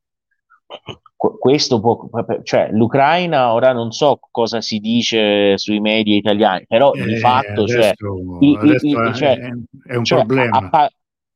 questo 1.16 1.82
può, 1.82 2.08
cioè 2.44 2.70
l'Ucraina 2.72 3.52
ora 3.54 3.74
non 3.74 3.92
so 3.92 4.20
cosa 4.32 4.62
si 4.62 4.80
dice 4.80 5.58
sui 5.58 5.82
media 5.82 6.16
italiani, 6.16 6.66
però 6.66 6.94
eh, 6.94 7.04
di 7.04 7.18
fatto 7.18 7.68
cioè, 7.68 7.94
adesso, 7.94 8.38
cioè, 8.40 8.58
adesso 8.58 8.86
i, 8.86 8.90
i, 8.90 9.14
cioè, 9.16 9.38
è, 9.38 9.52
è, 9.88 9.96
un 9.96 10.06
cioè, 10.06 10.20
problema. 10.20 10.70
A, 10.72 10.90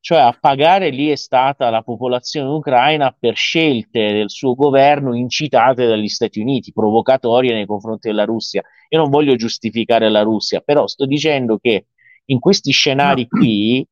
cioè 0.03 0.19
a 0.19 0.37
pagare 0.37 0.89
lì 0.89 1.07
è 1.07 1.15
stata 1.15 1.69
la 1.69 1.81
popolazione 1.81 2.49
ucraina 2.49 3.15
per 3.17 3.37
scelte 3.37 4.11
del 4.11 4.29
suo 4.29 4.53
governo 4.53 5.15
incitate 5.15 5.87
dagli 5.87 6.09
Stati 6.09 6.41
Uniti, 6.41 6.73
provocatorie 6.73 7.53
nei 7.53 7.65
confronti 7.65 8.09
della 8.09 8.25
Russia. 8.25 8.61
Io 8.89 8.99
non 8.99 9.09
voglio 9.09 9.37
giustificare 9.37 10.09
la 10.09 10.21
Russia, 10.21 10.59
però 10.59 10.87
sto 10.87 11.05
dicendo 11.05 11.57
che 11.57 11.85
in 12.25 12.39
questi 12.41 12.71
scenari 12.71 13.29
qui 13.29 13.87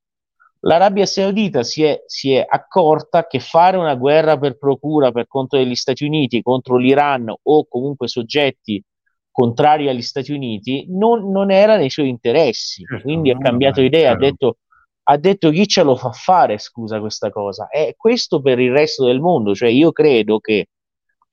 l'Arabia 0.59 1.05
Saudita 1.05 1.63
si 1.63 1.83
è, 1.83 2.03
si 2.05 2.33
è, 2.33 2.45
accorta 2.45 3.25
che 3.25 3.39
fare 3.39 3.77
una 3.77 3.95
guerra 3.95 4.37
per 4.37 4.57
procura 4.57 5.13
per 5.13 5.27
conto 5.27 5.55
degli 5.55 5.75
Stati 5.75 6.03
Uniti 6.03 6.41
contro 6.41 6.75
l'Iran 6.75 7.33
o 7.41 7.65
comunque 7.69 8.09
soggetti 8.09 8.83
contrari 9.31 9.87
agli 9.87 10.01
Stati 10.01 10.33
Uniti 10.33 10.87
non, 10.89 11.31
non 11.31 11.51
era 11.51 11.77
nei 11.77 11.89
suoi 11.89 12.09
interessi. 12.09 12.83
Certo, 12.83 13.03
Quindi 13.03 13.31
ha 13.31 13.37
cambiato 13.37 13.79
idea, 13.79 14.11
ha 14.11 14.17
detto 14.17 14.57
ha 15.03 15.17
detto 15.17 15.49
chi 15.49 15.67
ce 15.67 15.83
lo 15.83 15.95
fa 15.95 16.11
fare, 16.11 16.57
scusa 16.57 16.99
questa 16.99 17.29
cosa. 17.29 17.67
E 17.69 17.95
questo 17.97 18.41
per 18.41 18.59
il 18.59 18.71
resto 18.71 19.05
del 19.05 19.19
mondo, 19.19 19.55
cioè 19.55 19.69
io 19.69 19.91
credo 19.91 20.39
che 20.39 20.67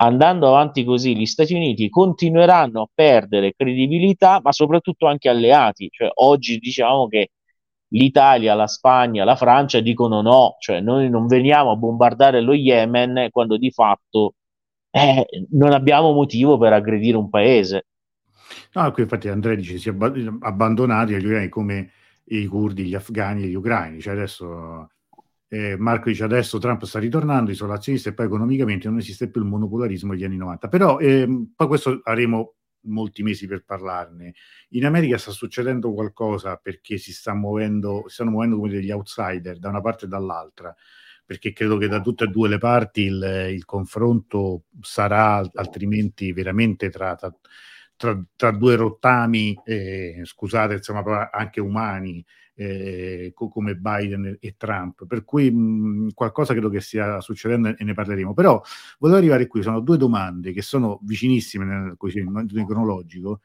andando 0.00 0.48
avanti 0.48 0.84
così 0.84 1.16
gli 1.16 1.26
Stati 1.26 1.54
Uniti 1.54 1.88
continueranno 1.88 2.82
a 2.82 2.88
perdere 2.92 3.54
credibilità, 3.54 4.40
ma 4.42 4.52
soprattutto 4.52 5.06
anche 5.06 5.28
alleati. 5.28 5.88
Cioè 5.90 6.10
oggi 6.14 6.58
diciamo 6.58 7.08
che 7.08 7.30
l'Italia, 7.88 8.54
la 8.54 8.66
Spagna, 8.66 9.24
la 9.24 9.36
Francia 9.36 9.80
dicono 9.80 10.20
no, 10.22 10.56
cioè 10.60 10.80
noi 10.80 11.08
non 11.10 11.26
veniamo 11.26 11.70
a 11.72 11.76
bombardare 11.76 12.40
lo 12.40 12.54
Yemen 12.54 13.28
quando 13.30 13.56
di 13.56 13.70
fatto 13.70 14.34
eh, 14.90 15.26
non 15.50 15.72
abbiamo 15.72 16.12
motivo 16.12 16.58
per 16.58 16.72
aggredire 16.72 17.16
un 17.16 17.28
paese. 17.28 17.86
No, 18.72 18.90
qui 18.92 19.02
infatti 19.02 19.28
Andrea 19.28 19.54
dice 19.54 19.78
si 19.78 19.88
è 19.88 19.94
abbandonati 20.40 21.48
come 21.48 21.90
i 22.28 22.46
curdi, 22.46 22.84
gli 22.84 22.94
afghani 22.94 23.44
e 23.44 23.46
gli 23.48 23.54
ucraini. 23.54 24.00
Cioè 24.00 24.14
adesso 24.14 24.88
eh, 25.48 25.76
Marco 25.76 26.08
dice 26.08 26.24
adesso 26.24 26.58
Trump 26.58 26.84
sta 26.84 26.98
ritornando, 26.98 27.50
isolazionista 27.50 28.10
e 28.10 28.14
poi 28.14 28.26
economicamente 28.26 28.88
non 28.88 28.98
esiste 28.98 29.30
più 29.30 29.40
il 29.42 29.48
monopolarismo 29.48 30.12
degli 30.12 30.24
anni 30.24 30.36
90. 30.36 30.68
Però 30.68 30.98
eh, 30.98 31.26
poi 31.54 31.66
questo 31.66 32.00
avremo 32.04 32.54
molti 32.82 33.22
mesi 33.22 33.46
per 33.46 33.64
parlarne. 33.64 34.34
In 34.70 34.84
America 34.84 35.18
sta 35.18 35.30
succedendo 35.30 35.92
qualcosa 35.92 36.56
perché 36.56 36.98
si, 36.98 37.12
sta 37.12 37.34
muovendo, 37.34 38.04
si 38.06 38.14
stanno 38.14 38.30
muovendo 38.30 38.56
come 38.56 38.70
degli 38.70 38.90
outsider 38.90 39.58
da 39.58 39.68
una 39.68 39.80
parte 39.80 40.04
e 40.04 40.08
dall'altra 40.08 40.74
perché 41.28 41.52
credo 41.52 41.76
che 41.76 41.88
da 41.88 42.00
tutte 42.00 42.24
e 42.24 42.28
due 42.28 42.48
le 42.48 42.56
parti 42.56 43.02
il, 43.02 43.50
il 43.52 43.66
confronto 43.66 44.62
sarà 44.80 45.46
altrimenti 45.52 46.32
veramente 46.32 46.88
tra, 46.88 47.14
tra, 47.16 47.30
tra, 47.98 48.18
tra 48.36 48.52
due 48.52 48.76
rottami, 48.76 49.58
eh, 49.64 50.22
scusate, 50.22 50.74
insomma, 50.74 51.30
anche 51.32 51.60
umani, 51.60 52.24
eh, 52.54 53.32
come 53.34 53.74
Biden 53.74 54.38
e 54.40 54.54
Trump. 54.56 55.04
Per 55.06 55.24
cui 55.24 55.50
mh, 55.50 56.12
qualcosa 56.14 56.52
credo 56.52 56.70
che 56.70 56.80
stia 56.80 57.20
succedendo 57.20 57.76
e 57.76 57.84
ne 57.84 57.94
parleremo. 57.94 58.34
Però 58.34 58.62
volevo 59.00 59.18
arrivare 59.18 59.48
qui, 59.48 59.62
sono 59.62 59.80
due 59.80 59.96
domande 59.96 60.52
che 60.52 60.62
sono 60.62 61.00
vicinissime 61.02 61.64
nel, 61.64 61.94
così, 61.96 62.20
momento 62.22 62.54
cronologico 62.64 63.40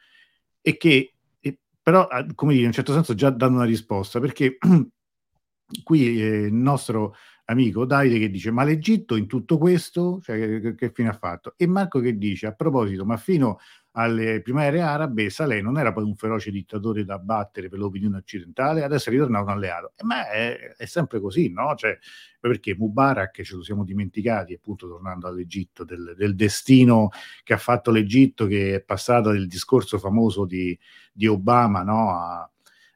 e 0.61 0.77
che 0.77 1.15
e, 1.39 1.59
però, 1.81 2.07
come 2.35 2.51
dire, 2.51 2.63
in 2.63 2.69
un 2.69 2.73
certo 2.73 2.93
senso 2.93 3.15
già 3.15 3.31
danno 3.31 3.55
una 3.55 3.65
risposta, 3.65 4.19
perché 4.19 4.57
qui 5.83 6.21
eh, 6.21 6.45
il 6.45 6.53
nostro 6.53 7.15
amico 7.45 7.85
Davide 7.85 8.19
che 8.19 8.29
dice 8.29 8.51
ma 8.51 8.63
l'Egitto 8.63 9.15
in 9.15 9.27
tutto 9.27 9.57
questo 9.57 10.19
cioè, 10.21 10.61
che, 10.61 10.75
che, 10.75 10.91
fine 10.93 11.09
ha 11.09 11.13
fatto 11.13 11.55
e 11.57 11.67
Marco 11.67 11.99
che 11.99 12.17
dice 12.17 12.47
a 12.47 12.53
proposito 12.53 13.05
ma 13.05 13.17
fino 13.17 13.59
alle 13.95 14.41
primarie 14.41 14.81
arabe 14.81 15.29
Saleh 15.29 15.61
non 15.61 15.77
era 15.77 15.91
poi 15.91 16.03
un 16.03 16.15
feroce 16.15 16.49
dittatore 16.49 17.03
da 17.03 17.19
battere 17.19 17.69
per 17.69 17.77
l'opinione 17.77 18.17
occidentale 18.17 18.83
adesso 18.83 19.09
è 19.09 19.11
ritornato 19.11 19.45
un 19.45 19.51
alleato 19.51 19.93
eh, 19.95 20.03
ma 20.03 20.29
è, 20.29 20.75
è, 20.77 20.85
sempre 20.85 21.19
così 21.19 21.51
no? 21.51 21.75
Cioè, 21.75 21.97
perché 22.39 22.75
Mubarak 22.75 23.43
ce 23.43 23.55
lo 23.55 23.63
siamo 23.63 23.83
dimenticati 23.83 24.53
appunto 24.53 24.87
tornando 24.87 25.27
all'Egitto 25.27 25.83
del, 25.83 26.15
del, 26.17 26.35
destino 26.35 27.09
che 27.43 27.53
ha 27.53 27.57
fatto 27.57 27.91
l'Egitto 27.91 28.47
che 28.47 28.75
è 28.75 28.81
passato 28.81 29.31
del 29.31 29.47
discorso 29.47 29.99
famoso 29.99 30.45
di, 30.45 30.77
di 31.11 31.27
Obama 31.27 31.83
no? 31.83 32.09
a, 32.09 32.49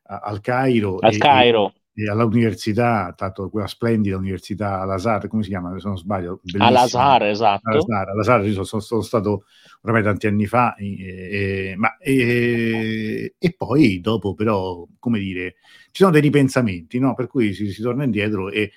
a, 0.03 0.19
al 0.19 0.41
Cairo 0.41 0.97
al 0.97 1.13
e, 1.13 1.17
Cairo 1.17 1.73
all'università, 2.05 3.13
tanto 3.15 3.49
quella 3.49 3.67
splendida 3.67 4.17
università 4.17 4.81
Al-Azhar, 4.81 5.27
come 5.27 5.41
si 5.43 5.49
chiama? 5.49 5.77
Se 5.79 5.87
non 5.87 5.97
sbaglio, 5.97 6.41
Al-Azhar, 6.57 7.23
esatto. 7.23 7.69
Al-Azhar, 7.69 8.09
Al-Azhar 8.09 8.45
io 8.45 8.63
sono, 8.63 8.81
sono, 8.81 9.01
stato 9.01 9.45
ormai 9.81 10.03
tanti 10.03 10.27
anni 10.27 10.45
fa, 10.45 10.75
e, 10.75 10.95
e, 10.99 11.73
ma, 11.75 11.97
e, 11.97 13.35
e, 13.37 13.55
poi 13.57 13.99
dopo 13.99 14.35
però, 14.35 14.85
come 14.99 15.19
dire, 15.19 15.55
ci 15.91 16.03
sono 16.03 16.11
dei 16.11 16.21
ripensamenti, 16.21 16.99
no? 16.99 17.15
Per 17.15 17.27
cui 17.27 17.53
si, 17.53 17.71
si, 17.71 17.81
torna 17.81 18.03
indietro 18.03 18.49
e 18.51 18.71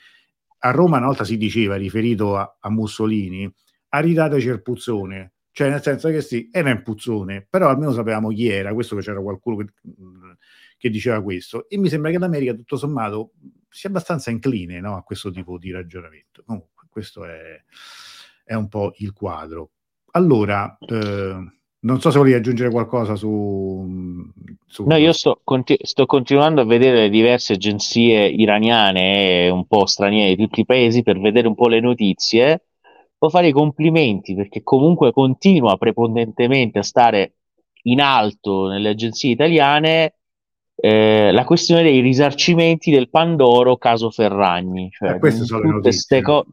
a 0.63 0.71
Roma 0.71 0.97
una 0.97 1.07
volta 1.07 1.25
si 1.25 1.37
diceva, 1.37 1.77
riferito 1.77 2.37
a, 2.37 2.57
a 2.59 2.71
Mussolini, 2.71 3.53
aridateci 3.91 4.49
il 4.49 4.63
puzzone, 4.63 5.33
cioè 5.61 5.71
nel 5.71 5.83
senso 5.83 6.09
che 6.09 6.23
sì, 6.23 6.49
era 6.51 6.71
un 6.71 6.83
puzzone, 6.83 7.47
però 7.49 7.69
almeno 7.69 7.93
sapevamo 7.93 8.29
chi 8.29 8.49
era, 8.49 8.73
questo 8.73 8.97
che 8.97 9.03
c'era 9.03 9.21
qualcuno 9.21 9.57
che 9.57 9.67
che 10.81 10.89
diceva 10.89 11.23
questo 11.23 11.69
e 11.69 11.77
mi 11.77 11.91
sembra 11.91 12.11
che 12.11 12.19
l'America 12.19 12.55
tutto 12.55 12.79
sommato 12.79 13.33
sia 13.69 13.91
abbastanza 13.91 14.31
incline 14.31 14.81
no, 14.81 14.97
a 14.97 15.03
questo 15.03 15.31
tipo 15.31 15.59
di 15.59 15.71
ragionamento. 15.71 16.43
Comunque 16.47 16.87
questo 16.89 17.27
è, 17.27 17.63
è 18.43 18.55
un 18.55 18.67
po' 18.69 18.95
il 18.97 19.13
quadro. 19.13 19.73
Allora, 20.13 20.79
eh, 20.81 21.37
non 21.81 22.01
so 22.01 22.11
se 22.11 22.17
volevi 22.17 22.37
aggiungere 22.37 22.71
qualcosa 22.71 23.15
su... 23.15 23.87
su... 24.67 24.87
No, 24.87 24.97
io 24.97 25.13
sto, 25.13 25.43
continu- 25.45 25.85
sto, 25.85 26.07
continuando 26.07 26.63
a 26.63 26.65
vedere 26.65 27.11
diverse 27.11 27.53
agenzie 27.53 28.27
iraniane 28.27 29.51
un 29.51 29.67
po' 29.67 29.85
straniere 29.85 30.35
di 30.35 30.43
tutti 30.43 30.61
i 30.61 30.67
paesi 30.67 31.03
per 31.03 31.21
vedere 31.21 31.47
un 31.47 31.55
po' 31.55 31.69
le 31.69 31.81
notizie. 31.81 32.70
Può 33.21 33.29
fare 33.29 33.49
i 33.49 33.53
complimenti 33.53 34.35
perché 34.35 34.63
comunque 34.63 35.13
continua 35.13 35.77
prepondentemente 35.77 36.79
a 36.79 36.83
stare 36.83 37.35
in 37.83 38.01
alto 38.01 38.67
nelle 38.67 38.89
agenzie 38.89 39.33
italiane 39.33 40.15
eh, 40.75 41.31
la 41.31 41.45
questione 41.45 41.83
dei 41.83 42.01
risarcimenti 42.01 42.91
del 42.91 43.11
Pandoro 43.11 43.77
caso 43.77 44.11
Ferragni. 44.11 44.89
Cioè, 44.91 45.11
eh, 45.11 45.19
queste 45.19 45.45
sono 45.45 45.65
le 45.65 45.69
notizie. 45.69 46.23
Co- 46.23 46.47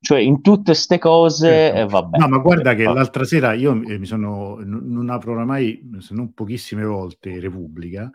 cioè 0.00 0.18
in 0.18 0.42
tutte 0.42 0.72
queste 0.72 0.98
cose 0.98 1.46
certo. 1.46 1.78
eh, 1.78 1.86
vabbè. 1.86 2.18
No, 2.18 2.26
ma 2.26 2.38
guarda 2.38 2.74
che 2.74 2.82
l'altra 2.82 3.22
sera 3.22 3.52
io 3.52 3.80
eh, 3.84 3.96
mi 3.96 4.04
sono 4.04 4.58
non 4.64 5.08
apro 5.10 5.30
oramai 5.30 5.80
se 6.00 6.12
non 6.12 6.34
pochissime 6.34 6.84
volte 6.84 7.38
Repubblica 7.38 8.10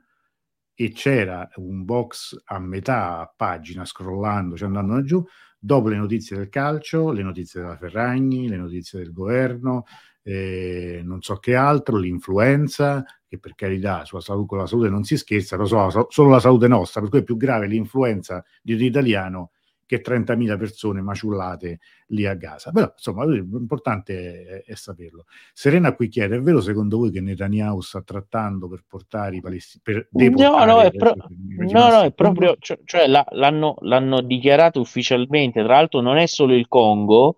e 0.82 0.94
c'era 0.94 1.46
un 1.56 1.84
box 1.84 2.42
a 2.46 2.58
metà 2.58 3.30
pagina 3.36 3.84
scrollando, 3.84 4.56
cioè 4.56 4.70
andando 4.70 5.04
giù, 5.04 5.22
dopo 5.60 5.90
le 5.90 5.98
notizie 5.98 6.38
del 6.38 6.48
calcio, 6.48 7.12
le 7.12 7.22
notizie 7.22 7.60
della 7.60 7.76
Ferragni, 7.76 8.48
le 8.48 8.56
notizie 8.56 9.00
del 9.00 9.12
governo, 9.12 9.84
eh, 10.24 11.02
non 11.04 11.22
so 11.22 11.36
che 11.36 11.54
altro, 11.54 11.98
l'influenza, 11.98 13.04
che 13.28 13.38
per 13.40 13.56
carità 13.56 14.06
sulla 14.06 14.22
salute, 14.22 14.48
con 14.48 14.58
la 14.60 14.68
salute 14.68 14.88
non 14.88 15.04
si 15.04 15.18
scherza, 15.18 15.58
però 15.58 15.68
solo, 15.68 16.08
solo 16.10 16.30
la 16.30 16.40
salute 16.40 16.70
nostra, 16.70 17.02
per 17.02 17.10
cui 17.10 17.20
è 17.20 17.24
più 17.24 17.36
grave 17.36 17.68
l'influenza 17.68 18.42
di 18.62 18.72
un 18.72 18.80
italiano 18.82 19.52
che 19.90 20.02
30.000 20.02 20.56
persone 20.56 21.02
maciullate 21.02 21.80
lì 22.10 22.28
a 22.28 22.36
Gaza. 22.36 22.72
Però, 22.72 22.94
insomma, 22.96 23.26
l'importante 23.26 24.64
è, 24.64 24.72
è, 24.72 24.76
saperlo. 24.76 25.26
Serena 25.52 25.96
qui 25.96 26.10
chiede, 26.10 26.36
è 26.36 26.42
vero 26.42 26.62
secondo 26.62 26.98
voi 26.98 27.10
che 27.10 27.22
Netanyahu 27.22 27.82
sta 27.82 28.04
trattando 28.04 28.70
per 28.70 28.84
portare 28.88 29.38
i 29.38 29.42
palestinesi? 29.42 30.08
No, 30.12 30.64
no, 30.64 30.82
è, 30.82 30.92
pro- 30.92 31.16
no, 31.16 31.90
no, 31.90 32.02
è 32.02 32.12
proprio, 32.12 32.56
cioè, 32.60 32.78
cioè 32.86 33.08
l'hanno, 33.08 33.78
l'hanno 33.80 34.22
dichiarato 34.22 34.80
ufficialmente, 34.80 35.64
tra 35.64 35.74
l'altro 35.74 36.02
non 36.02 36.18
è 36.18 36.28
solo 36.28 36.54
il 36.54 36.68
Congo, 36.68 37.38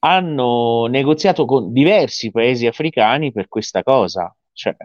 hanno 0.00 0.84
negoziato 0.84 1.46
con 1.46 1.72
diversi 1.72 2.30
paesi 2.30 2.66
africani 2.66 3.32
per 3.32 3.48
questa 3.48 3.82
cosa. 3.82 4.36
Cioè, 4.52 4.76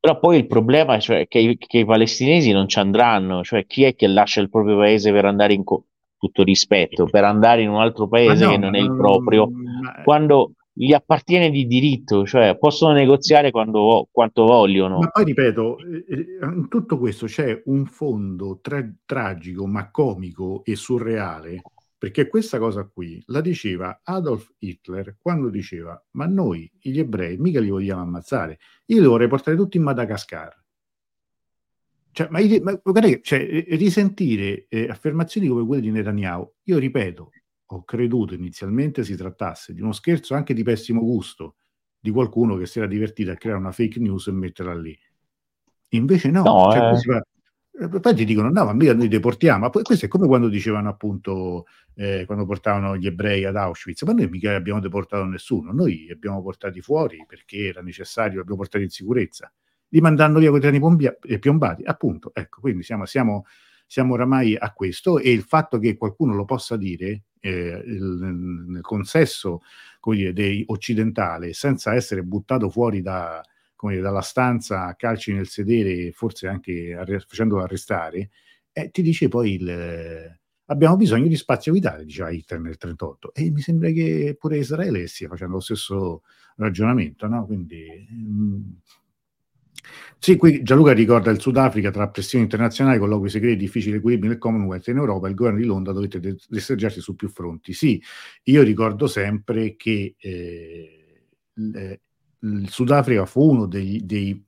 però 0.00 0.18
poi 0.18 0.38
il 0.38 0.46
problema 0.46 0.94
è 0.94 1.00
cioè, 1.00 1.28
che, 1.28 1.40
i, 1.40 1.58
che, 1.58 1.78
i, 1.78 1.84
palestinesi 1.84 2.52
non 2.52 2.68
ci 2.68 2.78
andranno, 2.78 3.42
cioè 3.42 3.66
chi 3.66 3.84
è 3.84 3.94
che 3.94 4.06
lascia 4.06 4.40
il 4.40 4.48
proprio 4.48 4.78
paese 4.78 5.12
per 5.12 5.26
andare 5.26 5.52
in 5.52 5.64
co- 5.64 5.87
tutto 6.18 6.42
rispetto, 6.42 7.06
per 7.06 7.24
andare 7.24 7.62
in 7.62 7.68
un 7.68 7.80
altro 7.80 8.08
paese 8.08 8.44
no, 8.44 8.50
che 8.50 8.58
non 8.58 8.74
è 8.74 8.80
il 8.80 8.94
proprio, 8.94 9.48
ma... 9.50 10.02
quando 10.02 10.52
gli 10.72 10.92
appartiene 10.92 11.50
di 11.50 11.66
diritto, 11.66 12.24
cioè 12.24 12.56
possono 12.56 12.92
negoziare 12.92 13.50
quando, 13.50 14.08
quanto 14.10 14.44
vogliono. 14.44 14.98
Ma 14.98 15.08
poi 15.08 15.24
ripeto, 15.24 15.78
eh, 15.78 16.04
eh, 16.08 16.38
in 16.42 16.68
tutto 16.68 16.98
questo 16.98 17.26
c'è 17.26 17.62
un 17.64 17.84
fondo 17.86 18.58
tra- 18.60 18.88
tragico 19.04 19.66
ma 19.66 19.90
comico 19.90 20.62
e 20.64 20.76
surreale 20.76 21.60
perché 21.98 22.28
questa 22.28 22.58
cosa 22.58 22.84
qui 22.84 23.20
la 23.26 23.40
diceva 23.40 24.00
Adolf 24.04 24.52
Hitler 24.58 25.16
quando 25.20 25.48
diceva 25.50 26.00
ma 26.12 26.26
noi 26.26 26.70
gli 26.80 27.00
ebrei 27.00 27.36
mica 27.38 27.58
li 27.58 27.70
vogliamo 27.70 28.02
ammazzare, 28.02 28.58
io 28.86 29.00
li 29.00 29.06
vorrei 29.06 29.26
portare 29.26 29.56
tutti 29.56 29.78
in 29.78 29.82
Madagascar. 29.82 30.56
Cioè, 32.18 32.26
ma, 32.30 32.40
ma 32.62 32.80
guardate, 32.82 33.20
cioè, 33.22 33.64
risentire 33.76 34.66
eh, 34.68 34.88
affermazioni 34.88 35.46
come 35.46 35.64
quelle 35.64 35.80
di 35.80 35.92
Netanyahu, 35.92 36.52
io 36.64 36.78
ripeto, 36.78 37.30
ho 37.66 37.84
creduto 37.84 38.34
inizialmente 38.34 39.04
si 39.04 39.14
trattasse 39.14 39.72
di 39.72 39.80
uno 39.82 39.92
scherzo 39.92 40.34
anche 40.34 40.52
di 40.52 40.64
pessimo 40.64 41.00
gusto 41.00 41.54
di 41.96 42.10
qualcuno 42.10 42.56
che 42.56 42.66
si 42.66 42.78
era 42.78 42.88
divertito 42.88 43.30
a 43.30 43.36
creare 43.36 43.60
una 43.60 43.70
fake 43.70 44.00
news 44.00 44.26
e 44.26 44.32
metterla 44.32 44.74
lì. 44.74 44.98
Invece 45.90 46.32
no, 46.32 46.42
no 46.42 46.72
cioè, 46.72 47.16
eh... 47.16 47.22
Eh, 47.84 48.00
poi 48.00 48.14
ti 48.16 48.24
dicono 48.24 48.50
no, 48.50 48.64
ma 48.64 48.72
mica 48.72 48.94
noi 48.94 49.06
deportiamo. 49.06 49.70
Poi, 49.70 49.84
questo 49.84 50.06
è 50.06 50.08
come 50.08 50.26
quando 50.26 50.48
dicevano 50.48 50.88
appunto 50.88 51.66
eh, 51.94 52.24
quando 52.26 52.44
portavano 52.46 52.96
gli 52.96 53.06
ebrei 53.06 53.44
ad 53.44 53.54
Auschwitz, 53.54 54.02
ma 54.02 54.12
noi 54.12 54.28
mica 54.28 54.56
abbiamo 54.56 54.80
deportato 54.80 55.24
nessuno, 55.24 55.70
noi 55.70 56.06
li 56.06 56.10
abbiamo 56.10 56.42
portati 56.42 56.80
fuori 56.80 57.24
perché 57.28 57.68
era 57.68 57.80
necessario, 57.80 58.34
li 58.34 58.40
abbiamo 58.40 58.58
portati 58.58 58.82
in 58.82 58.90
sicurezza, 58.90 59.52
li 59.88 60.00
mandando 60.00 60.38
via 60.38 60.50
con 60.50 60.58
i 60.58 60.60
treni 60.60 60.80
piombati, 61.38 61.82
appunto. 61.84 62.30
Ecco, 62.34 62.60
quindi 62.60 62.82
siamo, 62.82 63.06
siamo, 63.06 63.46
siamo 63.86 64.14
oramai 64.14 64.56
a 64.56 64.72
questo 64.72 65.18
e 65.18 65.30
il 65.32 65.42
fatto 65.42 65.78
che 65.78 65.96
qualcuno 65.96 66.34
lo 66.34 66.44
possa 66.44 66.76
dire 66.76 67.22
eh, 67.40 67.82
il, 67.84 68.02
nel 68.68 68.82
consesso 68.82 69.62
come 70.00 70.32
dire, 70.32 70.64
occidentale 70.66 71.52
senza 71.52 71.94
essere 71.94 72.22
buttato 72.22 72.68
fuori 72.70 73.00
da, 73.00 73.42
dire, 73.80 74.00
dalla 74.00 74.20
stanza 74.20 74.86
a 74.86 74.94
calci 74.94 75.32
nel 75.32 75.48
sedere, 75.48 76.12
forse 76.12 76.48
anche 76.48 76.94
arre- 76.94 77.20
facendolo 77.20 77.62
arrestare, 77.62 78.30
eh, 78.72 78.90
ti 78.90 79.02
dice 79.02 79.28
poi 79.28 79.54
il, 79.54 80.38
abbiamo 80.66 80.96
bisogno 80.96 81.28
di 81.28 81.36
spazio 81.36 81.72
vitale, 81.72 82.04
diceva 82.04 82.30
Hitler 82.30 82.60
nel 82.60 82.76
1938, 82.80 83.34
e 83.34 83.50
mi 83.50 83.60
sembra 83.60 83.90
che 83.90 84.36
pure 84.38 84.58
Israele 84.58 85.06
stia 85.06 85.28
facendo 85.28 85.54
lo 85.54 85.60
stesso 85.60 86.22
ragionamento, 86.56 87.26
no? 87.26 87.46
Quindi... 87.46 88.06
Mh, 88.10 88.76
sì, 90.18 90.36
qui 90.36 90.62
Gianluca 90.62 90.92
ricorda 90.92 91.30
il 91.30 91.40
Sudafrica 91.40 91.90
tra 91.90 92.08
pressioni 92.08 92.44
internazionali, 92.44 92.98
colloqui 92.98 93.28
segreti, 93.28 93.56
difficili 93.56 93.96
equilibri 93.96 94.28
nel 94.28 94.38
Commonwealth 94.38 94.88
in 94.88 94.96
Europa, 94.96 95.28
il 95.28 95.34
governo 95.34 95.58
di 95.58 95.64
Londra 95.64 95.92
dovette 95.92 96.36
destreggiarsi 96.48 97.00
su 97.00 97.14
più 97.14 97.28
fronti. 97.28 97.72
Sì, 97.72 98.02
io 98.44 98.62
ricordo 98.62 99.06
sempre 99.06 99.76
che 99.76 100.16
eh, 100.18 101.20
il 101.54 102.68
Sudafrica 102.68 103.26
fu 103.26 103.48
uno 103.48 103.66
dei, 103.66 104.04
dei, 104.04 104.44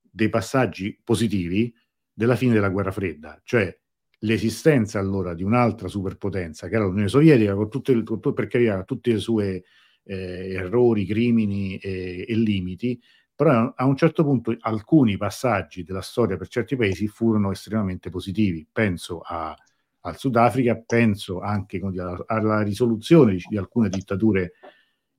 dei, 0.00 0.28
passaggi 0.28 0.98
positivi 1.02 1.72
della 2.12 2.36
fine 2.36 2.52
della 2.52 2.68
guerra 2.68 2.92
fredda, 2.92 3.40
cioè 3.44 3.76
l'esistenza 4.20 4.98
allora 4.98 5.34
di 5.34 5.42
un'altra 5.42 5.88
superpotenza 5.88 6.68
che 6.68 6.74
era 6.74 6.84
l'Unione 6.84 7.08
Sovietica, 7.08 7.54
con 7.54 7.68
tutte, 7.68 8.02
per 8.32 8.46
carità, 8.46 8.82
tutti 8.84 9.10
i 9.10 9.18
suoi 9.18 9.62
eh, 10.04 10.52
errori, 10.54 11.06
crimini 11.06 11.76
e, 11.76 12.24
e 12.26 12.34
limiti, 12.36 13.00
però 13.34 13.72
a 13.74 13.84
un 13.84 13.96
certo 13.96 14.22
punto 14.22 14.54
alcuni 14.60 15.16
passaggi 15.16 15.82
della 15.82 16.02
storia 16.02 16.36
per 16.36 16.48
certi 16.48 16.76
paesi 16.76 17.08
furono 17.08 17.50
estremamente 17.50 18.08
positivi. 18.08 18.66
Penso 18.70 19.20
a, 19.20 19.56
al 20.00 20.16
Sudafrica, 20.16 20.76
penso 20.76 21.40
anche 21.40 21.80
alla, 21.80 22.22
alla 22.26 22.62
risoluzione 22.62 23.32
di, 23.32 23.42
di, 23.48 23.56
alcune 23.56 23.88
dittature 23.88 24.52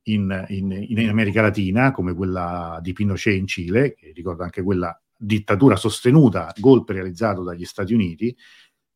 in, 0.04 0.46
in, 0.48 0.86
in, 0.88 1.08
America 1.08 1.42
Latina, 1.42 1.90
come 1.90 2.14
quella 2.14 2.78
di 2.80 2.92
Pinochet 2.92 3.36
in 3.36 3.46
Cile, 3.46 3.94
che 3.94 4.12
ricordo 4.14 4.44
anche 4.44 4.62
quella 4.62 4.98
dittatura 5.18 5.76
sostenuta, 5.76 6.52
golpe 6.58 6.94
realizzato 6.94 7.42
dagli 7.42 7.64
Stati 7.64 7.92
Uniti, 7.92 8.34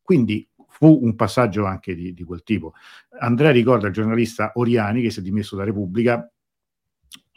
quindi 0.01 0.47
fu 0.67 0.99
un 1.03 1.15
passaggio 1.15 1.65
anche 1.65 1.93
di, 1.93 2.13
di 2.13 2.23
quel 2.23 2.43
tipo. 2.43 2.73
Andrea 3.19 3.51
ricorda 3.51 3.87
il 3.87 3.93
giornalista 3.93 4.51
Oriani 4.55 5.01
che 5.01 5.11
si 5.11 5.19
è 5.19 5.21
dimesso 5.21 5.55
da 5.55 5.63
Repubblica 5.63 6.27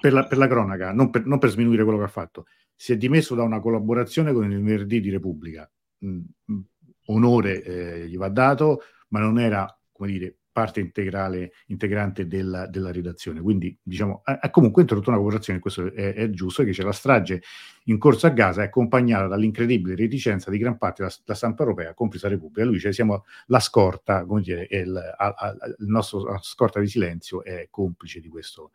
per 0.04 0.12
la, 0.12 0.26
per 0.26 0.36
la 0.36 0.46
cronaca, 0.46 0.92
non 0.92 1.08
per, 1.08 1.24
non 1.24 1.38
per, 1.38 1.48
sminuire 1.48 1.82
quello 1.82 1.96
che 1.96 2.04
ha 2.04 2.08
fatto, 2.08 2.44
si 2.74 2.92
è 2.92 2.98
dimesso 2.98 3.34
da 3.34 3.42
una 3.42 3.58
collaborazione 3.58 4.34
con 4.34 4.44
il 4.44 4.62
venerdì 4.62 5.00
di 5.00 5.08
Repubblica. 5.08 5.70
Mm, 6.04 6.20
mm 6.52 6.60
onore 7.08 7.62
eh, 7.62 8.08
gli 8.08 8.16
va 8.16 8.28
dato, 8.28 8.80
ma 9.08 9.20
non 9.20 9.38
era, 9.38 9.66
come 9.92 10.10
dire, 10.10 10.38
parte 10.54 10.78
integrale, 10.78 11.50
integrante 11.66 12.28
della, 12.28 12.68
della 12.68 12.92
redazione. 12.92 13.40
Quindi, 13.40 13.76
diciamo, 13.82 14.22
ha, 14.22 14.50
comunque 14.50 14.82
introdotto 14.82 15.10
una 15.10 15.18
cooperazione, 15.18 15.58
questo 15.58 15.92
è, 15.92 16.14
è, 16.14 16.30
giusto, 16.30 16.62
che 16.62 16.70
c'è 16.70 16.84
la 16.84 16.92
strage 16.92 17.42
in 17.86 17.98
corso 17.98 18.28
a 18.28 18.30
Gaza, 18.30 18.62
è 18.62 18.66
accompagnata 18.66 19.26
dall'incredibile 19.26 19.96
reticenza 19.96 20.52
di 20.52 20.58
gran 20.58 20.78
parte 20.78 21.02
della, 21.02 21.34
stampa 21.34 21.64
europea, 21.64 21.92
compresa 21.92 22.28
Repubblica. 22.28 22.64
Lui 22.64 22.74
dice, 22.74 22.92
siamo 22.92 23.24
la 23.46 23.58
scorta, 23.58 24.24
come 24.24 24.42
dire, 24.42 24.68
il, 24.70 24.96
a, 24.96 25.26
a, 25.26 25.56
il 25.76 25.88
nostro 25.88 26.38
scorta 26.40 26.78
di 26.78 26.86
silenzio 26.86 27.42
è 27.42 27.66
complice 27.68 28.20
di 28.20 28.28
questo, 28.28 28.70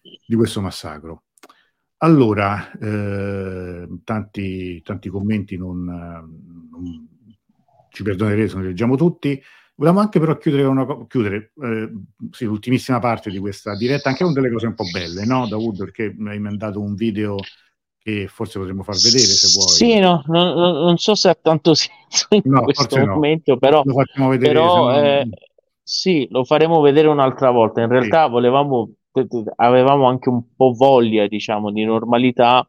di 0.00 0.34
questo 0.34 0.62
massacro. 0.62 1.24
Allora, 1.98 2.72
eh, 2.80 3.86
tanti, 4.02 4.80
tanti 4.80 5.10
commenti 5.10 5.58
non, 5.58 5.84
non 5.84 7.08
ci 7.90 8.02
perdonerete 8.02 8.48
se 8.48 8.54
non 8.54 8.62
li 8.62 8.68
leggiamo 8.70 8.96
tutti. 8.96 9.42
Volevamo 9.82 10.04
anche 10.04 10.20
però 10.20 10.36
chiudere, 10.36 10.62
una, 10.62 10.86
chiudere 11.08 11.50
eh, 11.60 11.90
sì, 12.30 12.44
l'ultimissima 12.44 13.00
parte 13.00 13.30
di 13.30 13.40
questa 13.40 13.74
diretta, 13.74 14.10
anche 14.10 14.22
con 14.22 14.32
delle 14.32 14.48
cose 14.48 14.66
un 14.66 14.74
po' 14.74 14.84
belle, 14.92 15.24
no, 15.24 15.48
Dawood? 15.48 15.76
Perché 15.76 16.14
mi 16.16 16.28
hai 16.28 16.38
mandato 16.38 16.80
un 16.80 16.94
video 16.94 17.34
che 17.98 18.28
forse 18.28 18.60
potremmo 18.60 18.84
far 18.84 18.94
vedere 18.94 19.24
se 19.24 19.48
vuoi. 19.58 19.74
Sì, 19.74 19.98
no, 19.98 20.22
non, 20.26 20.54
non 20.54 20.98
so 20.98 21.16
se 21.16 21.30
ha 21.30 21.34
tanto 21.34 21.74
senso 21.74 22.28
in 22.30 22.42
no, 22.44 22.62
questo 22.62 22.96
momento, 23.04 23.54
no. 23.54 23.58
però, 23.58 23.82
lo 23.84 23.94
facciamo 23.94 24.28
vedere, 24.28 24.52
però 24.52 24.88
no... 24.88 25.02
eh, 25.02 25.28
sì, 25.82 26.28
lo 26.30 26.44
faremo 26.44 26.80
vedere 26.80 27.08
un'altra 27.08 27.50
volta. 27.50 27.80
In 27.80 27.88
realtà 27.88 28.26
sì. 28.26 28.30
volevamo, 28.30 28.88
avevamo 29.56 30.06
anche 30.06 30.28
un 30.28 30.44
po' 30.54 30.74
voglia, 30.76 31.26
diciamo, 31.26 31.72
di 31.72 31.84
normalità 31.84 32.64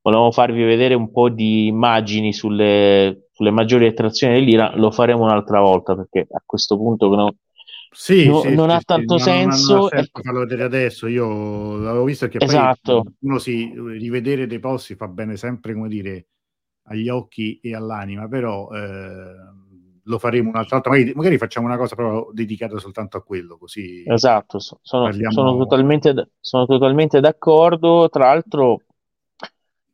volevamo 0.00 0.30
farvi 0.30 0.62
vedere 0.62 0.94
un 0.94 1.10
po' 1.10 1.28
di 1.28 1.66
immagini 1.66 2.32
sulle, 2.32 3.25
sulle 3.36 3.50
maggiori 3.50 3.86
attrazioni 3.86 4.32
dell'Ira, 4.32 4.72
lo 4.76 4.90
faremo 4.90 5.24
un'altra 5.24 5.60
volta 5.60 5.94
perché 5.94 6.26
a 6.30 6.42
questo 6.44 6.78
punto 6.78 7.14
no, 7.14 7.34
sì, 7.92 8.26
no, 8.26 8.40
sì, 8.40 8.54
non 8.54 8.70
sì, 8.70 8.74
ha 8.76 8.80
tanto 8.82 9.18
senso. 9.18 9.72
Non, 9.72 9.78
non 9.78 9.86
ha 9.92 9.96
senso 9.96 10.20
farlo 10.22 10.38
vedere 10.40 10.62
adesso. 10.62 11.06
Io 11.06 11.76
l'avevo 11.76 12.04
visto 12.04 12.28
che 12.28 12.38
esatto. 12.40 13.02
poi 13.02 13.12
uno 13.20 13.38
si 13.38 13.70
rivedere 13.76 14.46
dei 14.46 14.58
posti 14.58 14.94
fa 14.94 15.06
bene 15.06 15.36
sempre, 15.36 15.74
come 15.74 15.88
dire, 15.88 16.28
agli 16.84 17.10
occhi 17.10 17.60
e 17.62 17.74
all'anima, 17.74 18.26
però 18.26 18.70
eh, 18.70 19.34
lo 20.02 20.18
faremo 20.18 20.48
un'altra 20.48 20.76
volta. 20.76 20.88
Magari, 20.88 21.12
magari, 21.14 21.36
facciamo 21.36 21.66
una 21.66 21.76
cosa 21.76 21.94
proprio 21.94 22.30
dedicata 22.32 22.78
soltanto 22.78 23.18
a 23.18 23.22
quello. 23.22 23.58
Così 23.58 24.02
esatto, 24.06 24.58
sono, 24.58 25.12
sono, 25.28 25.56
totalmente, 25.58 26.30
sono 26.40 26.64
totalmente 26.64 27.20
d'accordo. 27.20 28.08
Tra 28.08 28.28
l'altro, 28.28 28.80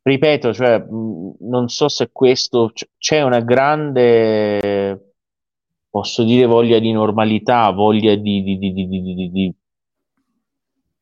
ripeto, 0.03 0.53
cioè, 0.53 0.79
mh, 0.79 1.37
non 1.41 1.69
so 1.69 1.89
se 1.89 2.11
questo 2.13 2.71
c- 2.73 2.89
c'è 2.99 3.23
una 3.23 3.41
grande, 3.41 5.15
posso 5.89 6.25
dire, 6.25 6.47
voglia 6.47 6.79
di 6.79 6.93
normalità, 6.93 7.71
voglia 7.71 8.15
di, 8.15 8.43
di, 8.43 8.59
di, 8.59 9.31
di 9.31 9.55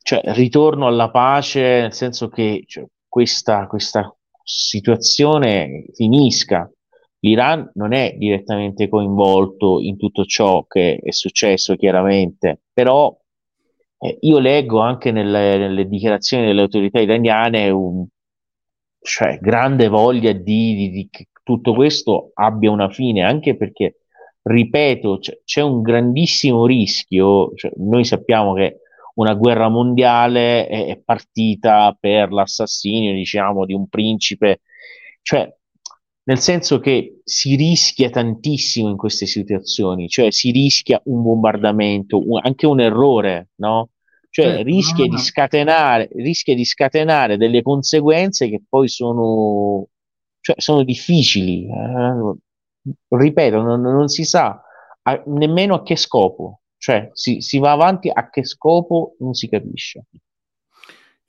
cioè, 0.03 0.21
ritorno 0.35 0.87
alla 0.87 1.11
pace, 1.11 1.61
nel 1.61 1.93
senso 1.93 2.29
che 2.29 2.65
cioè, 2.67 2.85
questa, 3.09 3.67
questa 3.67 4.15
situazione 4.43 5.87
finisca. 5.95 6.71
L'Iran 7.23 7.71
non 7.75 7.93
è 7.93 8.15
direttamente 8.17 8.89
coinvolto 8.89 9.79
in 9.81 9.99
tutto 9.99 10.25
ciò 10.25 10.65
che 10.67 10.97
è 11.03 11.11
successo, 11.13 11.77
chiaramente, 11.77 12.63
però 12.73 13.15
eh, 13.99 14.17
io 14.23 14.39
leggo 14.39 14.81
anche 14.81 15.13
nelle, 15.13 15.59
nelle 15.59 15.87
dichiarazioni 15.87 16.47
delle 16.47 16.63
autorità 16.63 16.99
iraniane 17.01 17.69
un 17.69 18.07
cioè, 19.01 19.39
grande 19.41 19.89
voglia 19.89 20.33
di, 20.33 20.75
di, 20.75 20.91
di, 20.91 21.09
che 21.11 21.29
tutto 21.43 21.75
questo 21.75 22.31
abbia 22.35 22.71
una 22.71 22.91
fine, 22.91 23.23
anche 23.23 23.57
perché, 23.57 24.01
ripeto, 24.43 25.19
c- 25.19 25.41
c'è 25.45 25.63
un 25.63 25.83
grandissimo 25.83 26.67
rischio, 26.67 27.53
cioè, 27.55 27.73
noi 27.77 28.05
sappiamo 28.05 28.55
che 28.55 28.81
una 29.15 29.35
guerra 29.35 29.69
mondiale 29.69 30.67
è, 30.67 30.87
è 30.87 31.01
partita 31.03 31.97
per 31.99 32.31
l'assassinio, 32.33 33.13
diciamo, 33.13 33.65
di 33.65 33.75
un 33.75 33.89
principe, 33.89 34.61
cioè, 35.23 35.53
nel 36.25 36.39
senso 36.39 36.79
che 36.79 37.21
si 37.25 37.57
rischia 37.57 38.11
tantissimo 38.11 38.89
in 38.89 38.97
queste 38.97 39.27
situazioni, 39.27 40.09
cioè 40.09 40.31
si 40.31 40.51
rischia 40.51 41.01
un 41.07 41.23
bombardamento, 41.23 42.23
un, 42.25 42.39
anche 42.43 42.67
un 42.67 42.81
errore, 42.81 43.49
no? 43.57 43.91
Cioè 44.31 44.59
eh, 44.59 44.63
rischia, 44.63 45.05
no, 45.05 45.11
no. 45.11 45.17
Di 45.17 45.23
scatenare, 45.23 46.09
rischia 46.15 46.55
di 46.55 46.65
scatenare 46.65 47.37
delle 47.37 47.63
conseguenze 47.63 48.49
che 48.49 48.63
poi 48.67 48.89
sono, 48.89 49.89
cioè, 50.41 50.57
sono 50.59 50.85
difficili. 50.85 51.67
Eh, 51.67 52.37
ripeto, 53.09 53.61
non, 53.61 53.81
non, 53.81 54.09
si 54.09 54.25
sa 54.25 54.63
a, 55.03 55.23
nemmeno 55.27 55.75
a 55.75 55.83
che 55.83 55.97
scopo, 55.97 56.61
cioè 56.79 57.11
si, 57.13 57.41
si 57.41 57.59
va 57.59 57.73
avanti 57.73 58.09
a 58.13 58.31
che 58.31 58.45
scopo 58.45 59.17
non 59.19 59.35
si 59.35 59.49
capisce. 59.49 60.05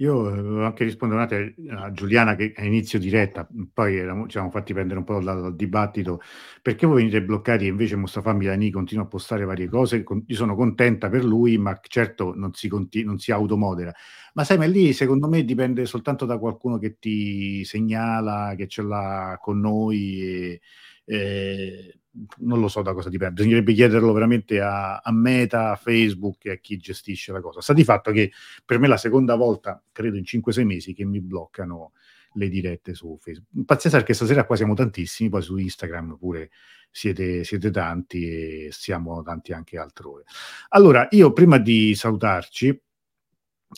Io 0.01 0.61
eh, 0.61 0.65
anche 0.65 0.83
rispondere 0.83 1.53
a 1.69 1.91
Giuliana 1.91 2.35
che 2.35 2.53
a 2.55 2.63
inizio 2.65 2.97
diretta, 2.97 3.47
poi 3.71 3.97
eravamo, 3.97 4.23
ci 4.25 4.31
siamo 4.31 4.49
fatti 4.49 4.73
prendere 4.73 4.97
un 4.97 5.05
po' 5.05 5.21
dal, 5.21 5.41
dal, 5.41 5.55
dibattito, 5.55 6.21
perché 6.61 6.87
voi 6.87 6.97
venite 6.97 7.21
bloccati 7.21 7.65
e 7.65 7.67
invece 7.67 7.95
Mustafa 7.95 8.33
Milani 8.33 8.71
continua 8.71 9.03
a 9.03 9.07
postare 9.07 9.45
varie 9.45 9.69
cose, 9.69 10.01
con, 10.01 10.23
io 10.25 10.35
sono 10.35 10.55
contenta 10.55 11.07
per 11.09 11.23
lui, 11.23 11.57
ma 11.59 11.79
certo 11.83 12.33
non 12.35 12.51
si, 12.53 12.67
continu- 12.67 13.07
non 13.09 13.19
si 13.19 13.31
automodera. 13.31 13.93
Ma 14.33 14.43
sai, 14.43 14.57
ma 14.57 14.65
lì 14.65 14.91
secondo 14.93 15.27
me 15.27 15.43
dipende 15.43 15.85
soltanto 15.85 16.25
da 16.25 16.39
qualcuno 16.39 16.79
che 16.79 16.97
ti 16.97 17.63
segnala, 17.63 18.55
che 18.57 18.67
ce 18.67 18.81
l'ha 18.81 19.37
con 19.39 19.59
noi. 19.59 20.21
E, 20.23 20.61
eh, 21.05 22.00
non 22.39 22.59
lo 22.59 22.67
so 22.67 22.81
da 22.81 22.93
cosa 22.93 23.09
dipende, 23.09 23.35
bisognerebbe 23.35 23.73
chiederlo 23.73 24.11
veramente 24.11 24.59
a, 24.59 24.97
a, 24.97 25.11
Meta, 25.11 25.71
a 25.71 25.75
Facebook 25.75 26.45
e 26.45 26.51
a 26.51 26.55
chi 26.57 26.77
gestisce 26.77 27.31
la 27.31 27.41
cosa. 27.41 27.61
Sta 27.61 27.73
di 27.73 27.83
fatto 27.83 28.11
che 28.11 28.31
per 28.65 28.79
me 28.79 28.85
è 28.85 28.89
la 28.89 28.97
seconda 28.97 29.35
volta, 29.35 29.81
credo 29.91 30.17
in 30.17 30.23
5-6 30.23 30.63
mesi, 30.65 30.93
che 30.93 31.05
mi 31.05 31.21
bloccano 31.21 31.93
le 32.33 32.49
dirette 32.49 32.93
su 32.93 33.17
Facebook. 33.19 33.65
Pazienza 33.65 33.97
perché 33.97 34.13
stasera 34.13 34.45
qua 34.45 34.55
siamo 34.55 34.73
tantissimi, 34.73 35.29
poi 35.29 35.41
su 35.41 35.57
Instagram 35.57 36.17
pure 36.17 36.49
siete, 36.89 37.43
siete 37.43 37.71
tanti 37.71 38.65
e 38.65 38.69
siamo 38.71 39.21
tanti 39.23 39.53
anche 39.53 39.77
altrove. 39.77 40.23
Allora, 40.69 41.07
io 41.11 41.31
prima 41.33 41.57
di 41.57 41.95
salutarci, 41.95 42.67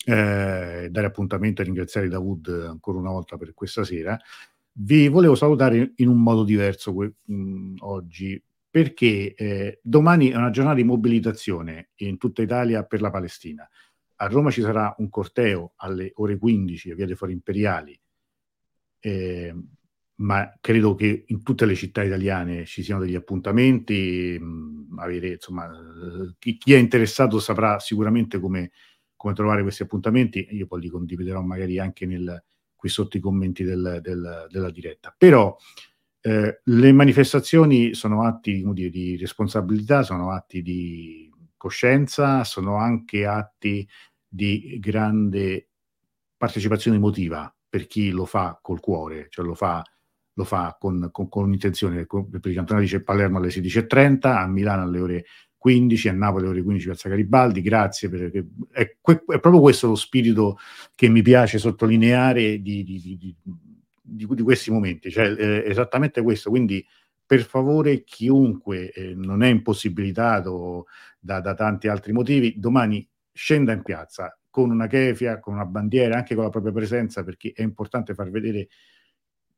eh, 0.06 0.88
dare 0.90 1.06
appuntamento 1.06 1.62
e 1.62 1.66
ringraziare 1.66 2.08
Davud 2.08 2.48
ancora 2.68 2.98
una 2.98 3.12
volta 3.12 3.38
per 3.38 3.54
questa 3.54 3.84
sera, 3.84 4.20
vi 4.76 5.08
volevo 5.08 5.36
salutare 5.36 5.94
in 5.98 6.08
un 6.08 6.22
modo 6.22 6.44
diverso 6.44 6.94
que- 6.94 7.16
mh, 7.26 7.36
mm, 7.36 7.76
oggi 7.80 8.42
perché 8.70 9.36
eh, 9.36 9.80
domani 9.84 10.30
è 10.30 10.36
una 10.36 10.50
giornata 10.50 10.78
di 10.78 10.84
mobilitazione 10.84 11.90
in 11.98 12.18
tutta 12.18 12.42
Italia 12.42 12.84
per 12.84 13.02
la 13.02 13.12
Palestina. 13.12 13.70
A 14.16 14.26
Roma 14.28 14.50
ci 14.50 14.62
sarà 14.62 14.96
un 14.98 15.10
corteo 15.10 15.74
alle 15.76 16.12
ore 16.16 16.40
15 16.40 16.90
a 16.90 16.96
Via 16.96 17.06
dei 17.06 17.14
Fori 17.14 17.34
Imperiali, 17.34 18.00
eh, 19.00 19.56
ma 20.16 20.58
credo 20.60 20.96
che 20.96 21.26
in 21.28 21.44
tutte 21.44 21.66
le 21.66 21.76
città 21.76 22.02
italiane 22.02 22.66
ci 22.66 22.82
siano 22.82 23.02
degli 23.02 23.16
appuntamenti. 23.16 24.38
Mh, 24.40 24.46
mm, 24.46 25.00
avere, 25.00 25.28
insomma, 25.34 25.70
chi, 26.40 26.58
chi, 26.58 26.74
è 26.74 26.78
interessato 26.78 27.40
saprà 27.40 27.80
sicuramente 27.80 28.40
come, 28.40 28.72
come, 29.16 29.34
trovare 29.34 29.62
questi 29.62 29.84
appuntamenti. 29.84 30.48
Io 30.52 30.66
poi 30.66 30.82
li 30.82 30.90
condividerò 30.90 31.42
magari 31.42 31.78
anche 31.80 32.06
nel, 32.06 32.44
qui 32.84 32.90
sotto 32.90 33.16
i 33.16 33.22
commenti 33.22 33.64
del, 33.64 34.02
del, 34.02 34.48
della 34.52 34.70
diretta. 34.70 35.16
Però 35.18 35.56
eh, 36.20 36.60
le 36.62 36.92
manifestazioni 36.92 37.94
sono 37.94 38.26
atti 38.26 38.62
dire, 38.74 38.90
di 38.90 39.16
responsabilità, 39.16 40.04
sono 40.04 40.32
atti 40.32 40.62
di 40.62 41.32
coscienza, 41.56 42.44
sono 42.44 42.76
anche 42.76 43.26
atti 43.26 43.88
di 44.28 44.78
grande 44.82 45.70
partecipazione 46.36 46.98
emotiva 46.98 47.56
per 47.70 47.88
chi 47.88 48.10
lo 48.10 48.26
fa 48.26 48.60
col 48.62 48.82
cuore, 48.82 49.28
cioè 49.30 49.46
lo 49.46 49.56
fa, 49.56 49.82
lo 50.34 50.44
fa 50.44 50.76
con, 50.78 51.08
con, 51.10 51.30
con 51.30 51.54
intenzione. 51.54 52.06
Per 52.06 52.52
i 52.52 52.54
cantonati 52.54 52.84
dice 52.84 53.02
Palermo 53.02 53.38
alle 53.38 53.48
16.30, 53.48 54.28
a 54.28 54.46
Milano 54.46 54.82
alle 54.82 55.00
ore 55.00 55.26
15, 55.64 56.10
a 56.10 56.12
Napoli 56.12 56.48
ore 56.48 56.62
15 56.62 56.88
Piazza 56.88 57.08
Garibaldi, 57.08 57.62
grazie, 57.62 58.10
perché 58.10 58.46
è, 58.70 58.82
è, 58.82 59.40
proprio 59.40 59.62
questo 59.62 59.88
lo 59.88 59.96
spirito 59.96 60.58
che 60.94 61.08
mi 61.08 61.22
piace 61.22 61.58
sottolineare 61.58 62.62
di, 62.62 62.84
di, 62.84 63.18
di, 63.18 63.36
di 64.02 64.44
questi 64.44 64.72
momenti, 64.72 65.10
cioè 65.10 65.34
eh, 65.38 65.64
esattamente 65.66 66.22
questo, 66.22 66.50
quindi 66.50 66.86
per 67.26 67.46
favore 67.46 68.04
chiunque 68.04 68.92
eh, 68.92 69.14
non 69.16 69.42
è 69.42 69.48
impossibilitato 69.48 70.88
da, 71.18 71.40
da, 71.40 71.54
tanti 71.54 71.88
altri 71.88 72.12
motivi, 72.12 72.60
domani 72.60 73.08
scenda 73.32 73.72
in 73.72 73.84
piazza 73.84 74.38
con 74.50 74.70
una 74.70 74.88
kefia, 74.88 75.40
con 75.40 75.54
una 75.54 75.66
bandiera, 75.66 76.18
anche 76.18 76.36
con 76.36 76.44
la 76.44 76.50
propria 76.50 76.74
presenza, 76.74 77.24
perché 77.24 77.54
è 77.56 77.62
importante 77.62 78.14
far 78.14 78.30
vedere 78.30 78.68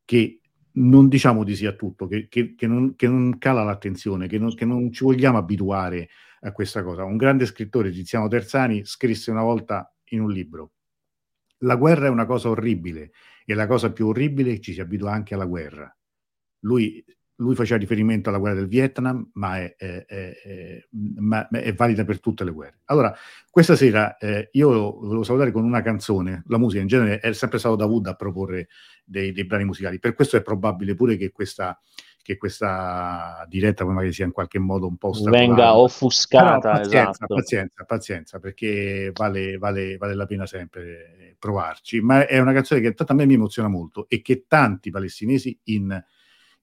che 0.04 0.38
non 0.76 1.08
diciamo 1.08 1.44
di 1.44 1.54
sì 1.54 1.66
a 1.66 1.72
tutto, 1.72 2.06
che, 2.06 2.28
che, 2.28 2.54
che, 2.54 2.66
non, 2.66 2.96
che 2.96 3.08
non, 3.08 3.38
cala 3.38 3.62
l'attenzione, 3.62 4.26
non, 4.38 4.54
che 4.54 4.64
non, 4.64 4.92
ci 4.92 5.04
vogliamo 5.04 5.38
abituare 5.38 6.08
a 6.40 6.52
questa 6.52 6.82
cosa. 6.82 7.04
Un 7.04 7.16
grande 7.16 7.46
scrittore, 7.46 7.90
Tiziano 7.90 8.28
Terzani, 8.28 8.84
scrisse 8.84 9.30
una 9.30 9.42
volta 9.42 9.92
in 10.10 10.20
un 10.20 10.30
libro, 10.30 10.72
la 11.60 11.76
guerra 11.76 12.06
è 12.06 12.10
una 12.10 12.26
cosa 12.26 12.50
orribile 12.50 13.12
e 13.44 13.54
la 13.54 13.66
cosa 13.66 13.92
più 13.92 14.08
orribile 14.08 14.50
è 14.50 14.54
che 14.54 14.60
ci 14.60 14.72
si 14.72 14.80
abitua 14.80 15.12
anche 15.12 15.34
alla 15.34 15.46
guerra. 15.46 15.94
Lui 16.60 17.02
lui 17.36 17.54
faceva 17.54 17.78
riferimento 17.78 18.28
alla 18.28 18.38
guerra 18.38 18.56
del 18.56 18.68
Vietnam, 18.68 19.28
ma 19.34 19.58
è, 19.58 19.74
è, 19.76 20.04
è, 20.06 20.86
ma 21.16 21.46
è 21.48 21.74
valida 21.74 22.04
per 22.04 22.20
tutte 22.20 22.44
le 22.44 22.50
guerre. 22.50 22.78
Allora, 22.86 23.14
questa 23.50 23.76
sera 23.76 24.16
eh, 24.16 24.48
io 24.52 24.68
volevo 24.98 25.22
salutare 25.22 25.50
con 25.50 25.64
una 25.64 25.82
canzone, 25.82 26.42
la 26.46 26.58
musica 26.58 26.80
in 26.80 26.88
genere 26.88 27.20
è 27.20 27.32
sempre 27.32 27.58
stato 27.58 27.76
Davud 27.76 28.06
a 28.06 28.14
proporre 28.14 28.68
dei, 29.04 29.32
dei 29.32 29.44
brani 29.44 29.64
musicali, 29.64 29.98
per 29.98 30.14
questo 30.14 30.36
è 30.36 30.42
probabile 30.42 30.94
pure 30.94 31.16
che 31.16 31.30
questa, 31.30 31.78
che 32.22 32.38
questa 32.38 33.44
diretta 33.48 33.84
magari 33.84 34.12
sia 34.12 34.24
in 34.24 34.32
qualche 34.32 34.58
modo 34.58 34.86
un 34.86 34.96
po' 34.96 35.12
venga 35.24 35.76
offuscata. 35.76 36.58
Però 36.58 36.72
pazienza, 36.78 37.10
esatto. 37.10 37.34
pazienza, 37.34 37.84
pazienza, 37.84 38.38
perché 38.38 39.10
vale, 39.14 39.58
vale, 39.58 39.96
vale, 39.98 40.14
la 40.14 40.26
pena 40.26 40.46
sempre 40.46 41.36
provarci, 41.38 42.00
ma 42.00 42.26
è 42.26 42.38
una 42.38 42.54
canzone 42.54 42.80
che 42.80 42.88
intanto 42.88 43.12
a 43.12 43.14
me 43.16 43.26
mi 43.26 43.34
emoziona 43.34 43.68
molto 43.68 44.08
e 44.08 44.22
che 44.22 44.46
tanti 44.48 44.90
palestinesi 44.90 45.58
in 45.64 46.02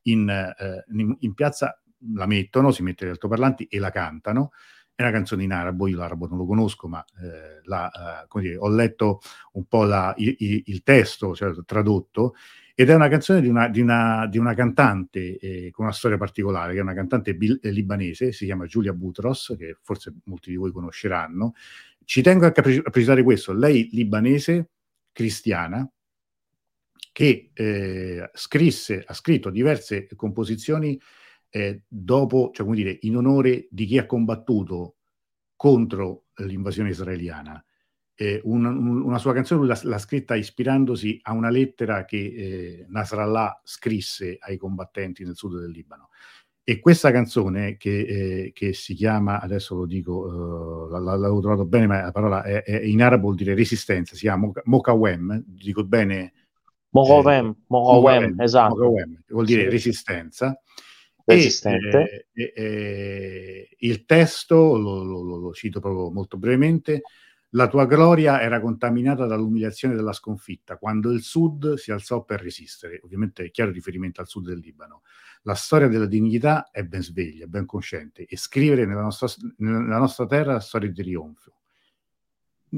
in, 0.03 0.29
eh, 0.29 0.83
in, 0.91 1.15
in 1.19 1.33
piazza 1.33 1.79
la 2.15 2.25
mettono, 2.25 2.71
si 2.71 2.83
mette 2.83 3.05
gli 3.05 3.09
altoparlanti 3.09 3.65
e 3.65 3.79
la 3.79 3.91
cantano. 3.91 4.51
È 4.95 5.01
una 5.01 5.11
canzone 5.11 5.43
in 5.43 5.51
arabo, 5.51 5.87
io 5.87 5.97
l'arabo 5.97 6.27
non 6.27 6.37
lo 6.37 6.45
conosco, 6.45 6.87
ma 6.87 7.03
eh, 7.21 7.61
la, 7.63 8.25
eh, 8.29 8.39
dire, 8.39 8.57
ho 8.57 8.69
letto 8.69 9.21
un 9.53 9.65
po' 9.65 9.85
la, 9.85 10.13
il, 10.17 10.63
il, 10.65 10.83
testo, 10.83 11.33
cioè 11.33 11.51
tradotto, 11.65 12.35
ed 12.75 12.89
è 12.89 12.93
una 12.95 13.07
canzone 13.07 13.41
di 13.41 13.47
una, 13.47 13.67
di 13.69 13.81
una, 13.81 14.27
di 14.27 14.37
una 14.37 14.53
cantante 14.53 15.37
eh, 15.37 15.71
con 15.71 15.85
una 15.85 15.93
storia 15.93 16.17
particolare, 16.17 16.73
che 16.73 16.79
è 16.79 16.83
una 16.83 16.93
cantante 16.93 17.33
bil- 17.35 17.59
eh, 17.61 17.71
libanese, 17.71 18.31
si 18.31 18.45
chiama 18.45 18.65
Giulia 18.65 18.93
Butros, 18.93 19.55
che 19.57 19.77
forse 19.81 20.13
molti 20.25 20.51
di 20.51 20.57
voi 20.57 20.71
conosceranno. 20.71 21.53
Ci 22.03 22.21
tengo 22.21 22.45
a, 22.45 22.51
pre- 22.51 22.81
a 22.83 22.89
precisare 22.89 23.23
questo, 23.23 23.53
lei 23.53 23.89
libanese, 23.91 24.69
cristiana, 25.11 25.89
che 27.13 27.51
eh, 27.53 28.29
scrisse, 28.33 29.03
ha 29.05 29.13
scritto 29.13 29.51
diverse 29.51 30.07
composizioni 30.15 30.99
eh, 31.49 31.83
dopo, 31.87 32.49
cioè 32.51 32.65
come 32.65 32.77
dire, 32.77 32.97
in 33.01 33.15
onore 33.15 33.67
di 33.69 33.85
chi 33.85 33.99
ha 33.99 34.07
combattuto 34.07 34.95
contro 35.55 36.25
l'invasione 36.37 36.89
israeliana. 36.89 37.63
Eh, 38.15 38.41
una, 38.43 38.69
una, 38.69 39.19
sua 39.19 39.33
canzone 39.33 39.65
l'ha, 39.65 39.79
l'ha, 39.83 39.97
scritta 39.99 40.35
ispirandosi 40.35 41.19
a 41.23 41.33
una 41.33 41.49
lettera 41.49 42.05
che 42.05 42.17
eh, 42.17 42.85
Nasrallah 42.89 43.61
scrisse 43.63 44.37
ai 44.39 44.57
combattenti 44.57 45.23
nel 45.23 45.35
sud 45.35 45.59
del 45.59 45.71
Libano. 45.71 46.09
E 46.63 46.79
questa 46.79 47.11
canzone 47.11 47.77
che, 47.77 47.99
eh, 47.99 48.51
che 48.53 48.73
si 48.73 48.95
chiama, 48.95 49.39
adesso 49.39 49.75
lo 49.75 49.85
dico, 49.85 50.87
uh, 50.89 50.89
l'avevo 50.89 51.41
trovato 51.41 51.65
bene, 51.65 51.87
ma 51.87 52.01
la 52.03 52.11
parola 52.11 52.41
è, 52.41 52.63
è 52.63 52.81
in 52.81 53.03
arabo 53.03 53.23
vuol 53.23 53.35
dire 53.35 53.53
resistenza, 53.53 54.15
si 54.15 54.21
chiama 54.21 54.49
Mokawem, 54.63 55.43
dico 55.45 55.83
bene 55.83 56.31
Morovem, 56.93 57.49
eh, 57.49 57.63
Morovem, 57.67 58.39
esatto. 58.41 58.75
Morovem, 58.75 59.23
vuol 59.27 59.45
dire 59.45 59.63
sì. 59.63 59.69
resistenza. 59.69 60.59
Resistente. 61.25 62.27
E, 62.33 62.53
eh, 62.55 62.63
eh, 62.63 63.69
il 63.79 64.05
testo, 64.05 64.77
lo, 64.77 65.03
lo, 65.03 65.21
lo, 65.21 65.53
cito 65.53 65.79
proprio 65.79 66.11
molto 66.11 66.37
brevemente, 66.37 67.01
la 67.51 67.67
tua 67.67 67.85
gloria 67.85 68.41
era 68.41 68.59
contaminata 68.59 69.25
dall'umiliazione 69.25 69.95
della 69.95 70.11
sconfitta, 70.11 70.77
quando 70.77 71.11
il 71.11 71.21
Sud 71.21 71.75
si 71.75 71.91
alzò 71.91 72.23
per 72.23 72.41
resistere. 72.41 72.99
Ovviamente 73.03 73.45
è 73.45 73.51
chiaro 73.51 73.71
riferimento 73.71 74.21
al 74.21 74.27
Sud 74.27 74.47
del 74.47 74.59
Libano. 74.59 75.01
La 75.43 75.55
storia 75.55 75.87
della 75.87 76.05
dignità 76.05 76.69
è 76.71 76.83
ben 76.83 77.01
sveglia, 77.01 77.47
ben 77.47 77.65
cosciente, 77.65 78.25
e 78.25 78.37
scrivere 78.37 78.85
nella 78.85 79.01
nostra, 79.01 79.27
nella 79.57 79.97
nostra 79.97 80.25
terra 80.25 80.53
la 80.53 80.59
storia 80.59 80.89
di 80.89 81.01
trionfo 81.01 81.53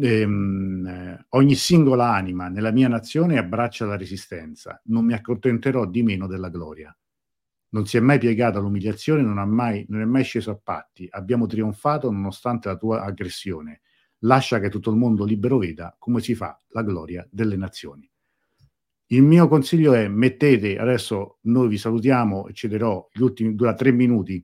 ehm, 0.02 1.26
ogni 1.30 1.56
singola 1.56 2.14
anima 2.14 2.48
nella 2.48 2.72
mia 2.72 2.88
nazione 2.88 3.38
abbraccia 3.38 3.86
la 3.86 3.98
resistenza, 3.98 4.82
non 4.86 5.06
mi 5.06 5.14
accontenterò 5.14 5.86
di 5.86 6.04
meno 6.04 6.28
della 6.28 6.50
gloria. 6.50 6.96
Non 7.70 7.86
si 7.86 7.98
è 7.98 8.00
mai 8.00 8.20
piegato 8.20 8.60
all'umiliazione, 8.60 9.22
non, 9.22 9.38
mai, 9.50 9.86
non 9.90 10.02
è 10.02 10.06
mai 10.06 10.24
sceso 10.24 10.52
a 10.52 10.60
patti. 10.62 11.08
Abbiamo 11.10 11.46
trionfato 11.46 12.10
nonostante 12.10 12.70
la 12.70 12.78
tua 12.78 13.02
aggressione. 13.02 13.82
Lascia 14.20 14.60
che 14.60 14.70
tutto 14.70 14.92
il 14.92 14.96
mondo 14.96 15.26
libero 15.26 15.58
veda 15.58 15.94
come 16.00 16.22
si 16.22 16.36
fa 16.36 16.60
la 16.70 16.84
gloria 16.84 17.28
delle 17.30 17.58
nazioni. 17.58 18.10
Il 19.08 19.22
mio 19.22 19.48
consiglio 19.48 19.94
è 19.94 20.08
mettete, 20.08 20.78
adesso 20.78 21.38
noi 21.42 21.68
vi 21.68 21.78
salutiamo, 21.78 22.52
cederò 22.54 23.08
gli 23.12 23.22
ultimi, 23.22 23.54
dura 23.54 23.74
tre 23.76 23.92
minuti 23.92 24.44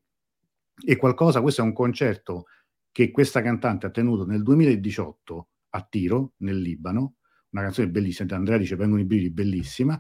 e 0.86 0.95
qualcosa, 0.97 1.41
questo 1.41 1.62
è 1.62 1.64
un 1.64 1.74
concerto 1.74 2.45
che 2.92 3.12
questa 3.12 3.42
cantante 3.42 3.86
ha 3.86 3.89
tenuto 3.89 4.26
nel 4.26 4.44
2018 4.44 5.48
a 5.70 5.88
Tiro, 5.89 6.34
nel 6.38 6.60
Libano, 6.60 7.16
una 7.52 7.64
canzone 7.64 7.89
bellissima, 7.89 8.36
Andrea 8.36 8.58
dice 8.58 8.76
vengono 8.76 9.02
i 9.02 9.06
brividi, 9.06 9.32
bellissima, 9.32 10.00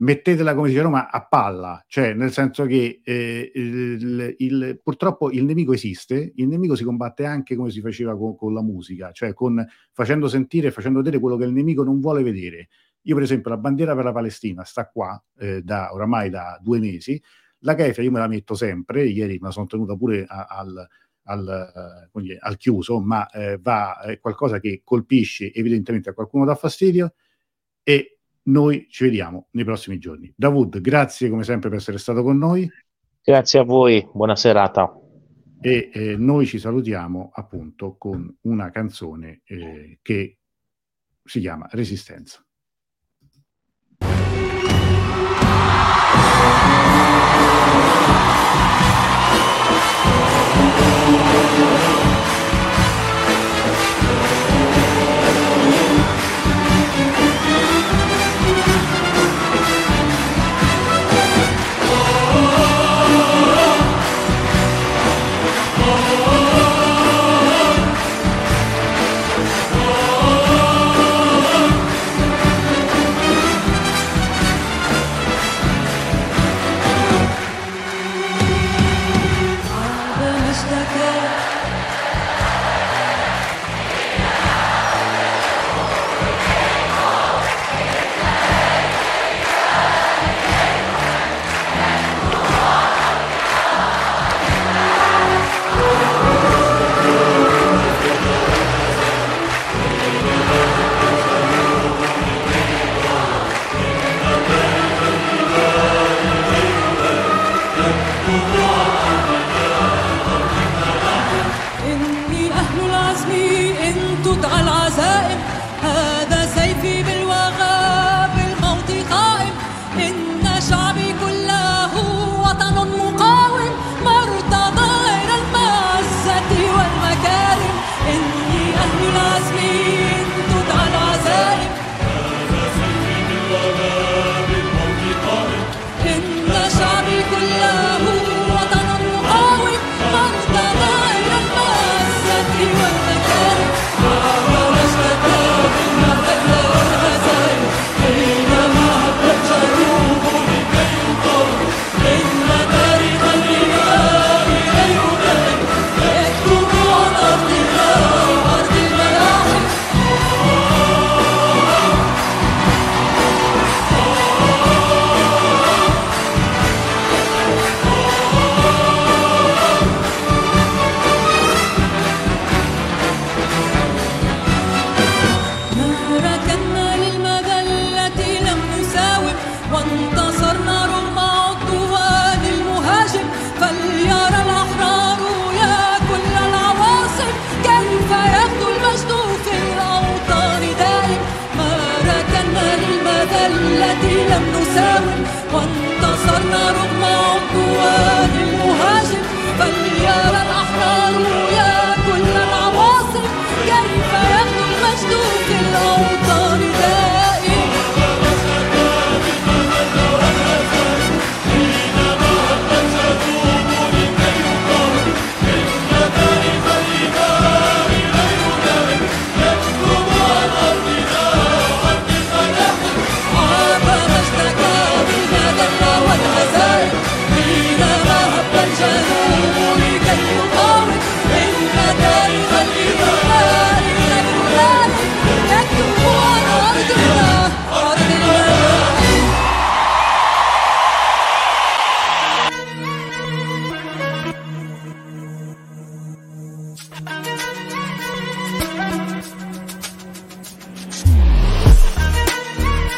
mettetela 0.00 0.54
come 0.54 0.68
dice 0.68 0.82
Roma 0.82 1.10
a 1.10 1.26
palla, 1.26 1.84
cioè 1.86 2.14
nel 2.14 2.30
senso 2.32 2.66
che 2.66 3.00
eh, 3.02 3.50
il, 3.54 4.34
il, 4.38 4.80
purtroppo 4.82 5.30
il 5.30 5.44
nemico 5.44 5.72
esiste, 5.72 6.32
il 6.36 6.46
nemico 6.48 6.76
si 6.76 6.84
combatte 6.84 7.24
anche 7.24 7.56
come 7.56 7.70
si 7.70 7.80
faceva 7.80 8.16
con, 8.16 8.36
con 8.36 8.54
la 8.54 8.62
musica, 8.62 9.10
cioè 9.12 9.32
con, 9.34 9.64
facendo 9.92 10.28
sentire 10.28 10.70
facendo 10.70 10.98
vedere 10.98 11.18
quello 11.18 11.36
che 11.36 11.44
il 11.44 11.52
nemico 11.52 11.82
non 11.82 12.00
vuole 12.00 12.22
vedere. 12.22 12.68
Io 13.02 13.14
per 13.14 13.24
esempio 13.24 13.50
la 13.50 13.56
bandiera 13.56 13.94
per 13.94 14.04
la 14.04 14.12
Palestina 14.12 14.64
sta 14.64 14.88
qua 14.88 15.20
eh, 15.38 15.62
da 15.62 15.92
oramai 15.92 16.30
da 16.30 16.58
due 16.62 16.78
mesi, 16.78 17.20
la 17.60 17.74
kefia 17.74 18.02
io 18.02 18.10
me 18.10 18.18
la 18.20 18.28
metto 18.28 18.54
sempre, 18.54 19.04
ieri 19.04 19.38
me 19.40 19.46
la 19.46 19.50
sono 19.50 19.66
tenuta 19.66 19.96
pure 19.96 20.24
a, 20.28 20.46
al 20.48 20.86
al, 21.28 22.08
eh, 22.12 22.38
al 22.40 22.56
chiuso, 22.56 23.00
ma 23.00 23.28
eh, 23.30 23.58
va, 23.58 24.00
è 24.00 24.18
qualcosa 24.18 24.58
che 24.58 24.80
colpisce 24.82 25.52
evidentemente 25.52 26.10
a 26.10 26.14
qualcuno 26.14 26.44
dà 26.44 26.54
fastidio 26.54 27.14
e 27.82 28.18
noi 28.44 28.86
ci 28.88 29.04
vediamo 29.04 29.48
nei 29.52 29.64
prossimi 29.64 29.98
giorni. 29.98 30.32
Davud, 30.34 30.80
grazie 30.80 31.28
come 31.28 31.44
sempre 31.44 31.68
per 31.68 31.78
essere 31.78 31.98
stato 31.98 32.22
con 32.22 32.38
noi. 32.38 32.68
Grazie 33.22 33.58
a 33.58 33.62
voi, 33.62 34.06
buona 34.12 34.36
serata. 34.36 34.92
E 35.60 35.90
eh, 35.92 36.16
noi 36.16 36.46
ci 36.46 36.58
salutiamo 36.58 37.30
appunto 37.34 37.96
con 37.98 38.34
una 38.42 38.70
canzone 38.70 39.42
eh, 39.44 39.98
che 40.00 40.38
si 41.22 41.40
chiama 41.40 41.66
Resistenza. 41.70 42.42